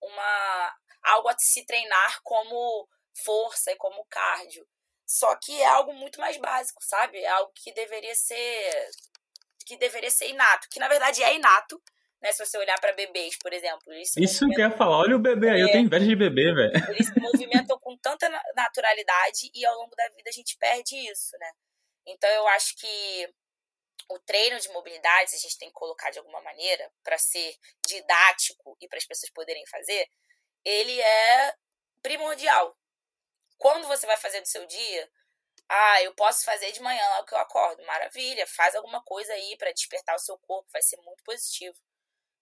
uma 0.02 0.76
algo 1.02 1.30
a 1.30 1.36
se 1.38 1.66
treinar 1.66 2.22
como 2.24 2.88
força 3.24 3.72
e 3.72 3.76
como 3.78 4.06
cardio. 4.10 4.68
Só 5.06 5.36
que 5.38 5.60
é 5.62 5.66
algo 5.66 5.94
muito 5.94 6.20
mais 6.20 6.38
básico, 6.38 6.84
sabe? 6.84 7.18
É 7.20 7.30
algo 7.30 7.52
que 7.56 7.74
deveria 7.74 8.14
ser 8.14 8.90
que 9.66 9.78
deveria 9.78 10.10
ser 10.10 10.30
inato, 10.30 10.68
que 10.70 10.80
na 10.80 10.88
verdade 10.88 11.24
é 11.24 11.36
inato, 11.36 11.82
né? 12.22 12.32
Se 12.32 12.46
você 12.46 12.58
olhar 12.58 12.80
para 12.80 12.94
bebês, 12.94 13.38
por 13.38 13.54
exemplo. 13.54 13.94
Isso 14.18 14.48
que 14.48 14.62
eu 14.62 14.70
ia 14.70 14.72
falar, 14.72 14.98
olha 14.98 15.16
o 15.16 15.20
bebê 15.20 15.50
aí, 15.50 15.62
é, 15.62 15.64
eu 15.64 15.72
tenho 15.72 15.86
inveja 15.86 16.06
de 16.06 16.16
bebê, 16.16 16.54
velho. 16.54 16.72
Eles 16.96 17.08
se 17.08 17.20
movimentam 17.20 17.80
com 17.80 17.98
tanta 17.98 18.30
naturalidade 18.56 19.50
e 19.54 19.66
ao 19.66 19.76
longo 19.78 19.96
da 19.96 20.08
vida 20.10 20.30
a 20.30 20.34
gente 20.34 20.58
perde 20.58 20.96
isso, 21.10 21.38
né? 21.38 21.52
Então 22.08 22.30
eu 22.30 22.48
acho 22.50 22.76
que 22.78 23.34
o 24.10 24.20
treino 24.20 24.60
de 24.60 24.70
mobilidade, 24.70 25.36
a 25.36 25.40
gente 25.40 25.58
tem 25.58 25.70
que 25.70 25.74
colocar 25.74 26.10
de 26.10 26.18
alguma 26.18 26.42
maneira, 26.42 26.92
para 27.04 27.18
ser 27.18 27.56
didático 27.86 28.76
e 28.82 28.88
para 28.88 28.98
as 28.98 29.06
pessoas 29.06 29.32
poderem 29.32 29.64
fazer, 29.68 30.08
ele 30.66 31.00
é 31.00 31.54
primordial, 32.02 32.76
quando 33.58 33.88
você 33.88 34.08
vai 34.08 34.18
fazer 34.18 34.42
do 34.42 34.48
seu 34.48 34.66
dia, 34.66 35.10
ah, 35.68 36.02
eu 36.02 36.16
posso 36.16 36.44
fazer 36.44 36.72
de 36.72 36.82
manhã 36.82 37.08
logo 37.10 37.28
que 37.28 37.34
eu 37.34 37.38
acordo. 37.38 37.86
Maravilha, 37.86 38.48
faz 38.48 38.74
alguma 38.74 39.04
coisa 39.04 39.32
aí 39.34 39.56
para 39.58 39.72
despertar 39.72 40.16
o 40.16 40.20
seu 40.20 40.38
corpo, 40.40 40.68
vai 40.72 40.82
ser 40.82 40.98
muito 41.02 41.24
positivo. 41.24 41.78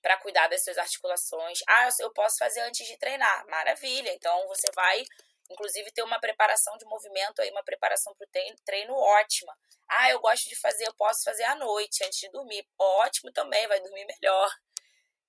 Para 0.08 0.16
cuidar 0.20 0.48
das 0.48 0.64
suas 0.64 0.78
articulações. 0.78 1.60
Ah, 1.68 1.90
eu 2.00 2.10
posso 2.12 2.38
fazer 2.38 2.62
antes 2.62 2.88
de 2.88 2.98
treinar. 2.98 3.46
Maravilha. 3.50 4.10
Então 4.14 4.48
você 4.48 4.68
vai, 4.74 5.04
inclusive, 5.52 5.92
ter 5.92 6.02
uma 6.02 6.18
preparação 6.18 6.78
de 6.78 6.86
movimento 6.86 7.42
aí, 7.42 7.52
uma 7.52 7.62
preparação 7.62 8.16
para 8.16 8.26
o 8.26 8.30
treino, 8.32 8.56
treino 8.66 8.94
ótima. 8.94 9.54
Ah, 9.90 10.10
eu 10.10 10.22
gosto 10.22 10.48
de 10.48 10.58
fazer, 10.58 10.88
eu 10.88 10.94
posso 10.94 11.26
fazer 11.26 11.44
à 11.44 11.56
noite, 11.56 12.06
antes 12.06 12.20
de 12.20 12.32
dormir. 12.32 12.66
Ótimo 12.80 13.34
também, 13.34 13.68
vai 13.68 13.82
dormir 13.82 14.06
melhor. 14.06 14.50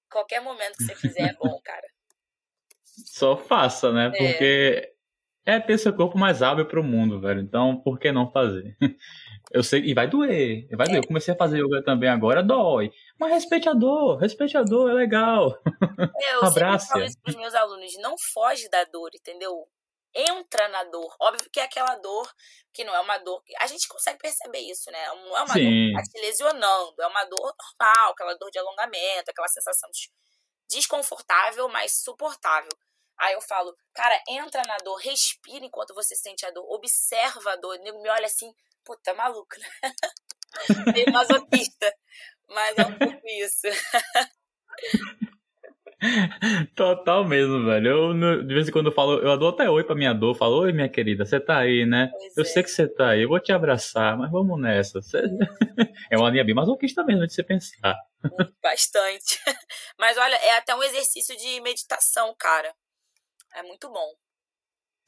Qualquer 0.09 0.41
momento 0.41 0.77
que 0.77 0.85
você 0.85 0.95
fizer 0.95 1.31
é 1.31 1.33
bom, 1.33 1.61
cara. 1.65 1.89
Só 3.05 3.37
faça, 3.37 3.93
né? 3.93 4.13
É. 4.15 4.17
Porque 4.17 4.95
é 5.45 5.59
ter 5.59 5.77
seu 5.79 5.93
corpo 5.93 6.17
mais 6.17 6.41
hábil 6.41 6.67
para 6.67 6.79
o 6.79 6.85
mundo, 6.85 7.21
velho. 7.21 7.41
Então, 7.41 7.81
por 7.83 7.99
que 7.99 8.13
não 8.13 8.31
fazer? 8.31 8.77
Eu 9.51 9.63
sei, 9.63 9.81
e 9.81 9.95
vai 9.95 10.07
doer, 10.07 10.69
vai 10.77 10.87
doer. 10.87 10.99
Eu 10.99 11.07
comecei 11.07 11.33
a 11.33 11.37
fazer 11.37 11.59
yoga 11.59 11.83
também 11.83 12.09
agora, 12.09 12.43
dói. 12.43 12.93
Mas 13.19 13.33
respeite 13.33 13.69
a 13.69 13.73
dor, 13.73 14.17
respeite 14.19 14.57
a 14.57 14.63
dor, 14.63 14.91
é 14.91 14.95
legal. 14.95 15.59
É, 16.17 16.35
eu 16.37 16.45
Abraça. 16.45 16.89
falo 16.89 17.05
isso 17.05 17.19
pros 17.21 17.35
meus 17.35 17.55
alunos, 17.55 17.93
não 17.99 18.15
foge 18.33 18.69
da 18.69 18.85
dor, 18.85 19.11
entendeu? 19.15 19.69
Entra 20.15 20.69
na 20.69 20.85
dor. 20.85 21.15
Óbvio 21.21 21.51
que 21.51 21.61
é 21.61 21.65
aquela 21.65 21.97
dor 21.97 22.33
que 22.73 22.85
não 22.85 22.95
é 22.95 23.01
uma 23.01 23.19
dor. 23.19 23.43
A 23.59 23.67
gente 23.67 23.89
consegue 23.89 24.19
perceber 24.19 24.61
isso, 24.61 24.91
né? 24.91 25.07
Não 25.09 25.37
é 25.37 25.43
uma 25.43 25.53
Sim. 25.55 25.65
dor 25.65 25.71
que 25.71 25.93
tá 25.95 26.03
te 26.03 26.21
lesionando, 26.21 27.03
é 27.03 27.07
uma 27.07 27.25
dor 27.25 27.41
normal, 27.41 28.13
aquela 28.13 28.35
dor 28.35 28.51
de 28.51 28.59
alongamento, 28.59 29.31
aquela 29.31 29.49
sensação 29.49 29.91
de 29.91 30.11
desconfortável, 30.71 31.69
mas 31.69 32.01
suportável. 32.03 32.71
Aí 33.19 33.35
eu 33.35 33.41
falo, 33.41 33.77
cara, 33.93 34.21
entra 34.29 34.63
na 34.67 34.77
dor, 34.77 34.97
respira 34.97 35.65
enquanto 35.65 35.93
você 35.93 36.15
sente 36.15 36.47
a 36.47 36.51
dor, 36.51 36.65
observa 36.71 37.53
a 37.53 37.57
dor. 37.57 37.77
O 37.77 37.83
nego 37.83 38.01
me 38.01 38.09
olha 38.09 38.27
assim, 38.27 38.55
puta, 38.85 39.13
maluco, 39.15 39.57
né? 39.59 39.69
Meio 40.95 41.13
masoquista. 41.13 41.93
Mas 42.49 42.79
é 42.79 42.87
um 42.87 42.95
pouco 42.95 43.27
isso. 43.27 43.67
Total 46.77 47.25
mesmo, 47.25 47.65
velho. 47.65 47.89
Eu, 47.89 48.15
de 48.45 48.55
vez 48.55 48.69
em 48.69 48.73
quando 48.73 48.87
eu 48.87 48.93
falo, 48.93 49.19
eu 49.19 49.37
dou 49.37 49.49
até 49.49 49.69
oi 49.69 49.83
pra 49.83 49.97
minha 49.97 50.13
dor, 50.13 50.35
falo, 50.35 50.61
oi, 50.61 50.73
minha 50.73 50.89
querida, 50.89 51.27
você 51.27 51.41
tá 51.41 51.59
aí, 51.59 51.85
né? 51.85 52.09
Pois 52.13 52.37
eu 52.37 52.43
é. 52.43 52.47
sei 52.47 52.63
que 52.63 52.71
você 52.71 52.87
tá 52.87 53.11
aí, 53.11 53.23
eu 53.23 53.29
vou 53.29 53.41
te 53.41 53.53
abraçar, 53.53 54.17
mas 54.17 54.31
vamos 54.31 54.61
nessa. 54.61 55.03
Você... 55.03 55.19
é 56.11 56.17
uma 56.17 56.31
linha 56.31 56.45
bem 56.45 56.55
masoquista 56.55 57.05
mesmo 57.05 57.27
de 57.27 57.33
você 57.33 57.43
pensar. 57.43 57.97
Bastante. 58.63 59.39
Mas 59.99 60.17
olha, 60.17 60.35
é 60.35 60.57
até 60.57 60.75
um 60.75 60.83
exercício 60.83 61.37
de 61.37 61.61
meditação, 61.61 62.35
cara. 62.37 62.75
É 63.55 63.63
muito 63.63 63.89
bom. 63.89 64.13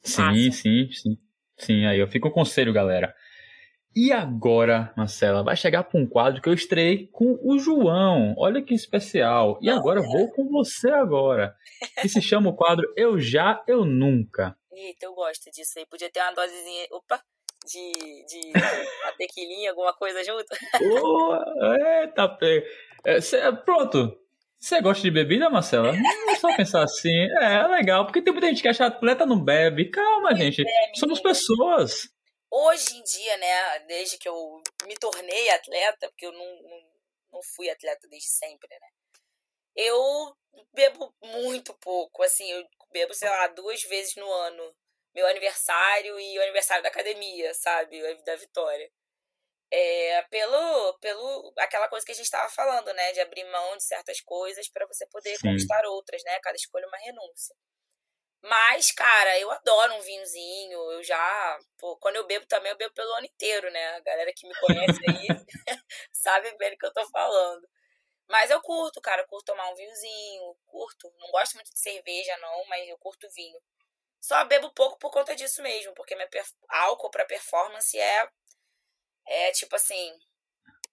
Sim, 0.01 0.49
sim, 0.51 0.89
sim. 0.91 1.17
Sim, 1.57 1.85
aí 1.85 1.99
eu 1.99 2.07
fico 2.07 2.29
com 2.29 2.35
conselho, 2.35 2.73
galera. 2.73 3.13
E 3.93 4.11
agora, 4.11 4.93
Marcela, 4.95 5.43
vai 5.43 5.57
chegar 5.57 5.83
para 5.83 5.99
um 5.99 6.07
quadro 6.07 6.41
que 6.41 6.47
eu 6.47 6.53
estreiei 6.53 7.07
com 7.07 7.37
o 7.43 7.59
João. 7.59 8.33
Olha 8.37 8.61
que 8.61 8.73
especial. 8.73 9.59
E 9.61 9.69
agora 9.69 10.01
vou 10.01 10.31
com 10.31 10.47
você 10.47 10.89
agora. 10.89 11.53
Que 12.01 12.07
se 12.07 12.21
chama 12.21 12.49
o 12.49 12.55
quadro 12.55 12.87
Eu 12.95 13.19
Já, 13.19 13.61
Eu 13.67 13.83
Nunca. 13.83 14.55
Eita, 14.71 15.05
eu 15.05 15.13
gosto 15.13 15.51
disso 15.51 15.77
aí. 15.77 15.85
Podia 15.85 16.09
ter 16.09 16.21
uma 16.21 16.31
dosezinha. 16.31 16.87
Opa! 16.91 17.21
De, 17.65 18.25
de 18.25 18.51
a 19.05 19.11
tequilinha, 19.17 19.71
alguma 19.71 19.93
coisa 19.93 20.23
junto. 20.23 20.45
Oh, 20.81 21.73
eita, 21.73 22.29
pega. 22.29 22.65
É, 23.05 23.19
cê, 23.19 23.39
pronto. 23.65 24.17
Você 24.57 24.79
gosta 24.79 25.03
de 25.03 25.11
bebida, 25.11 25.49
Marcela? 25.49 25.91
Não 25.91 26.31
é 26.31 26.35
só 26.35 26.55
pensar 26.55 26.83
assim. 26.83 27.27
É, 27.39 27.55
é 27.55 27.67
legal, 27.67 28.05
porque 28.05 28.21
tem 28.21 28.31
muita 28.31 28.47
gente 28.47 28.61
que 28.61 28.67
acha 28.67 28.89
que 28.89 28.95
atleta 28.95 29.25
não 29.25 29.43
bebe. 29.43 29.89
Calma, 29.89 30.33
gente. 30.33 30.61
É, 30.61 30.95
Somos 30.95 31.19
pessoas 31.19 32.09
hoje 32.51 32.97
em 32.97 33.03
dia, 33.03 33.37
né, 33.37 33.79
desde 33.87 34.17
que 34.17 34.29
eu 34.29 34.61
me 34.85 34.95
tornei 34.95 35.49
atleta, 35.49 36.09
porque 36.09 36.25
eu 36.25 36.31
não, 36.33 36.61
não, 36.63 36.91
não 37.33 37.41
fui 37.41 37.69
atleta 37.69 38.07
desde 38.07 38.29
sempre, 38.29 38.67
né, 38.69 38.87
eu 39.75 40.35
bebo 40.73 41.13
muito 41.21 41.73
pouco, 41.75 42.23
assim, 42.23 42.49
eu 42.51 42.67
bebo, 42.91 43.13
sei 43.13 43.29
lá, 43.29 43.47
duas 43.47 43.81
vezes 43.83 44.15
no 44.15 44.31
ano. 44.31 44.75
Meu 45.13 45.27
aniversário 45.27 46.19
e 46.19 46.39
o 46.39 46.41
aniversário 46.41 46.83
da 46.83 46.89
academia, 46.89 47.53
sabe? 47.53 48.01
Da 48.23 48.35
Vitória. 48.35 48.89
É, 49.73 50.21
pelo, 50.23 50.97
pelo 50.99 51.53
aquela 51.57 51.87
coisa 51.87 52.05
que 52.05 52.11
a 52.11 52.15
gente 52.15 52.25
estava 52.25 52.49
falando, 52.49 52.93
né? 52.93 53.11
De 53.13 53.19
abrir 53.19 53.43
mão 53.45 53.77
de 53.77 53.83
certas 53.83 54.21
coisas 54.21 54.69
para 54.69 54.85
você 54.87 55.05
poder 55.07 55.37
Sim. 55.37 55.47
conquistar 55.47 55.85
outras, 55.85 56.23
né? 56.23 56.39
Cada 56.41 56.55
escolha 56.55 56.85
é 56.85 56.87
uma 56.87 56.97
renúncia. 56.97 57.55
Mas, 58.41 58.91
cara, 58.91 59.39
eu 59.39 59.51
adoro 59.51 59.93
um 59.95 60.01
vinhozinho. 60.01 60.91
Eu 60.91 61.03
já. 61.03 61.59
Pô, 61.77 61.95
quando 61.97 62.15
eu 62.15 62.25
bebo 62.25 62.45
também, 62.47 62.71
eu 62.71 62.77
bebo 62.77 62.93
pelo 62.93 63.13
ano 63.13 63.25
inteiro, 63.25 63.69
né? 63.71 63.87
A 63.95 63.99
galera 63.99 64.33
que 64.33 64.47
me 64.47 64.55
conhece 64.55 64.99
aí 65.07 65.27
sabe 66.11 66.51
bem 66.57 66.73
o 66.73 66.77
que 66.77 66.85
eu 66.85 66.93
tô 66.93 67.07
falando. 67.09 67.67
Mas 68.27 68.49
eu 68.49 68.61
curto, 68.61 68.99
cara. 68.99 69.21
Eu 69.21 69.27
curto 69.27 69.45
tomar 69.45 69.69
um 69.69 69.75
vinhozinho. 69.75 70.55
Curto. 70.65 71.13
Não 71.19 71.29
gosto 71.31 71.53
muito 71.55 71.71
de 71.71 71.79
cerveja, 71.79 72.35
não, 72.37 72.65
mas 72.65 72.87
eu 72.89 72.97
curto 72.97 73.29
vinho. 73.35 73.59
Só 74.19 74.43
bebo 74.45 74.71
pouco 74.71 74.97
por 74.97 75.11
conta 75.11 75.35
disso 75.35 75.61
mesmo, 75.61 75.93
porque 75.93 76.15
meu 76.15 76.27
álcool 76.69 77.11
para 77.11 77.25
performance 77.25 77.97
é. 77.97 78.29
É 79.27 79.51
tipo 79.51 79.75
assim. 79.75 80.17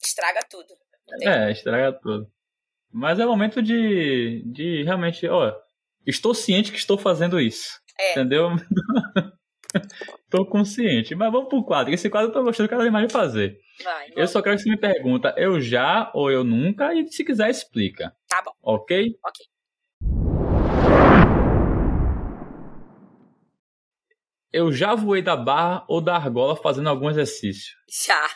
Estraga 0.02 0.40
tudo. 0.48 0.76
É, 1.22 1.50
estraga 1.50 1.92
tudo. 1.98 2.30
Mas 2.90 3.18
é 3.18 3.24
momento 3.24 3.62
de, 3.62 4.42
de 4.46 4.82
realmente, 4.82 5.26
ó, 5.28 5.58
estou 6.06 6.34
ciente 6.34 6.72
que 6.72 6.78
estou 6.78 6.98
fazendo 6.98 7.40
isso. 7.40 7.80
É. 7.98 8.12
Entendeu? 8.12 8.50
Estou 10.24 10.46
consciente. 10.46 11.14
Mas 11.14 11.30
vamos 11.30 11.48
pro 11.48 11.64
quadro. 11.64 11.92
Esse 11.92 12.08
quadro 12.08 12.30
eu 12.30 12.32
tô 12.32 12.42
gostando 12.42 12.68
cada 12.68 12.82
vez 12.82 12.92
mais 12.92 13.06
de 13.06 13.12
fazer. 13.12 13.58
Vai, 13.82 14.08
eu 14.16 14.26
só 14.26 14.40
quero 14.42 14.56
que 14.56 14.62
você 14.62 14.70
me 14.70 14.78
pergunta, 14.78 15.34
eu 15.36 15.60
já 15.60 16.10
ou 16.14 16.30
eu 16.30 16.42
nunca, 16.42 16.92
e 16.94 17.06
se 17.08 17.24
quiser 17.24 17.50
explica. 17.50 18.14
Tá 18.28 18.42
bom. 18.42 18.52
Ok? 18.62 19.14
Ok. 19.24 19.46
Eu 24.50 24.72
já 24.72 24.94
voei 24.94 25.20
da 25.20 25.36
barra 25.36 25.84
ou 25.88 26.00
da 26.00 26.16
argola 26.16 26.56
fazendo 26.56 26.88
algum 26.88 27.10
exercício? 27.10 27.76
Já. 27.88 28.28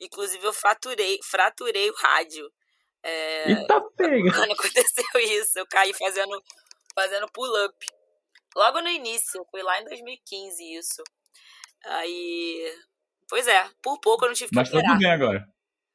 Inclusive 0.00 0.44
eu 0.44 0.52
fraturei, 0.52 1.18
fraturei 1.22 1.88
o 1.88 1.94
rádio. 1.94 2.50
É... 3.02 3.52
Eita 3.52 3.80
pega! 3.96 4.32
Quando 4.32 4.52
aconteceu 4.52 5.20
isso, 5.20 5.58
eu 5.58 5.66
caí 5.66 5.94
fazendo 5.94 6.42
fazendo 6.94 7.30
pull-up. 7.32 7.74
Logo 8.56 8.80
no 8.80 8.88
início, 8.88 9.44
foi 9.50 9.62
lá 9.62 9.80
em 9.80 9.84
2015 9.84 10.74
isso. 10.74 11.02
Aí. 11.84 12.74
Pois 13.28 13.46
é, 13.46 13.68
por 13.82 14.00
pouco 14.00 14.24
eu 14.24 14.28
não 14.28 14.34
tive 14.34 14.50
que 14.50 14.56
Mas 14.56 14.70
tá 14.70 14.80
tudo 14.80 14.98
bem 14.98 15.10
agora. 15.10 15.46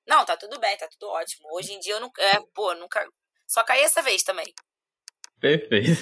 Não, 0.08 0.24
tá 0.24 0.38
tudo 0.38 0.60
bem, 0.60 0.78
tá 0.78 0.88
tudo 0.88 1.10
ótimo. 1.10 1.48
Hoje 1.54 1.74
em 1.74 1.80
dia 1.80 1.96
eu 1.96 2.00
não. 2.00 2.12
É, 2.18 2.39
pô, 2.54 2.74
nunca. 2.76 3.06
Só 3.48 3.64
caí 3.64 3.82
essa 3.82 4.02
vez 4.02 4.24
também. 4.24 4.54
Perfeito. 5.39 6.02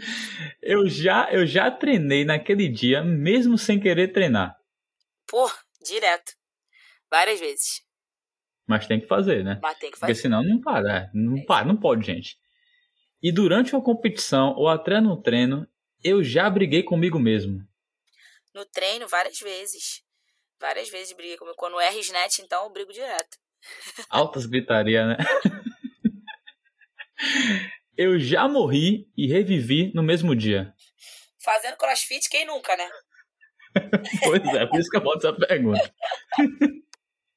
Eu 0.62 0.88
já, 0.88 1.30
eu 1.30 1.46
já 1.46 1.70
treinei 1.70 2.24
naquele 2.24 2.68
dia, 2.68 3.02
mesmo 3.02 3.58
sem 3.58 3.78
querer 3.78 4.08
treinar. 4.12 4.56
Pô, 5.26 5.50
direto. 5.82 6.32
Várias 7.10 7.38
vezes. 7.38 7.82
Mas 8.66 8.86
tem 8.86 9.00
que 9.00 9.06
fazer, 9.06 9.44
né? 9.44 9.58
Mas 9.62 9.78
tem 9.78 9.90
que 9.90 9.98
fazer. 9.98 10.12
Porque 10.12 10.22
senão 10.22 10.42
não 10.42 10.60
para. 10.60 10.96
É, 10.96 11.10
não 11.12 11.36
é. 11.36 11.44
para, 11.44 11.66
não 11.66 11.76
pode, 11.76 12.06
gente. 12.06 12.38
E 13.24 13.32
durante 13.32 13.74
uma 13.74 13.82
competição 13.82 14.54
ou 14.54 14.68
até 14.68 15.00
no 15.00 15.16
treino, 15.16 15.66
eu 16.04 16.22
já 16.22 16.50
briguei 16.50 16.82
comigo 16.82 17.18
mesmo. 17.18 17.66
No 18.54 18.66
treino, 18.66 19.08
várias 19.08 19.38
vezes. 19.38 20.02
Várias 20.60 20.90
vezes 20.90 21.14
briguei 21.14 21.38
comigo. 21.38 21.56
Quando 21.56 21.80
é 21.80 21.88
RSNet, 21.88 22.42
então 22.42 22.64
eu 22.64 22.70
brigo 22.70 22.92
direto. 22.92 23.38
Altas 24.10 24.44
gritaria, 24.44 25.06
né? 25.06 25.16
eu 27.96 28.18
já 28.18 28.46
morri 28.46 29.10
e 29.16 29.26
revivi 29.26 29.90
no 29.94 30.02
mesmo 30.02 30.36
dia. 30.36 30.74
Fazendo 31.42 31.78
crossfit, 31.78 32.28
quem 32.28 32.44
nunca, 32.44 32.76
né? 32.76 32.90
pois 34.22 34.44
é, 34.54 34.66
por 34.66 34.78
isso 34.78 34.90
que 34.90 34.98
eu 34.98 35.00
boto 35.00 35.26
essa 35.26 35.34
pergunta. 35.34 35.94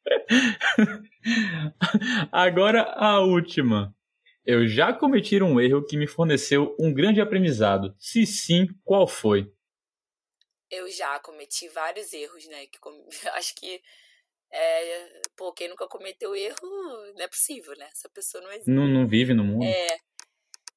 Agora 2.30 2.84
a 2.84 3.22
última. 3.22 3.96
Eu 4.48 4.66
já 4.66 4.94
cometi 4.94 5.44
um 5.44 5.60
erro 5.60 5.86
que 5.86 5.98
me 5.98 6.08
forneceu 6.08 6.74
um 6.80 6.94
grande 6.94 7.20
aprendizado. 7.20 7.94
Se 8.00 8.26
sim, 8.26 8.66
qual 8.86 9.06
foi? 9.06 9.54
Eu 10.72 10.90
já 10.90 11.20
cometi 11.20 11.68
vários 11.68 12.14
erros, 12.14 12.48
né? 12.48 12.66
Que 12.68 12.80
com... 12.80 13.10
acho 13.36 13.54
que 13.56 13.84
é... 14.50 15.22
pô, 15.36 15.52
quem 15.52 15.68
nunca 15.68 15.86
cometeu 15.90 16.34
erro 16.34 16.56
não 16.62 17.26
é 17.26 17.28
possível, 17.28 17.76
né? 17.78 17.90
Essa 17.92 18.08
pessoa 18.08 18.42
não 18.42 18.50
existe. 18.52 18.72
Não, 18.72 18.88
não 18.88 19.06
vive 19.06 19.34
no 19.34 19.44
mundo. 19.44 19.66
É. 19.66 20.00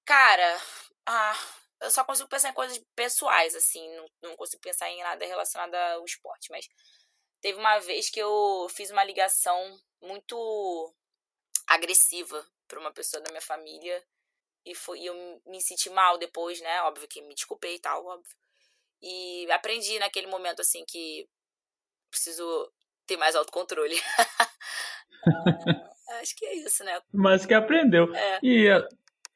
Cara, 0.05 0.61
ah, 1.07 1.39
eu 1.81 1.93
só 1.93 2.03
consigo 2.03 2.29
pensar 2.29 2.51
em 2.51 2.55
coisas 2.55 2.83
pessoais, 2.97 3.55
assim. 3.55 3.89
Não, 3.95 4.07
não 4.21 4.37
consigo 4.37 4.61
pensar 4.61 4.91
em 4.91 5.01
nada 5.01 5.25
relacionado 5.25 5.77
ao 5.77 6.05
esporte. 6.05 6.51
Mas 6.51 6.67
teve 7.41 7.57
uma 7.57 7.79
vez 7.79 8.11
que 8.11 8.19
eu 8.19 8.67
fiz 8.69 8.91
uma 8.91 9.05
ligação 9.05 9.79
muito 10.03 10.93
agressiva 11.69 12.45
para 12.71 12.79
uma 12.79 12.93
pessoa 12.93 13.21
da 13.21 13.31
minha 13.31 13.43
família 13.43 14.01
e 14.65 14.75
foi 14.75 15.01
e 15.01 15.07
eu 15.07 15.43
me 15.47 15.61
senti 15.61 15.91
mal 15.91 16.17
depois, 16.17 16.61
né? 16.61 16.83
Óbvio 16.83 17.09
que 17.09 17.21
me 17.23 17.35
desculpei 17.35 17.75
e 17.75 17.81
tal, 17.81 18.07
óbvio. 18.07 18.37
E 19.03 19.51
aprendi 19.51 19.99
naquele 19.99 20.29
momento 20.29 20.61
assim 20.61 20.85
que 20.87 21.29
preciso 22.09 22.73
ter 23.07 23.17
mais 23.17 23.35
autocontrole. 23.35 23.97
ah, 25.27 26.21
acho 26.23 26.37
que 26.37 26.47
é 26.47 26.55
isso, 26.55 26.85
né? 26.85 27.01
Mas 27.13 27.45
que 27.45 27.55
aprendeu. 27.55 28.15
É. 28.15 28.39
E 28.43 28.69
eh, 28.69 28.89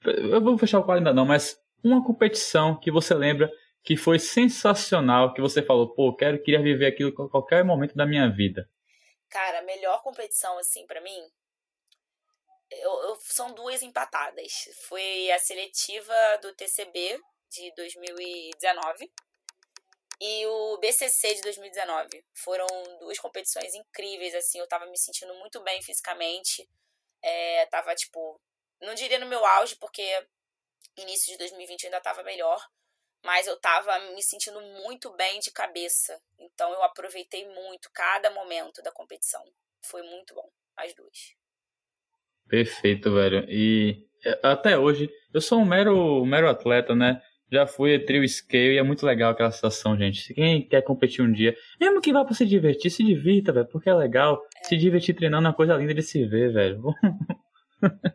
eu 0.05 0.41
vou 0.41 0.57
fechar 0.57 0.79
o 0.79 0.85
quadro 0.85 1.01
ainda 1.01 1.15
não, 1.15 1.27
mas 1.27 1.61
uma 1.83 2.05
competição 2.05 2.79
que 2.79 2.91
você 2.91 3.15
lembra 3.15 3.51
que 3.83 3.97
foi 3.97 4.19
sensacional, 4.19 5.35
que 5.35 5.41
você 5.41 5.63
falou, 5.63 5.95
pô, 5.95 6.15
quero 6.15 6.43
queria 6.43 6.63
viver 6.63 6.87
aquilo 6.87 7.11
em 7.11 7.29
qualquer 7.29 7.65
momento 7.65 7.95
da 7.95 8.07
minha 8.07 8.31
vida. 8.31 8.69
Cara, 9.29 9.59
a 9.59 9.63
melhor 9.63 10.03
competição 10.03 10.59
assim 10.59 10.87
para 10.87 11.01
mim 11.01 11.21
eu, 12.81 12.93
eu, 13.09 13.17
são 13.23 13.53
duas 13.53 13.83
empatadas. 13.83 14.53
Foi 14.89 15.31
a 15.31 15.39
seletiva 15.39 16.15
do 16.43 16.55
TCB 16.55 17.21
de 17.51 17.73
2019 17.75 19.13
e 20.21 20.47
o 20.47 20.79
BCC 20.79 21.35
de 21.35 21.43
2019. 21.43 22.25
Foram 22.35 22.67
duas 23.01 23.19
competições 23.19 23.75
incríveis, 23.75 24.35
assim, 24.35 24.59
eu 24.59 24.69
tava 24.69 24.87
me 24.87 24.99
sentindo 24.99 25.35
muito 25.35 25.61
bem 25.63 25.83
fisicamente. 25.83 26.69
É, 27.23 27.67
tava, 27.67 27.95
tipo, 27.95 28.41
não 28.81 28.95
diria 28.95 29.19
no 29.19 29.27
meu 29.27 29.45
auge, 29.45 29.77
porque 29.77 30.03
início 30.97 31.33
de 31.33 31.39
2020 31.39 31.85
eu 31.85 31.89
ainda 31.89 32.01
tava 32.01 32.23
melhor, 32.23 32.65
mas 33.25 33.47
eu 33.47 33.59
tava 33.59 33.99
me 34.15 34.23
sentindo 34.23 34.61
muito 34.61 35.11
bem 35.15 35.41
de 35.41 35.51
cabeça. 35.51 36.21
Então 36.39 36.73
eu 36.73 36.83
aproveitei 36.83 37.49
muito 37.49 37.91
cada 37.93 38.31
momento 38.31 38.83
da 38.83 38.93
competição. 38.93 39.45
Foi 39.83 40.03
muito 40.03 40.35
bom, 40.35 40.51
as 40.77 40.95
duas. 40.95 41.35
Perfeito, 42.49 43.13
velho. 43.13 43.45
E 43.49 44.05
é, 44.25 44.39
até 44.43 44.79
hoje, 44.79 45.11
eu 45.33 45.41
sou 45.41 45.61
um 45.61 45.65
mero, 45.65 46.23
um 46.23 46.27
mero 46.27 46.49
atleta, 46.49 46.95
né? 46.95 47.21
Já 47.53 47.67
fui 47.67 47.99
trio 47.99 48.27
scale 48.27 48.75
e 48.75 48.79
é 48.79 48.83
muito 48.83 49.05
legal 49.07 49.31
aquela 49.31 49.51
situação, 49.51 49.97
gente. 49.97 50.33
Quem 50.35 50.67
quer 50.67 50.83
competir 50.83 51.25
um 51.25 51.31
dia, 51.31 51.55
mesmo 51.81 52.01
que 52.01 52.13
vá 52.13 52.25
pra 52.25 52.35
se 52.35 52.45
divertir, 52.45 52.91
se 52.91 53.05
divirta, 53.05 53.53
velho, 53.53 53.69
porque 53.71 53.89
é 53.89 53.95
legal. 53.95 54.41
É. 54.61 54.69
Se 54.69 54.77
divertir 54.77 55.15
treinando 55.15 55.47
é 55.47 55.51
uma 55.51 55.55
coisa 55.55 55.77
linda 55.77 55.95
de 55.95 56.03
se 56.03 56.25
ver, 56.27 56.53
velho. 56.53 56.83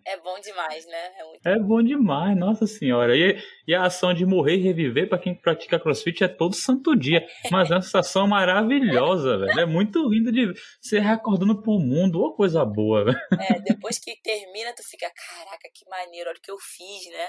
É 0.05 0.17
bom 0.17 0.39
demais, 0.39 0.85
né? 0.85 1.11
É, 1.45 1.51
é 1.51 1.59
bom 1.59 1.81
demais, 1.81 2.37
nossa 2.37 2.65
senhora. 2.65 3.15
E, 3.15 3.37
e 3.67 3.75
a 3.75 3.83
ação 3.83 4.13
de 4.13 4.25
morrer 4.25 4.55
e 4.55 4.61
reviver 4.61 5.07
para 5.07 5.19
quem 5.19 5.35
pratica 5.35 5.79
crossfit 5.79 6.23
é 6.23 6.27
todo 6.27 6.55
santo 6.55 6.95
dia. 6.95 7.25
Mas 7.51 7.69
é 7.69 7.75
uma 7.75 7.81
sensação 7.81 8.27
maravilhosa, 8.27 9.37
velho. 9.37 9.59
É 9.59 9.65
muito 9.65 10.07
lindo 10.09 10.31
de 10.31 10.53
ser 10.81 10.99
recordando 10.99 11.61
pro 11.61 11.79
mundo. 11.79 12.21
Ô, 12.21 12.33
coisa 12.33 12.65
boa, 12.65 13.05
velho. 13.05 13.19
É, 13.39 13.59
depois 13.61 13.99
que 13.99 14.19
termina, 14.21 14.73
tu 14.75 14.83
fica, 14.83 15.09
caraca, 15.09 15.69
que 15.73 15.87
maneiro, 15.89 16.29
olha 16.29 16.37
o 16.37 16.41
que 16.41 16.51
eu 16.51 16.57
fiz, 16.59 17.11
né? 17.11 17.27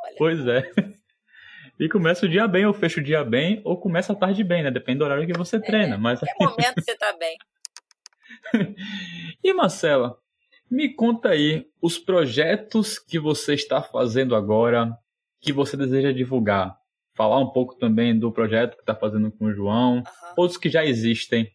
Olha. 0.00 0.14
Pois 0.16 0.46
é. 0.46 0.62
E 1.78 1.88
começa 1.88 2.26
o 2.26 2.28
dia 2.28 2.48
bem, 2.48 2.66
ou 2.66 2.74
fecha 2.74 3.00
o 3.00 3.04
dia 3.04 3.24
bem, 3.24 3.62
ou 3.64 3.78
começa 3.78 4.12
a 4.12 4.16
tarde 4.16 4.42
bem, 4.42 4.64
né? 4.64 4.70
Depende 4.70 4.98
do 4.98 5.04
horário 5.04 5.26
que 5.26 5.38
você 5.38 5.60
treina. 5.60 5.94
É, 5.94 5.98
mas... 5.98 6.18
Que 6.18 6.44
momento 6.44 6.74
você 6.80 6.96
tá 6.96 7.16
bem. 7.16 7.36
e 9.44 9.52
Marcela, 9.54 10.18
me 10.70 10.92
conta 10.92 11.30
aí 11.30 11.70
os 11.80 11.98
projetos 11.98 12.98
que 12.98 13.18
você 13.18 13.54
está 13.54 13.82
fazendo 13.82 14.34
agora, 14.34 14.96
que 15.40 15.52
você 15.52 15.76
deseja 15.76 16.12
divulgar. 16.12 16.78
Falar 17.14 17.38
um 17.38 17.50
pouco 17.50 17.74
também 17.74 18.18
do 18.18 18.32
projeto 18.32 18.76
que 18.76 18.82
está 18.82 18.94
fazendo 18.94 19.30
com 19.32 19.46
o 19.46 19.52
João, 19.52 19.96
uhum. 19.96 20.34
outros 20.36 20.58
que 20.58 20.68
já 20.68 20.84
existem 20.84 21.52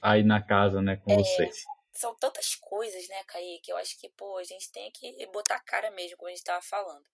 aí 0.00 0.22
na 0.22 0.42
casa, 0.42 0.80
né, 0.80 0.96
com 0.96 1.12
é, 1.12 1.16
vocês. 1.16 1.64
São 1.92 2.14
tantas 2.16 2.54
coisas, 2.54 3.08
né, 3.08 3.22
Kaique? 3.26 3.70
Eu 3.70 3.76
acho 3.76 3.98
que, 3.98 4.08
pô, 4.10 4.36
a 4.38 4.44
gente 4.44 4.70
tem 4.70 4.90
que 4.90 5.26
botar 5.26 5.56
a 5.56 5.60
cara 5.60 5.90
mesmo, 5.90 6.16
como 6.16 6.28
a 6.28 6.30
gente 6.30 6.38
estava 6.38 6.62
falando. 6.62 7.04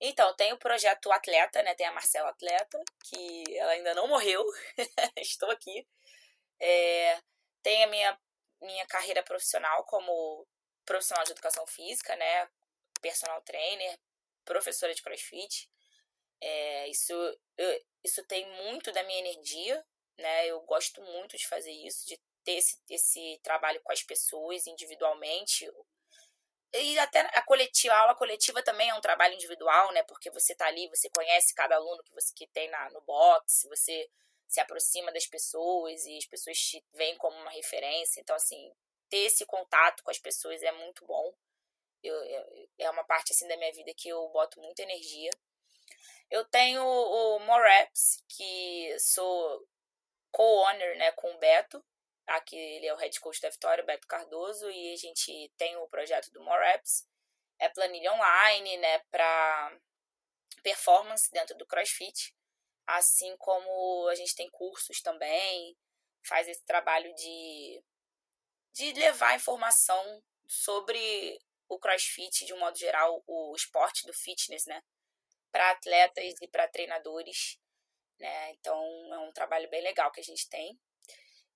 Então, 0.00 0.34
tem 0.34 0.52
o 0.52 0.58
projeto 0.58 1.12
Atleta, 1.12 1.62
né? 1.62 1.74
Tem 1.74 1.86
a 1.86 1.92
Marcela 1.92 2.30
Atleta, 2.30 2.82
que 3.04 3.44
ela 3.56 3.72
ainda 3.72 3.94
não 3.94 4.08
morreu. 4.08 4.44
Estou 5.16 5.48
aqui. 5.50 5.86
É, 6.60 7.18
tem 7.62 7.84
a 7.84 7.86
minha, 7.86 8.18
minha 8.60 8.86
carreira 8.86 9.22
profissional 9.22 9.84
como 9.84 10.46
profissional 10.84 11.24
de 11.24 11.32
educação 11.32 11.66
física, 11.66 12.14
né? 12.16 12.48
Personal 13.00 13.40
trainer, 13.42 13.98
professora 14.44 14.94
de 14.94 15.02
crossfit. 15.02 15.70
É, 16.40 16.88
isso, 16.88 17.12
eu, 17.56 17.84
isso 18.02 18.24
tem 18.24 18.46
muito 18.64 18.90
da 18.92 19.02
minha 19.04 19.20
energia, 19.20 19.84
né? 20.18 20.46
Eu 20.46 20.60
gosto 20.62 21.00
muito 21.02 21.36
de 21.36 21.46
fazer 21.46 21.72
isso, 21.72 22.06
de 22.06 22.20
ter 22.44 22.52
esse, 22.52 22.78
esse 22.90 23.40
trabalho 23.42 23.80
com 23.82 23.92
as 23.92 24.02
pessoas 24.02 24.66
individualmente. 24.66 25.70
E 26.74 26.98
até 26.98 27.20
a 27.20 27.42
coletiva, 27.42 27.94
a 27.94 28.00
aula 28.00 28.14
coletiva 28.14 28.62
também 28.62 28.88
é 28.88 28.94
um 28.94 29.00
trabalho 29.00 29.34
individual, 29.34 29.92
né? 29.92 30.02
Porque 30.04 30.30
você 30.30 30.54
tá 30.54 30.66
ali, 30.66 30.88
você 30.88 31.08
conhece 31.10 31.54
cada 31.54 31.76
aluno 31.76 32.02
que 32.02 32.14
você 32.14 32.32
que 32.34 32.46
tem 32.48 32.68
na, 32.70 32.90
no 32.90 33.00
box, 33.02 33.68
você 33.68 34.08
se 34.48 34.60
aproxima 34.60 35.12
das 35.12 35.26
pessoas 35.26 36.04
e 36.06 36.16
as 36.16 36.26
pessoas 36.26 36.58
te 36.58 36.84
veem 36.92 37.16
como 37.16 37.36
uma 37.36 37.50
referência. 37.50 38.20
Então, 38.20 38.36
assim, 38.36 38.72
ter 39.12 39.26
esse 39.26 39.44
contato 39.44 40.02
com 40.02 40.10
as 40.10 40.18
pessoas 40.18 40.62
é 40.62 40.72
muito 40.72 41.04
bom. 41.04 41.34
Eu, 42.02 42.14
eu, 42.14 42.68
é 42.78 42.88
uma 42.88 43.04
parte 43.04 43.32
assim 43.32 43.46
da 43.46 43.58
minha 43.58 43.70
vida 43.70 43.92
que 43.94 44.08
eu 44.08 44.26
boto 44.30 44.58
muita 44.58 44.80
energia. 44.80 45.28
Eu 46.30 46.46
tenho 46.46 46.82
o 46.82 47.38
More 47.40 47.68
Apps, 47.82 48.24
que 48.26 48.96
sou 48.98 49.68
co-owner 50.30 50.96
né, 50.96 51.12
com 51.12 51.30
o 51.30 51.38
Beto. 51.38 51.84
Aqui 52.26 52.56
ele 52.56 52.86
é 52.86 52.94
o 52.94 52.96
head 52.96 53.20
coach 53.20 53.38
da 53.42 53.50
Vitória, 53.50 53.84
Beto 53.84 54.08
Cardoso, 54.08 54.70
e 54.70 54.94
a 54.94 54.96
gente 54.96 55.52
tem 55.58 55.76
o 55.76 55.86
projeto 55.88 56.30
do 56.32 56.42
More 56.42 56.64
Apps. 56.68 57.06
É 57.58 57.68
planilha 57.68 58.14
online, 58.14 58.78
né, 58.78 58.98
para 59.10 59.78
performance 60.62 61.30
dentro 61.30 61.54
do 61.58 61.66
CrossFit. 61.66 62.34
Assim 62.86 63.36
como 63.36 64.08
a 64.08 64.14
gente 64.14 64.34
tem 64.34 64.48
cursos 64.48 65.02
também, 65.02 65.76
faz 66.24 66.48
esse 66.48 66.64
trabalho 66.64 67.14
de 67.14 67.84
de 68.72 68.92
levar 68.92 69.36
informação 69.36 70.22
sobre 70.46 71.38
o 71.68 71.78
crossfit, 71.78 72.44
de 72.44 72.52
um 72.52 72.58
modo 72.58 72.76
geral, 72.76 73.22
o 73.26 73.54
esporte 73.56 74.06
do 74.06 74.12
fitness, 74.12 74.66
né? 74.66 74.82
Para 75.50 75.70
atletas 75.70 76.34
e 76.40 76.48
para 76.48 76.68
treinadores, 76.68 77.58
né? 78.18 78.50
Então 78.52 79.14
é 79.14 79.18
um 79.18 79.32
trabalho 79.32 79.68
bem 79.70 79.82
legal 79.82 80.10
que 80.10 80.20
a 80.20 80.24
gente 80.24 80.48
tem. 80.48 80.78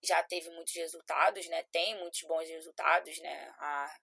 Já 0.03 0.23
teve 0.23 0.51
muitos 0.51 0.75
resultados, 0.75 1.47
né? 1.49 1.63
Tem 1.73 1.99
muitos 1.99 2.23
bons 2.23 2.49
resultados, 2.49 3.19
né? 3.19 3.55
A, 3.59 3.97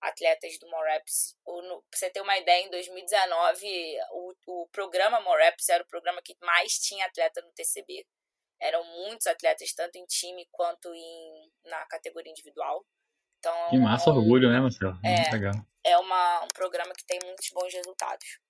atletas 0.00 0.58
do 0.58 0.68
Moreps. 0.68 1.36
Pra 1.44 1.98
você 1.98 2.10
ter 2.10 2.20
uma 2.20 2.36
ideia, 2.38 2.64
em 2.64 2.70
2019, 2.70 3.98
o, 4.12 4.34
o 4.46 4.68
programa 4.68 5.20
Moreps 5.20 5.68
era 5.68 5.82
o 5.82 5.86
programa 5.86 6.22
que 6.22 6.36
mais 6.40 6.78
tinha 6.78 7.06
atleta 7.06 7.40
no 7.42 7.52
TCB. 7.52 8.06
Eram 8.60 8.84
muitos 8.84 9.26
atletas, 9.26 9.72
tanto 9.72 9.96
em 9.96 10.04
time 10.06 10.46
quanto 10.50 10.92
em, 10.92 11.52
na 11.64 11.84
categoria 11.86 12.30
individual. 12.30 12.84
Então, 13.38 13.70
que 13.70 13.78
massa, 13.78 14.10
é 14.10 14.12
um, 14.12 14.16
orgulho, 14.16 14.50
né, 14.50 14.60
Marcelo? 14.60 14.98
É, 15.04 15.30
legal. 15.30 15.54
é 15.84 15.96
uma, 15.98 16.44
um 16.44 16.48
programa 16.48 16.92
que 16.92 17.06
tem 17.06 17.20
muitos 17.24 17.48
bons 17.50 17.72
resultados. 17.72 18.40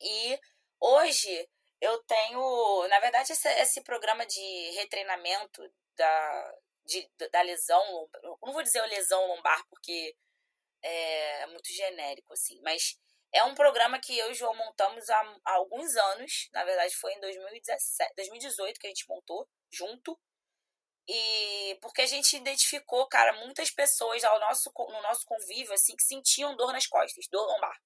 E 0.00 0.38
hoje 0.78 1.48
eu 1.80 1.98
tenho, 2.04 2.88
na 2.88 3.00
verdade, 3.00 3.32
esse, 3.32 3.48
esse 3.48 3.82
programa 3.82 4.26
de 4.26 4.70
retreinamento 4.72 5.62
da, 5.96 6.54
de, 6.84 7.10
da 7.32 7.42
lesão, 7.42 7.82
não 8.42 8.52
vou 8.52 8.62
dizer 8.62 8.82
lesão 8.86 9.26
lombar 9.26 9.64
porque 9.68 10.14
é 10.82 11.46
muito 11.46 11.72
genérico, 11.72 12.32
assim, 12.32 12.60
mas 12.62 12.98
é 13.32 13.44
um 13.44 13.54
programa 13.54 13.98
que 14.00 14.16
eu 14.18 14.28
e 14.28 14.32
o 14.32 14.34
João 14.34 14.54
montamos 14.54 15.08
há, 15.08 15.40
há 15.44 15.52
alguns 15.52 15.94
anos. 15.96 16.48
Na 16.52 16.64
verdade, 16.64 16.94
foi 16.96 17.12
em 17.12 17.20
2017, 17.20 18.14
2018 18.16 18.80
que 18.80 18.86
a 18.86 18.90
gente 18.90 19.08
montou 19.08 19.48
junto. 19.70 20.18
E 21.08 21.78
porque 21.80 22.02
a 22.02 22.06
gente 22.06 22.36
identificou, 22.36 23.06
cara, 23.08 23.32
muitas 23.44 23.70
pessoas 23.70 24.22
ao 24.24 24.38
nosso, 24.40 24.72
no 24.76 25.02
nosso 25.02 25.24
convívio, 25.26 25.72
assim, 25.72 25.96
que 25.96 26.02
sentiam 26.02 26.56
dor 26.56 26.72
nas 26.72 26.86
costas, 26.86 27.26
dor 27.28 27.46
lombar. 27.46 27.76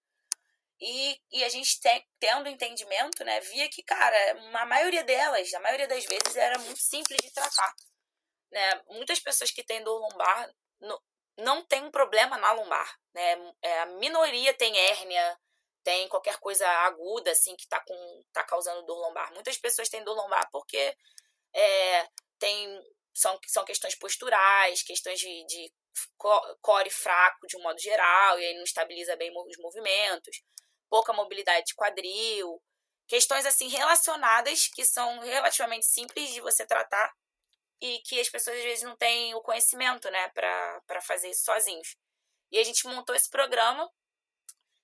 E, 0.80 1.20
e 1.32 1.44
a 1.44 1.48
gente 1.48 1.80
tem, 1.80 2.06
tendo 2.18 2.48
entendimento, 2.48 3.24
né, 3.24 3.40
via 3.40 3.68
que, 3.70 3.82
cara, 3.82 4.16
a 4.54 4.66
maioria 4.66 5.04
delas, 5.04 5.52
a 5.54 5.60
maioria 5.60 5.88
das 5.88 6.04
vezes, 6.04 6.36
era 6.36 6.58
muito 6.58 6.80
simples 6.80 7.18
de 7.22 7.32
tratar. 7.32 7.74
Né? 8.50 8.82
Muitas 8.88 9.20
pessoas 9.20 9.50
que 9.50 9.64
têm 9.64 9.82
dor 9.82 9.98
lombar 9.98 10.54
no, 10.80 11.02
não 11.36 11.64
tem 11.64 11.82
um 11.82 11.90
problema 11.90 12.38
na 12.38 12.52
lombar, 12.52 12.98
né? 13.14 13.52
É, 13.62 13.80
a 13.80 13.86
minoria 13.86 14.54
tem 14.54 14.76
hérnia, 14.76 15.38
tem 15.82 16.08
qualquer 16.08 16.38
coisa 16.38 16.66
aguda, 16.66 17.30
assim, 17.30 17.56
que 17.56 17.68
tá, 17.68 17.80
com, 17.80 18.24
tá 18.32 18.44
causando 18.44 18.84
dor 18.86 18.98
lombar. 18.98 19.32
Muitas 19.34 19.58
pessoas 19.58 19.88
têm 19.88 20.04
dor 20.04 20.14
lombar 20.14 20.48
porque 20.50 20.96
é, 21.54 22.08
tem, 22.38 22.82
são, 23.12 23.38
são 23.46 23.64
questões 23.64 23.94
posturais, 23.94 24.82
questões 24.82 25.18
de, 25.18 25.44
de 25.46 25.72
core 26.60 26.90
fraco 26.90 27.46
de 27.46 27.56
um 27.56 27.62
modo 27.62 27.78
geral, 27.78 28.38
e 28.38 28.44
aí 28.44 28.54
não 28.54 28.64
estabiliza 28.64 29.16
bem 29.16 29.30
os 29.30 29.58
movimentos, 29.58 30.42
pouca 30.88 31.12
mobilidade 31.12 31.66
de 31.66 31.74
quadril, 31.74 32.60
questões 33.06 33.46
assim 33.46 33.68
relacionadas 33.68 34.68
que 34.68 34.84
são 34.84 35.20
relativamente 35.20 35.86
simples 35.86 36.30
de 36.30 36.40
você 36.40 36.66
tratar 36.66 37.12
e 37.80 37.98
que 38.00 38.20
as 38.20 38.28
pessoas 38.28 38.56
às 38.56 38.62
vezes 38.62 38.82
não 38.82 38.96
têm 38.96 39.34
o 39.34 39.40
conhecimento, 39.40 40.10
né, 40.10 40.28
para 40.28 41.00
fazer 41.02 41.30
isso 41.30 41.44
sozinhos. 41.44 41.96
E 42.50 42.58
a 42.58 42.64
gente 42.64 42.86
montou 42.86 43.14
esse 43.14 43.28
programa, 43.28 43.88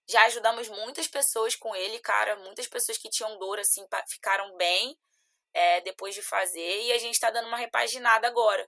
já 0.09 0.25
ajudamos 0.27 0.69
muitas 0.69 1.07
pessoas 1.07 1.55
com 1.55 1.75
ele, 1.75 1.99
cara, 2.01 2.37
muitas 2.37 2.67
pessoas 2.67 2.99
que 2.99 3.09
tinham 3.09 3.39
dor, 3.39 3.59
assim, 3.59 3.87
ficaram 4.09 4.57
bem 4.57 4.97
é, 5.55 5.81
depois 5.83 6.15
de 6.15 6.23
fazer, 6.23 6.83
e 6.83 6.93
a 6.93 6.99
gente 6.99 7.15
está 7.15 7.31
dando 7.31 7.49
uma 7.49 7.57
repaginada 7.57 8.27
agora. 8.27 8.67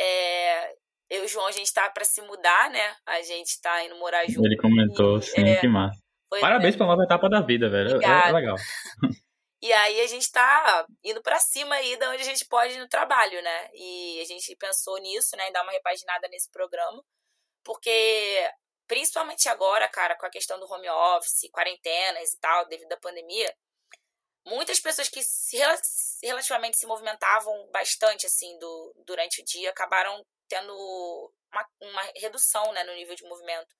É, 0.00 0.72
eu 1.10 1.22
e 1.22 1.26
o 1.26 1.28
João, 1.28 1.46
a 1.46 1.52
gente 1.52 1.66
está 1.66 1.90
para 1.90 2.04
se 2.04 2.22
mudar, 2.22 2.70
né, 2.70 2.96
a 3.06 3.20
gente 3.22 3.48
está 3.48 3.84
indo 3.84 3.96
morar 3.96 4.26
junto. 4.26 4.46
Ele 4.46 4.56
comentou, 4.56 5.18
e, 5.18 5.22
sim, 5.22 5.48
é, 5.48 5.60
que 5.60 5.68
massa. 5.68 6.00
Parabéns 6.40 6.74
pela 6.74 6.88
nova 6.88 7.04
etapa 7.04 7.28
da 7.28 7.42
vida, 7.42 7.68
velho. 7.68 8.02
É, 8.02 8.28
é 8.28 8.32
legal. 8.32 8.56
E 9.62 9.72
aí 9.72 10.00
a 10.00 10.06
gente 10.08 10.22
está 10.22 10.84
indo 11.04 11.22
para 11.22 11.38
cima 11.38 11.76
aí 11.76 11.96
da 11.96 12.10
onde 12.10 12.22
a 12.22 12.26
gente 12.26 12.44
pode 12.46 12.76
no 12.78 12.88
trabalho, 12.88 13.40
né? 13.40 13.70
E 13.72 14.20
a 14.20 14.24
gente 14.24 14.56
pensou 14.56 14.98
nisso, 14.98 15.36
né? 15.36 15.48
Em 15.48 15.52
dar 15.52 15.62
uma 15.62 15.70
repaginada 15.70 16.26
nesse 16.26 16.50
programa. 16.50 17.00
Porque, 17.62 18.50
principalmente 18.88 19.48
agora, 19.48 19.88
cara, 19.88 20.16
com 20.16 20.26
a 20.26 20.30
questão 20.30 20.58
do 20.58 20.66
home 20.66 20.88
office, 20.90 21.48
quarentenas 21.52 22.32
e 22.34 22.40
tal, 22.40 22.66
devido 22.66 22.92
à 22.92 22.96
pandemia, 22.96 23.56
muitas 24.44 24.80
pessoas 24.80 25.08
que 25.08 25.22
se, 25.22 25.56
relativamente 26.24 26.76
se 26.76 26.86
movimentavam 26.86 27.70
bastante, 27.70 28.26
assim, 28.26 28.58
do, 28.58 28.92
durante 29.06 29.42
o 29.42 29.44
dia, 29.44 29.70
acabaram 29.70 30.26
tendo 30.48 30.74
uma, 31.52 31.68
uma 31.80 32.02
redução, 32.16 32.72
né, 32.72 32.82
no 32.82 32.94
nível 32.94 33.14
de 33.14 33.22
movimento. 33.24 33.76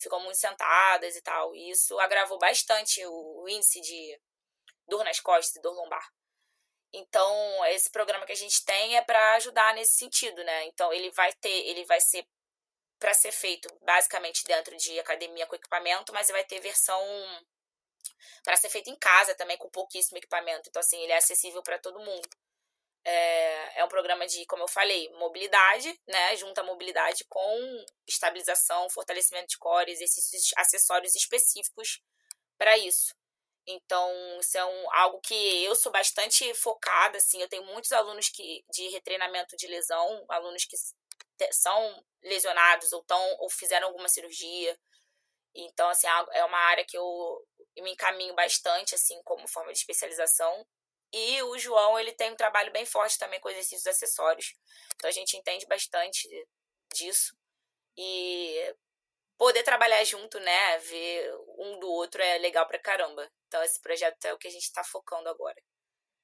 Ficam 0.00 0.20
muito 0.20 0.38
sentadas 0.38 1.14
e 1.14 1.20
tal. 1.20 1.54
E 1.54 1.70
isso 1.70 1.98
agravou 2.00 2.38
bastante 2.38 3.04
o, 3.04 3.42
o 3.42 3.48
índice 3.50 3.82
de 3.82 4.18
dor 4.88 5.04
nas 5.04 5.20
costas 5.20 5.56
e 5.56 5.60
dor 5.60 5.74
lombar. 5.74 6.06
Então, 6.92 7.64
esse 7.66 7.90
programa 7.90 8.24
que 8.24 8.32
a 8.32 8.36
gente 8.36 8.64
tem 8.64 8.96
é 8.96 9.02
para 9.02 9.34
ajudar 9.34 9.74
nesse 9.74 9.96
sentido, 9.96 10.42
né? 10.44 10.64
Então, 10.66 10.92
ele 10.92 11.10
vai 11.10 11.32
ter, 11.34 11.66
ele 11.66 11.84
vai 11.84 12.00
ser 12.00 12.26
para 12.98 13.12
ser 13.12 13.32
feito 13.32 13.68
basicamente 13.82 14.42
dentro 14.44 14.74
de 14.76 14.98
academia 14.98 15.46
com 15.46 15.54
equipamento, 15.54 16.12
mas 16.14 16.28
vai 16.28 16.44
ter 16.44 16.60
versão 16.60 16.98
para 18.42 18.56
ser 18.56 18.70
feito 18.70 18.88
em 18.88 18.96
casa 18.96 19.34
também 19.34 19.58
com 19.58 19.68
pouquíssimo 19.68 20.16
equipamento. 20.16 20.68
Então, 20.68 20.80
assim, 20.80 20.98
ele 21.02 21.12
é 21.12 21.16
acessível 21.16 21.62
para 21.62 21.78
todo 21.78 22.00
mundo. 22.00 22.28
É, 23.04 23.80
é 23.80 23.84
um 23.84 23.88
programa 23.88 24.26
de, 24.26 24.44
como 24.46 24.62
eu 24.62 24.68
falei, 24.68 25.08
mobilidade, 25.10 26.00
né? 26.08 26.36
Junta 26.36 26.62
mobilidade 26.62 27.24
com 27.28 27.84
estabilização, 28.06 28.88
fortalecimento 28.90 29.48
de 29.48 29.58
core, 29.58 29.92
exercícios 29.92 30.50
acessórios 30.56 31.14
específicos 31.14 32.00
para 32.56 32.76
isso. 32.78 33.14
Então, 33.66 34.38
isso 34.40 34.56
é 34.56 34.64
um, 34.64 34.94
algo 34.94 35.20
que 35.20 35.64
eu 35.64 35.74
sou 35.74 35.90
bastante 35.90 36.54
focada, 36.54 37.18
assim, 37.18 37.40
eu 37.42 37.48
tenho 37.48 37.64
muitos 37.64 37.90
alunos 37.90 38.28
que 38.28 38.64
de 38.70 38.88
retreinamento 38.88 39.56
de 39.56 39.66
lesão, 39.66 40.24
alunos 40.28 40.64
que 40.64 40.76
são 41.52 42.04
lesionados 42.22 42.92
ou, 42.92 43.02
tão, 43.02 43.36
ou 43.40 43.50
fizeram 43.50 43.88
alguma 43.88 44.08
cirurgia. 44.08 44.78
Então, 45.54 45.88
assim, 45.88 46.06
é 46.32 46.44
uma 46.44 46.58
área 46.58 46.84
que 46.84 46.96
eu, 46.96 47.46
eu 47.74 47.82
me 47.82 47.92
encaminho 47.92 48.34
bastante, 48.34 48.94
assim, 48.94 49.20
como 49.24 49.48
forma 49.48 49.72
de 49.72 49.78
especialização. 49.78 50.66
E 51.12 51.42
o 51.42 51.58
João, 51.58 51.98
ele 51.98 52.12
tem 52.12 52.30
um 52.30 52.36
trabalho 52.36 52.70
bem 52.72 52.86
forte 52.86 53.18
também 53.18 53.40
com 53.40 53.48
exercícios 53.48 53.86
acessórios. 53.86 54.54
Então, 54.94 55.08
a 55.08 55.12
gente 55.12 55.36
entende 55.36 55.66
bastante 55.66 56.28
disso. 56.94 57.36
E 57.96 58.74
poder 59.38 59.62
trabalhar 59.62 60.02
junto, 60.04 60.38
né, 60.40 60.78
ver 60.78 61.30
um 61.58 61.78
do 61.78 61.88
outro 61.88 62.22
é 62.22 62.38
legal 62.38 62.66
pra 62.66 62.78
caramba. 62.78 63.28
Então 63.46 63.62
esse 63.62 63.80
projeto 63.80 64.24
é 64.24 64.34
o 64.34 64.38
que 64.38 64.48
a 64.48 64.50
gente 64.50 64.64
está 64.64 64.82
focando 64.84 65.28
agora. 65.28 65.56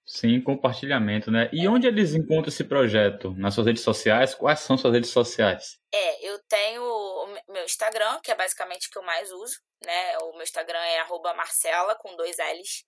Sim, 0.05 0.43
compartilhamento, 0.43 1.31
né? 1.31 1.49
E 1.53 1.65
é. 1.65 1.71
onde 1.71 1.87
eles 1.87 2.13
encontram 2.13 2.49
esse 2.49 2.65
projeto? 2.65 3.33
Nas 3.37 3.55
suas 3.55 3.69
redes 3.69 3.83
sociais? 3.83 4.35
Quais 4.35 4.59
são 4.61 4.77
suas 4.77 4.93
redes 4.93 5.11
sociais? 5.11 5.79
É, 5.95 6.29
eu 6.29 6.41
tenho 6.49 6.83
o 6.83 7.27
meu 7.53 7.65
Instagram, 7.65 8.19
que 8.21 8.33
é 8.33 8.35
basicamente 8.35 8.89
o 8.89 8.91
que 8.91 8.99
eu 8.99 9.03
mais 9.05 9.31
uso, 9.31 9.61
né? 9.85 10.19
O 10.19 10.33
meu 10.33 10.43
Instagram 10.43 10.81
é 10.81 11.07
Marcela, 11.37 11.95
com 11.95 12.17
dois 12.17 12.37
L's, 12.37 12.85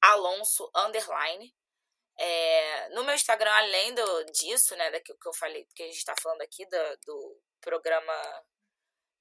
Alonso, 0.00 0.70
underline. 0.74 1.52
É, 2.18 2.88
no 2.90 3.04
meu 3.04 3.14
Instagram, 3.14 3.50
além 3.50 3.94
do, 3.94 4.24
disso, 4.26 4.74
né, 4.76 4.90
daquilo 4.90 5.18
que 5.18 5.28
eu 5.28 5.34
falei, 5.34 5.66
que 5.74 5.82
a 5.82 5.86
gente 5.86 5.96
está 5.96 6.14
falando 6.22 6.42
aqui 6.42 6.64
do, 6.66 6.98
do 7.04 7.40
programa 7.60 8.14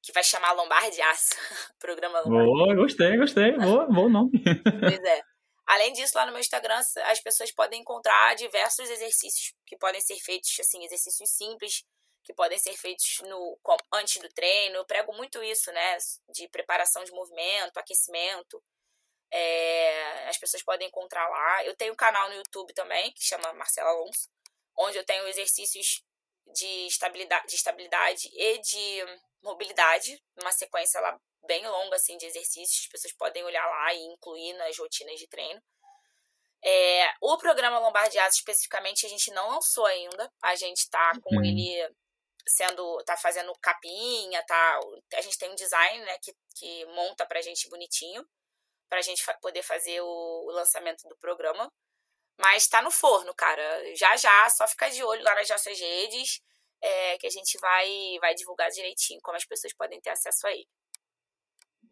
que 0.03 0.11
vai 0.11 0.23
chamar 0.23 0.51
Lombar 0.51 0.91
de 0.91 1.01
Aço. 1.01 1.29
Programa 1.79 2.19
Lombar. 2.19 2.45
Boa, 2.45 2.75
gostei, 2.75 3.17
gostei. 3.17 3.53
Boa, 3.53 3.87
bom 3.87 4.09
nome. 4.09 4.31
pois 4.81 4.99
é. 5.01 5.21
Além 5.65 5.93
disso, 5.93 6.17
lá 6.17 6.25
no 6.25 6.33
meu 6.33 6.41
Instagram, 6.41 6.81
as 7.05 7.21
pessoas 7.21 7.49
podem 7.53 7.79
encontrar 7.79 8.35
diversos 8.35 8.89
exercícios 8.89 9.53
que 9.65 9.77
podem 9.77 10.01
ser 10.01 10.17
feitos, 10.17 10.51
assim, 10.59 10.83
exercícios 10.83 11.29
simples, 11.29 11.85
que 12.21 12.33
podem 12.33 12.57
ser 12.57 12.73
feitos 12.73 13.21
no 13.23 13.57
antes 13.93 14.21
do 14.21 14.27
treino. 14.27 14.75
Eu 14.75 14.85
prego 14.85 15.13
muito 15.13 15.41
isso, 15.41 15.71
né? 15.71 15.97
De 16.33 16.49
preparação 16.49 17.05
de 17.05 17.13
movimento, 17.13 17.77
aquecimento. 17.77 18.61
É, 19.31 20.27
as 20.27 20.37
pessoas 20.37 20.61
podem 20.63 20.89
encontrar 20.89 21.27
lá. 21.29 21.63
Eu 21.63 21.75
tenho 21.77 21.93
um 21.93 21.95
canal 21.95 22.27
no 22.29 22.35
YouTube 22.35 22.73
também, 22.73 23.11
que 23.13 23.23
chama 23.23 23.53
Marcela 23.53 23.89
Alonso, 23.89 24.27
onde 24.77 24.97
eu 24.97 25.05
tenho 25.05 25.25
exercícios 25.29 26.03
de 26.53 26.87
estabilidade, 26.87 27.47
de 27.47 27.55
estabilidade 27.55 28.29
e 28.33 28.57
de 28.59 29.19
mobilidade, 29.41 30.21
uma 30.41 30.51
sequência 30.51 30.99
lá 31.01 31.19
bem 31.45 31.65
longa 31.67 31.95
assim 31.95 32.17
de 32.17 32.25
exercícios, 32.25 32.85
as 32.85 32.87
pessoas 32.87 33.13
podem 33.13 33.43
olhar 33.43 33.65
lá 33.65 33.93
e 33.93 33.99
incluir 34.05 34.53
nas 34.53 34.77
rotinas 34.77 35.19
de 35.19 35.27
treino. 35.27 35.61
É, 36.65 37.13
o 37.21 37.37
programa 37.37 37.79
Lombardiasis 37.79 38.37
especificamente 38.39 39.05
a 39.05 39.09
gente 39.09 39.31
não 39.31 39.49
lançou 39.49 39.85
ainda, 39.85 40.31
a 40.41 40.55
gente 40.55 40.77
está 40.77 41.11
com 41.21 41.35
uhum. 41.35 41.43
ele 41.43 41.93
sendo, 42.47 43.03
tá 43.03 43.17
fazendo 43.17 43.53
capinha, 43.61 44.41
tá, 44.45 44.79
a 45.15 45.21
gente 45.21 45.37
tem 45.37 45.51
um 45.51 45.55
design, 45.55 46.05
né, 46.05 46.17
que, 46.21 46.33
que 46.55 46.85
monta 46.85 47.25
pra 47.25 47.41
gente 47.41 47.69
bonitinho, 47.69 48.25
pra 48.89 49.01
gente 49.01 49.23
fa 49.23 49.33
poder 49.41 49.63
fazer 49.63 50.01
o, 50.01 50.05
o 50.05 50.51
lançamento 50.51 51.07
do 51.07 51.17
programa. 51.17 51.69
Mas 52.39 52.67
tá 52.67 52.81
no 52.81 52.91
forno, 52.91 53.33
cara. 53.33 53.95
Já 53.95 54.15
já, 54.17 54.49
só 54.49 54.67
ficar 54.67 54.89
de 54.89 55.03
olho 55.03 55.23
lá 55.23 55.35
nas 55.35 55.49
nossas 55.49 55.79
redes 55.79 56.41
é, 56.81 57.17
que 57.17 57.27
a 57.27 57.29
gente 57.29 57.57
vai, 57.59 58.17
vai 58.19 58.35
divulgar 58.35 58.69
direitinho 58.69 59.19
como 59.21 59.37
as 59.37 59.45
pessoas 59.45 59.73
podem 59.73 60.01
ter 60.01 60.09
acesso 60.09 60.45
a 60.47 60.51
ele. 60.51 60.67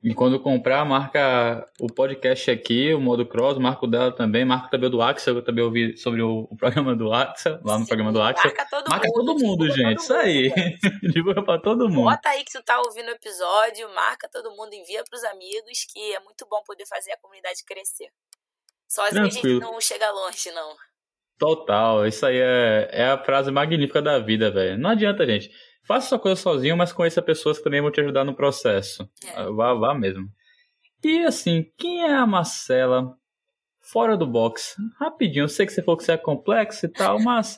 E 0.03 0.15
quando 0.15 0.41
comprar, 0.41 0.83
marca 0.83 1.63
o 1.79 1.85
podcast 1.85 2.49
aqui, 2.49 2.91
o 2.91 2.99
modo 2.99 3.23
cross, 3.23 3.59
marca 3.59 3.85
o 3.85 3.87
dela 3.87 4.11
também, 4.11 4.43
marca 4.43 4.67
também 4.67 4.87
o 4.87 4.89
do 4.89 4.99
Axel, 4.99 5.35
eu 5.35 5.43
também 5.43 5.63
ouvi 5.63 5.95
sobre 5.95 6.23
o, 6.23 6.47
o 6.49 6.57
programa 6.57 6.95
do 6.95 7.13
Axel, 7.13 7.59
lá 7.63 7.77
no 7.77 7.81
Sim, 7.81 7.89
programa 7.89 8.11
do 8.11 8.19
Axel. 8.19 8.51
Marca 8.51 8.67
todo 8.67 8.89
marca 8.89 9.07
mundo. 9.07 9.25
todo 9.25 9.39
mundo, 9.39 9.69
gente, 9.69 9.97
todo 9.97 10.01
isso 10.01 10.13
aí. 10.15 10.51
divulga 11.13 11.43
pra 11.43 11.59
todo 11.59 11.87
mundo. 11.87 12.09
Bota 12.09 12.29
aí 12.29 12.43
que 12.43 12.51
tu 12.51 12.63
tá 12.63 12.81
ouvindo 12.81 13.09
o 13.09 13.11
episódio, 13.11 13.93
marca 13.93 14.27
todo 14.27 14.49
mundo, 14.55 14.73
envia 14.73 15.03
pros 15.03 15.23
amigos, 15.23 15.85
que 15.93 16.13
é 16.15 16.19
muito 16.21 16.47
bom 16.49 16.63
poder 16.65 16.87
fazer 16.87 17.11
a 17.11 17.17
comunidade 17.17 17.63
crescer. 17.63 18.09
Sozinho 18.91 19.29
Tranquilo. 19.29 19.61
a 19.61 19.63
gente 19.63 19.71
não 19.71 19.79
chega 19.79 20.11
longe, 20.11 20.51
não. 20.51 20.75
Total, 21.39 22.05
isso 22.05 22.25
aí 22.25 22.35
é, 22.35 22.89
é 22.91 23.05
a 23.05 23.17
frase 23.17 23.49
magnífica 23.49 24.01
da 24.01 24.19
vida, 24.19 24.51
velho. 24.51 24.77
Não 24.77 24.89
adianta, 24.89 25.25
gente. 25.25 25.49
Faça 25.87 26.09
sua 26.09 26.19
coisa 26.19 26.39
sozinho, 26.39 26.75
mas 26.75 26.91
conheça 26.91 27.21
pessoas 27.21 27.57
que 27.57 27.63
também 27.63 27.81
vão 27.81 27.89
te 27.89 28.01
ajudar 28.01 28.25
no 28.25 28.35
processo. 28.35 29.09
É. 29.25 29.45
Vá, 29.49 29.73
vá 29.73 29.93
mesmo. 29.93 30.27
E 31.01 31.23
assim, 31.23 31.71
quem 31.77 32.03
é 32.03 32.13
a 32.13 32.27
Marcela 32.27 33.15
fora 33.79 34.17
do 34.17 34.27
box? 34.27 34.75
Rapidinho, 34.99 35.45
eu 35.45 35.49
sei 35.49 35.65
que 35.65 35.71
você 35.71 35.81
falou 35.81 35.97
que 35.97 36.03
você 36.03 36.11
é 36.11 36.17
complexo 36.17 36.85
e 36.85 36.89
tal, 36.89 37.17
mas 37.23 37.57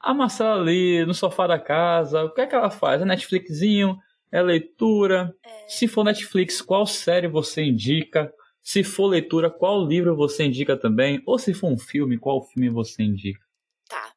a 0.00 0.14
Marcela 0.14 0.58
ali 0.58 1.04
no 1.04 1.12
sofá 1.12 1.46
da 1.46 1.60
casa, 1.60 2.24
o 2.24 2.32
que 2.32 2.40
é 2.40 2.46
que 2.46 2.54
ela 2.54 2.70
faz? 2.70 3.02
É 3.02 3.04
Netflixinho? 3.04 3.98
É 4.32 4.40
leitura? 4.40 5.34
É. 5.44 5.68
Se 5.68 5.86
for 5.86 6.02
Netflix, 6.02 6.62
qual 6.62 6.86
série 6.86 7.28
você 7.28 7.62
indica? 7.62 8.32
Se 8.62 8.84
for 8.84 9.06
leitura, 9.06 9.50
qual 9.50 9.84
livro 9.84 10.14
você 10.14 10.44
indica 10.44 10.76
também? 10.76 11.20
Ou 11.26 11.38
se 11.38 11.52
for 11.52 11.68
um 11.68 11.78
filme, 11.78 12.18
qual 12.18 12.42
filme 12.46 12.70
você 12.70 13.02
indica? 13.02 13.40
Tá. 13.88 14.12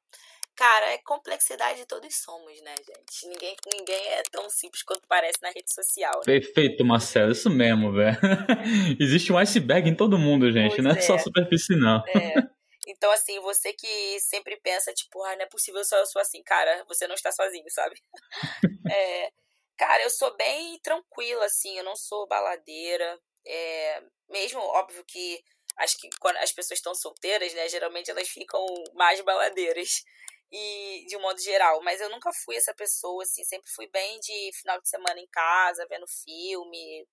Cara, 0.56 0.94
é 0.94 1.00
complexidade 1.00 1.86
todos 1.88 2.16
somos, 2.16 2.62
né, 2.62 2.76
gente? 2.78 3.28
Ninguém, 3.28 3.56
ninguém 3.74 4.08
é 4.10 4.24
tão 4.32 4.48
simples 4.50 4.84
quanto 4.84 5.08
parece 5.08 5.42
na 5.42 5.50
rede 5.50 5.74
social. 5.74 6.14
Né? 6.20 6.24
Perfeito, 6.26 6.86
Marcelo. 6.86 7.32
Isso 7.32 7.50
mesmo, 7.50 7.92
velho. 7.92 8.18
Existe 9.00 9.34
um 9.34 9.38
iceberg 9.38 9.90
em 9.90 9.96
todo 9.96 10.18
mundo, 10.18 10.52
gente. 10.52 10.76
Pois 10.76 10.84
não 10.84 10.92
é, 10.92 10.98
é 10.98 11.02
só 11.02 11.18
superfície, 11.18 11.76
não. 11.76 12.04
É. 12.08 12.56
Então, 12.88 13.12
assim, 13.12 13.40
você 13.40 13.74
que 13.74 14.20
sempre 14.20 14.58
pensa, 14.58 14.94
tipo, 14.94 15.24
ah, 15.24 15.36
não 15.36 15.44
é 15.44 15.48
possível 15.48 15.84
só 15.84 15.98
eu 15.98 16.06
sou 16.06 16.22
assim, 16.22 16.44
cara, 16.44 16.86
você 16.88 17.08
não 17.08 17.16
está 17.16 17.32
sozinho, 17.32 17.66
sabe? 17.70 17.96
é, 18.92 19.32
cara, 19.76 20.04
eu 20.04 20.10
sou 20.12 20.36
bem 20.38 20.80
tranquila, 20.80 21.46
assim, 21.46 21.78
eu 21.78 21.84
não 21.84 21.96
sou 21.96 22.28
baladeira, 22.28 23.20
é, 23.46 24.04
mesmo, 24.30 24.60
óbvio 24.60 25.04
que 25.06 25.44
acho 25.78 25.98
que 25.98 26.10
quando 26.20 26.38
as 26.38 26.52
pessoas 26.52 26.80
estão 26.80 26.96
solteiras, 26.96 27.54
né, 27.54 27.68
geralmente 27.70 28.10
elas 28.10 28.28
ficam 28.30 28.66
mais 28.94 29.22
baladeiras. 29.22 29.90
E 30.52 31.06
de 31.08 31.18
um 31.18 31.22
modo 31.22 31.42
geral, 31.42 31.82
mas 31.82 32.00
eu 32.00 32.08
nunca 32.10 32.32
fui 32.32 32.56
essa 32.56 32.74
pessoa, 32.74 33.24
assim, 33.24 33.44
sempre 33.44 33.68
fui 33.72 33.88
bem 33.90 34.20
de 34.20 34.52
final 34.54 34.80
de 34.80 34.88
semana 34.88 35.20
em 35.20 35.28
casa, 35.28 35.88
vendo 35.90 36.06
filme, 36.08 37.06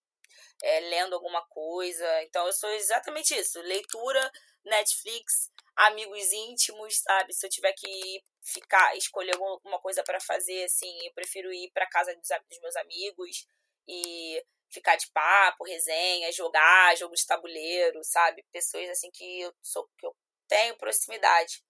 é, 0.63 0.81
lendo 0.81 1.15
alguma 1.15 1.43
coisa. 1.49 2.23
Então 2.25 2.47
eu 2.47 2.53
sou 2.53 2.71
exatamente 2.71 3.35
isso: 3.35 3.61
leitura, 3.63 4.31
Netflix, 4.65 5.51
amigos 5.77 6.33
íntimos, 6.33 6.99
sabe? 6.99 7.33
Se 7.33 7.47
eu 7.47 7.51
tiver 7.51 7.73
que 7.73 8.23
ficar, 8.45 8.97
escolher 8.97 9.35
alguma 9.35 9.81
coisa 9.81 10.05
para 10.05 10.21
fazer, 10.21 10.65
assim, 10.65 10.95
eu 11.05 11.13
prefiro 11.15 11.53
ir 11.53 11.71
para 11.73 11.89
casa 11.89 12.15
dos, 12.15 12.29
dos 12.49 12.61
meus 12.61 12.77
amigos 12.77 13.47
e 13.89 14.45
ficar 14.73 14.97
de 14.97 15.11
papo, 15.13 15.65
resenha, 15.65 16.33
jogar, 16.33 16.97
jogo 16.97 17.15
de 17.15 17.27
tabuleiro, 17.27 18.01
sabe? 18.05 18.45
Pessoas 18.53 18.89
assim 18.91 19.11
que 19.13 19.41
eu 19.41 19.53
sou 19.61 19.89
que 19.99 20.07
eu 20.07 20.15
tenho 20.49 20.77
proximidade. 20.77 21.63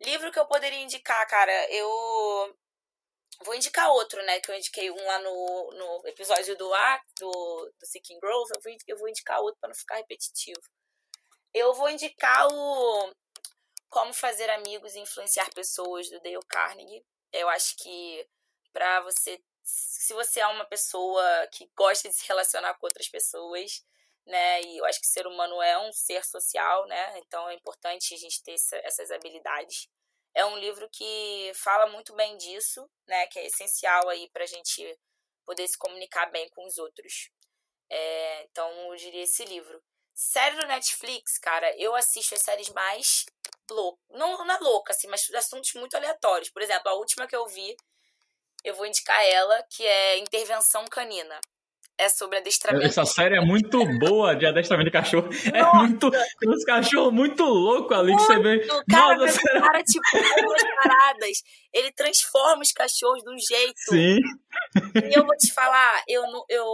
Livro 0.00 0.30
que 0.30 0.38
eu 0.38 0.46
poderia 0.46 0.80
indicar, 0.80 1.26
cara, 1.26 1.52
eu 1.72 2.56
vou 3.44 3.54
indicar 3.54 3.90
outro, 3.90 4.22
né? 4.24 4.40
Que 4.40 4.50
eu 4.50 4.56
indiquei 4.56 4.90
um 4.90 5.06
lá 5.06 5.18
no, 5.20 5.70
no 5.72 6.08
episódio 6.08 6.56
do 6.56 6.72
A, 6.72 7.02
do, 7.18 7.72
do 7.78 7.86
Seeking 7.86 8.18
Growth, 8.20 8.50
eu 8.54 8.60
vou, 8.62 8.72
eu 8.86 8.98
vou 8.98 9.08
indicar 9.08 9.40
outro 9.40 9.58
para 9.60 9.68
não 9.68 9.76
ficar 9.76 9.96
repetitivo. 9.96 10.60
Eu 11.54 11.72
vou 11.74 11.88
indicar 11.88 12.46
o 12.52 13.14
Como 13.88 14.12
Fazer 14.12 14.50
Amigos 14.50 14.94
e 14.94 15.00
Influenciar 15.00 15.50
Pessoas, 15.54 16.10
do 16.10 16.20
Dale 16.20 16.38
Carnegie. 16.48 17.04
Eu 17.32 17.48
acho 17.48 17.76
que 17.78 18.28
para 18.72 19.00
você 19.00 19.40
se 19.66 20.14
você 20.14 20.38
é 20.38 20.46
uma 20.46 20.64
pessoa 20.64 21.48
que 21.48 21.68
gosta 21.76 22.08
de 22.08 22.14
se 22.14 22.26
relacionar 22.28 22.74
com 22.74 22.86
outras 22.86 23.08
pessoas, 23.08 23.84
né? 24.24 24.62
E 24.62 24.78
eu 24.78 24.84
acho 24.84 25.00
que 25.00 25.06
o 25.06 25.10
ser 25.10 25.26
humano 25.26 25.60
é 25.60 25.76
um 25.78 25.92
ser 25.92 26.24
social, 26.24 26.86
né? 26.86 27.18
Então 27.18 27.48
é 27.48 27.54
importante 27.54 28.14
a 28.14 28.16
gente 28.16 28.42
ter 28.44 28.52
essa, 28.52 28.76
essas 28.84 29.10
habilidades. 29.10 29.88
É 30.34 30.44
um 30.44 30.56
livro 30.56 30.88
que 30.92 31.50
fala 31.54 31.88
muito 31.88 32.14
bem 32.14 32.36
disso, 32.36 32.88
né? 33.08 33.26
Que 33.26 33.40
é 33.40 33.46
essencial 33.46 34.08
aí 34.08 34.30
para 34.30 34.44
a 34.44 34.46
gente 34.46 34.98
poder 35.44 35.66
se 35.66 35.76
comunicar 35.76 36.26
bem 36.30 36.48
com 36.50 36.64
os 36.64 36.78
outros. 36.78 37.30
É, 37.90 38.42
então 38.44 38.70
eu 38.92 38.96
diria 38.96 39.24
esse 39.24 39.44
livro. 39.44 39.82
Série 40.14 40.56
do 40.60 40.66
Netflix, 40.66 41.38
cara, 41.38 41.76
eu 41.76 41.94
assisto 41.94 42.34
as 42.34 42.42
séries 42.42 42.68
mais 42.70 43.26
loucas. 43.68 44.00
Não, 44.10 44.44
não 44.44 44.54
é 44.54 44.58
louca, 44.58 44.92
assim, 44.92 45.08
mas 45.08 45.28
assuntos 45.34 45.74
muito 45.74 45.96
aleatórios. 45.96 46.50
Por 46.50 46.62
exemplo, 46.62 46.88
a 46.88 46.94
última 46.94 47.26
que 47.26 47.36
eu 47.36 47.46
vi 47.48 47.76
eu 48.66 48.74
vou 48.74 48.84
indicar 48.84 49.16
ela, 49.24 49.62
que 49.70 49.84
é 49.86 50.18
Intervenção 50.18 50.84
Canina. 50.90 51.38
é 51.96 52.08
sobre 52.10 52.38
adestramento. 52.38 52.84
Essa 52.84 53.04
série 53.06 53.36
é 53.36 53.40
muito 53.40 53.78
boa 53.98 54.34
de 54.34 54.44
adestramento 54.44 54.90
de 54.90 54.92
cachorro. 54.92 55.30
É 55.54 55.62
Nossa. 55.62 55.76
É 55.76 55.80
muito. 55.80 56.10
Tem 56.10 56.50
uns 56.50 56.64
cachorros 56.64 57.12
muito 57.12 57.42
loucos 57.44 57.96
ali 57.96 58.12
muito, 58.12 58.26
que 58.26 58.34
você 58.34 58.38
vê. 58.42 58.66
Cara, 58.90 59.16
Nossa, 59.16 59.40
o 59.56 59.60
cara, 59.60 59.82
tipo, 59.82 60.44
umas 60.44 60.62
paradas. 60.82 61.42
Ele 61.72 61.92
transforma 61.92 62.62
os 62.62 62.72
cachorros 62.72 63.22
de 63.22 63.30
um 63.30 63.38
jeito. 63.38 63.80
Sim. 63.88 64.18
E 65.10 65.16
eu 65.16 65.24
vou 65.24 65.36
te 65.36 65.52
falar, 65.54 66.02
eu, 66.08 66.22
eu 66.50 66.66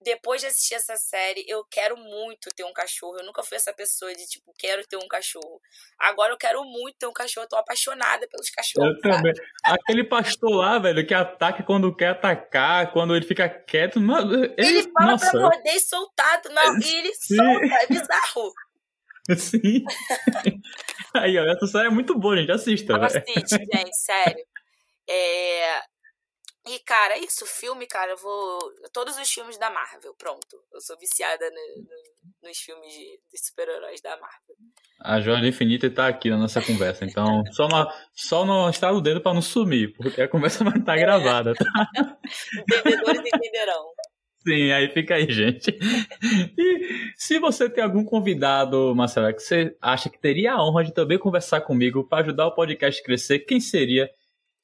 depois 0.00 0.40
de 0.40 0.46
assistir 0.46 0.74
essa 0.74 0.96
série, 0.96 1.44
eu 1.48 1.64
quero 1.70 1.96
muito 1.96 2.50
ter 2.54 2.64
um 2.64 2.72
cachorro. 2.72 3.18
Eu 3.18 3.26
nunca 3.26 3.42
fui 3.42 3.56
essa 3.56 3.72
pessoa 3.72 4.14
de, 4.14 4.26
tipo, 4.26 4.52
quero 4.56 4.86
ter 4.86 4.96
um 4.96 5.08
cachorro. 5.08 5.60
Agora 5.98 6.32
eu 6.32 6.36
quero 6.36 6.62
muito 6.64 6.96
ter 6.98 7.06
um 7.06 7.12
cachorro. 7.12 7.44
Eu 7.44 7.48
tô 7.48 7.56
apaixonada 7.56 8.26
pelos 8.28 8.48
cachorros. 8.50 8.96
Eu 8.96 9.00
também. 9.00 9.32
Aquele 9.64 10.04
pastor 10.04 10.50
lá, 10.50 10.78
velho, 10.78 11.06
que 11.06 11.14
ataca 11.14 11.62
quando 11.64 11.94
quer 11.94 12.10
atacar, 12.10 12.92
quando 12.92 13.16
ele 13.16 13.26
fica 13.26 13.48
quieto. 13.48 13.98
Ele, 13.98 14.54
ele 14.56 14.90
fala 14.92 15.12
nossa. 15.12 15.30
pra 15.30 15.40
morder 15.40 15.80
soltado. 15.80 16.48
Não, 16.50 16.78
e 16.78 16.94
ele 16.94 17.14
Sim. 17.14 17.36
solta. 17.36 17.66
É 17.66 17.86
bizarro. 17.86 18.52
Sim. 19.36 19.84
Aí, 21.14 21.38
ó, 21.38 21.44
essa 21.44 21.66
série 21.66 21.88
é 21.88 21.90
muito 21.90 22.18
boa, 22.18 22.36
gente. 22.36 22.52
Assista. 22.52 22.96
Assiste, 23.04 23.56
gente, 23.56 23.96
sério. 23.96 24.44
É, 25.10 25.80
e, 26.68 26.78
cara, 26.80 27.14
é 27.14 27.20
isso, 27.20 27.46
filme, 27.46 27.86
cara, 27.86 28.12
eu 28.12 28.16
vou. 28.16 28.58
Todos 28.92 29.16
os 29.16 29.30
filmes 29.30 29.58
da 29.58 29.70
Marvel, 29.70 30.14
pronto. 30.14 30.56
Eu 30.72 30.80
sou 30.80 30.98
viciada 30.98 31.50
no, 31.50 31.82
no, 31.82 32.48
nos 32.48 32.58
filmes 32.58 32.92
de, 32.92 33.20
de 33.30 33.46
super-heróis 33.46 34.00
da 34.00 34.10
Marvel. 34.10 34.56
A 35.00 35.20
Jornada 35.20 35.46
Infinita 35.46 35.90
tá 35.90 36.08
aqui 36.08 36.30
na 36.30 36.36
nossa 36.36 36.60
conversa, 36.60 37.04
então 37.04 37.42
só, 37.52 37.68
só 38.14 38.44
não 38.44 38.68
está 38.68 38.90
o 38.90 39.00
dedo 39.00 39.20
pra 39.20 39.34
não 39.34 39.42
sumir, 39.42 39.94
porque 39.96 40.20
a 40.20 40.28
conversa 40.28 40.64
vai 40.64 40.78
estar 40.78 40.92
tá 40.92 40.96
gravada, 40.96 41.54
tá? 41.54 41.88
Entendedores 42.60 43.22
entenderão. 43.24 43.92
Sim, 44.46 44.70
aí 44.72 44.88
fica 44.88 45.16
aí, 45.16 45.30
gente. 45.30 45.76
E 46.56 47.12
se 47.16 47.38
você 47.38 47.68
tem 47.68 47.84
algum 47.84 48.04
convidado, 48.04 48.94
Marcela, 48.94 49.32
que 49.32 49.42
você 49.42 49.76
acha 49.80 50.08
que 50.08 50.18
teria 50.18 50.54
a 50.54 50.64
honra 50.64 50.84
de 50.84 50.94
também 50.94 51.18
conversar 51.18 51.60
comigo 51.60 52.04
para 52.08 52.24
ajudar 52.24 52.46
o 52.46 52.54
podcast 52.54 53.00
a 53.00 53.04
crescer, 53.04 53.40
quem 53.40 53.60
seria? 53.60 54.08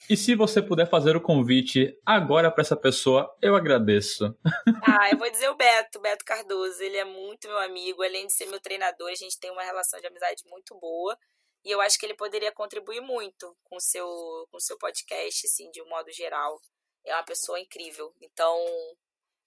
E 0.09 0.17
se 0.17 0.35
você 0.35 0.61
puder 0.61 0.89
fazer 0.89 1.17
o 1.17 1.21
convite 1.21 1.99
agora 2.05 2.51
para 2.51 2.61
essa 2.61 2.77
pessoa, 2.77 3.35
eu 3.41 3.57
agradeço. 3.57 4.37
Ah, 4.87 5.11
eu 5.11 5.19
vou 5.19 5.31
dizer 5.31 5.49
o 5.49 5.57
Beto, 5.57 5.99
Beto 5.99 6.25
Cardoso. 6.25 6.83
Ele 6.83 6.97
é 6.97 7.05
muito 7.05 7.49
meu 7.49 7.59
amigo, 7.59 8.03
além 8.03 8.27
de 8.27 8.33
ser 8.33 8.47
meu 8.47 8.61
treinador, 8.61 9.11
a 9.11 9.15
gente 9.15 9.39
tem 9.41 9.51
uma 9.51 9.63
relação 9.63 9.99
de 10.01 10.07
amizade 10.07 10.45
muito 10.47 10.79
boa. 10.79 11.19
E 11.65 11.71
eu 11.71 11.81
acho 11.81 11.99
que 11.99 12.07
ele 12.07 12.15
poderia 12.15 12.53
contribuir 12.53 13.01
muito 13.01 13.57
com 13.65 13.77
o 13.77 13.81
seu, 13.81 14.07
com 14.51 14.57
o 14.57 14.61
seu 14.61 14.79
podcast, 14.79 15.47
assim, 15.47 15.71
de 15.71 15.83
um 15.83 15.89
modo 15.89 16.13
geral. 16.13 16.61
É 17.05 17.15
uma 17.15 17.25
pessoa 17.25 17.59
incrível. 17.59 18.15
Então, 18.21 18.57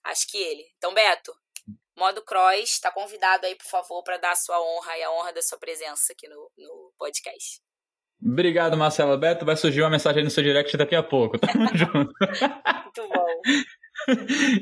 acho 0.04 0.28
que 0.28 0.38
ele. 0.38 0.68
Então, 0.78 0.94
Beto, 0.94 1.34
modo 1.96 2.24
Cross, 2.24 2.70
está 2.70 2.92
convidado 2.92 3.46
aí, 3.46 3.56
por 3.56 3.68
favor, 3.68 4.04
para 4.04 4.18
dar 4.18 4.32
a 4.32 4.36
sua 4.36 4.60
honra 4.60 4.98
e 4.98 5.04
a 5.04 5.12
honra 5.12 5.32
da 5.32 5.42
sua 5.42 5.58
presença 5.58 6.14
aqui 6.14 6.28
no, 6.28 6.52
no 6.58 6.94
podcast. 6.98 7.62
Obrigado, 8.24 8.76
Marcelo 8.76 9.18
Beto. 9.18 9.46
Vai 9.46 9.56
surgir 9.56 9.82
uma 9.82 9.90
mensagem 9.90 10.24
no 10.24 10.30
seu 10.30 10.44
direct 10.44 10.76
daqui 10.76 10.96
a 10.96 11.04
pouco. 11.04 11.38
Tamo 11.40 11.68
junto. 11.74 12.14
Muito 12.14 13.10
bom. 13.14 13.42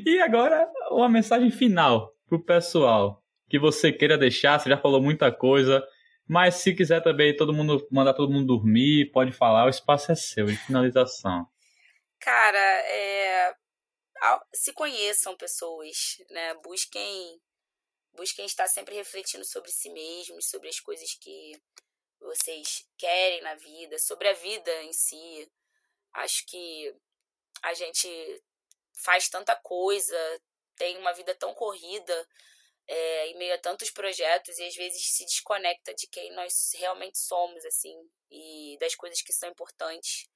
E 0.04 0.18
agora, 0.20 0.68
uma 0.90 1.08
mensagem 1.08 1.50
final 1.50 2.14
pro 2.26 2.42
pessoal 2.42 3.22
que 3.48 3.58
você 3.58 3.92
queira 3.92 4.18
deixar. 4.18 4.58
Você 4.58 4.68
já 4.68 4.76
falou 4.76 5.00
muita 5.00 5.32
coisa, 5.32 5.86
mas 6.28 6.56
se 6.56 6.74
quiser 6.74 7.02
também 7.02 7.34
todo 7.34 7.54
mundo 7.54 7.86
mandar 7.90 8.14
todo 8.14 8.32
mundo 8.32 8.46
dormir, 8.46 9.10
pode 9.12 9.32
falar. 9.32 9.66
O 9.66 9.70
espaço 9.70 10.12
é 10.12 10.14
seu. 10.14 10.46
De 10.46 10.56
finalização. 10.56 11.46
Cara, 12.20 12.58
é... 12.58 13.54
se 14.52 14.72
conheçam 14.72 15.36
pessoas, 15.36 16.18
né? 16.30 16.54
Busquem, 16.62 17.40
busquem 18.14 18.44
estar 18.44 18.66
sempre 18.66 18.94
refletindo 18.94 19.44
sobre 19.44 19.70
si 19.70 19.90
mesmos, 19.90 20.48
sobre 20.48 20.68
as 20.68 20.80
coisas 20.80 21.14
que 21.20 21.52
vocês 22.20 22.86
querem 22.96 23.42
na 23.42 23.54
vida, 23.54 23.98
sobre 23.98 24.28
a 24.28 24.32
vida 24.32 24.82
em 24.82 24.92
si. 24.92 25.50
Acho 26.12 26.44
que 26.46 26.94
a 27.62 27.74
gente 27.74 28.42
faz 28.96 29.28
tanta 29.28 29.54
coisa, 29.56 30.16
tem 30.76 30.96
uma 30.96 31.12
vida 31.12 31.34
tão 31.34 31.54
corrida 31.54 32.28
é, 32.88 33.26
em 33.28 33.36
meio 33.36 33.54
a 33.54 33.58
tantos 33.58 33.90
projetos 33.90 34.58
e 34.58 34.64
às 34.64 34.74
vezes 34.74 35.14
se 35.14 35.24
desconecta 35.24 35.92
de 35.94 36.06
quem 36.06 36.32
nós 36.32 36.70
realmente 36.74 37.18
somos, 37.18 37.64
assim, 37.64 37.94
e 38.30 38.76
das 38.78 38.94
coisas 38.94 39.20
que 39.22 39.32
são 39.32 39.48
importantes. 39.48 40.28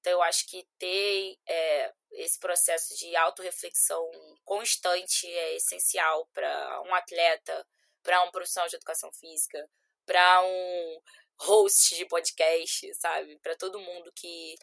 Então, 0.00 0.12
eu 0.12 0.22
acho 0.22 0.46
que 0.46 0.68
ter 0.78 1.38
é, 1.48 1.94
esse 2.12 2.38
processo 2.38 2.94
de 2.96 3.16
autorreflexão 3.16 4.06
constante 4.44 5.26
é 5.26 5.56
essencial 5.56 6.28
para 6.32 6.82
um 6.82 6.94
atleta, 6.94 7.66
para 8.02 8.22
um 8.22 8.30
profissional 8.30 8.68
de 8.68 8.76
educação 8.76 9.10
física, 9.12 9.66
para 10.04 10.42
um 10.42 11.00
host 11.38 11.96
de 11.96 12.06
podcast, 12.06 12.94
sabe? 12.94 13.38
Para 13.42 13.56
todo 13.56 13.78
mundo 13.78 14.10
que, 14.14 14.54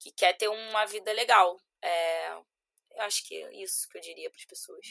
que 0.00 0.10
quer 0.12 0.36
ter 0.36 0.48
uma 0.48 0.84
vida 0.86 1.12
legal. 1.12 1.56
É, 1.82 2.32
eu 2.32 3.02
acho 3.02 3.26
que 3.26 3.34
é 3.34 3.62
isso 3.62 3.88
que 3.90 3.98
eu 3.98 4.02
diria 4.02 4.30
para 4.30 4.38
as 4.38 4.44
pessoas. 4.44 4.86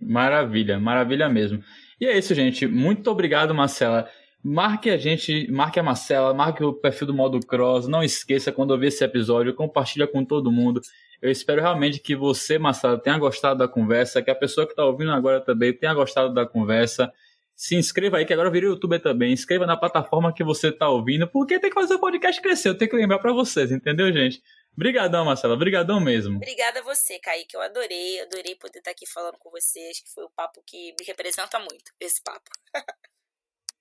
Maravilha, 0.00 0.78
maravilha 0.78 1.28
mesmo. 1.28 1.62
E 2.00 2.06
é 2.06 2.16
isso, 2.16 2.34
gente. 2.34 2.66
Muito 2.66 3.10
obrigado, 3.10 3.54
Marcela. 3.54 4.10
Marque 4.44 4.90
a 4.90 4.96
gente, 4.96 5.48
marque 5.52 5.78
a 5.78 5.82
Marcela, 5.84 6.34
marque 6.34 6.64
o 6.64 6.72
perfil 6.72 7.06
do 7.06 7.14
Modo 7.14 7.38
Cross. 7.38 7.86
Não 7.86 8.02
esqueça, 8.02 8.50
quando 8.50 8.72
ouvir 8.72 8.88
esse 8.88 9.04
episódio, 9.04 9.54
compartilha 9.54 10.06
com 10.06 10.24
todo 10.24 10.50
mundo. 10.50 10.80
Eu 11.20 11.30
espero 11.30 11.60
realmente 11.60 12.00
que 12.00 12.16
você, 12.16 12.58
Marcela, 12.58 12.98
tenha 12.98 13.16
gostado 13.18 13.58
da 13.58 13.68
conversa, 13.68 14.20
que 14.20 14.30
a 14.30 14.34
pessoa 14.34 14.66
que 14.66 14.72
está 14.72 14.84
ouvindo 14.84 15.12
agora 15.12 15.40
também 15.40 15.72
tenha 15.72 15.94
gostado 15.94 16.34
da 16.34 16.44
conversa 16.44 17.12
se 17.54 17.76
inscreva 17.76 18.16
aí, 18.16 18.24
que 18.24 18.32
agora 18.32 18.50
virei 18.50 18.68
youtuber 18.68 19.00
também. 19.00 19.32
Inscreva 19.32 19.66
na 19.66 19.76
plataforma 19.76 20.32
que 20.32 20.42
você 20.42 20.72
tá 20.72 20.88
ouvindo, 20.88 21.28
porque 21.28 21.58
tem 21.58 21.70
que 21.70 21.80
fazer 21.80 21.94
o 21.94 22.00
podcast 22.00 22.40
crescer. 22.40 22.70
Eu 22.70 22.78
tenho 22.78 22.90
que 22.90 22.96
lembrar 22.96 23.18
para 23.18 23.32
vocês, 23.32 23.70
entendeu, 23.70 24.12
gente? 24.12 24.42
Obrigadão, 24.74 25.24
Marcela. 25.24 25.54
Obrigadão 25.54 26.00
mesmo. 26.00 26.36
Obrigada 26.36 26.80
a 26.80 26.82
você, 26.82 27.18
Kaique. 27.18 27.54
Eu 27.54 27.60
adorei. 27.60 28.20
Adorei 28.22 28.54
poder 28.56 28.78
estar 28.78 28.90
aqui 28.90 29.06
falando 29.06 29.36
com 29.38 29.50
vocês, 29.50 30.00
que 30.00 30.10
foi 30.12 30.24
o 30.24 30.30
papo 30.30 30.62
que 30.66 30.94
me 30.98 31.06
representa 31.06 31.58
muito, 31.58 31.92
esse 32.00 32.22
papo. 32.22 32.50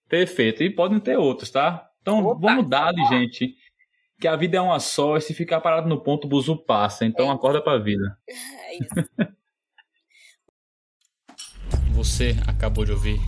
Perfeito. 0.07 0.61
E 0.61 0.69
podem 0.69 0.99
ter 0.99 1.17
outros, 1.17 1.49
tá? 1.49 1.89
Então, 2.01 2.19
Opa, 2.19 2.39
vamos 2.39 2.69
dar, 2.69 2.91
gente. 3.09 3.55
Que 4.19 4.27
a 4.27 4.35
vida 4.35 4.57
é 4.57 4.61
uma 4.61 4.79
só 4.79 5.17
e 5.17 5.21
se 5.21 5.33
ficar 5.33 5.61
parado 5.61 5.87
no 5.87 6.03
ponto, 6.03 6.25
o 6.25 6.29
buzu 6.29 6.57
passa. 6.57 7.05
Então, 7.05 7.31
é 7.31 7.33
acorda 7.33 7.61
pra 7.63 7.77
vida. 7.77 8.17
É 8.71 8.75
isso. 8.75 8.87
Você 11.93 12.35
acabou 12.47 12.85
de 12.85 12.93
ouvir 12.93 13.19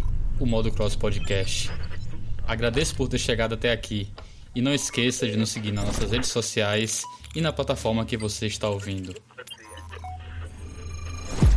o 0.43 0.45
Modo 0.45 0.69
Cross 0.69 0.97
Podcast. 0.97 1.71
Agradeço 2.45 2.93
por 2.95 3.07
ter 3.07 3.17
chegado 3.17 3.53
até 3.53 3.71
aqui 3.71 4.09
e 4.53 4.61
não 4.61 4.73
esqueça 4.73 5.25
de 5.25 5.37
nos 5.37 5.51
seguir 5.51 5.71
nas 5.71 5.85
nossas 5.85 6.11
redes 6.11 6.29
sociais 6.29 7.01
e 7.33 7.39
na 7.39 7.53
plataforma 7.53 8.03
que 8.03 8.17
você 8.17 8.45
está 8.45 8.67
ouvindo. 8.67 9.15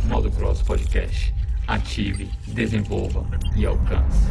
Modo 0.05 0.31
Cross 0.31 0.61
Podcast. 0.61 1.33
Ative, 1.67 2.29
desenvolva 2.47 3.27
e 3.57 3.65
alcance. 3.65 4.25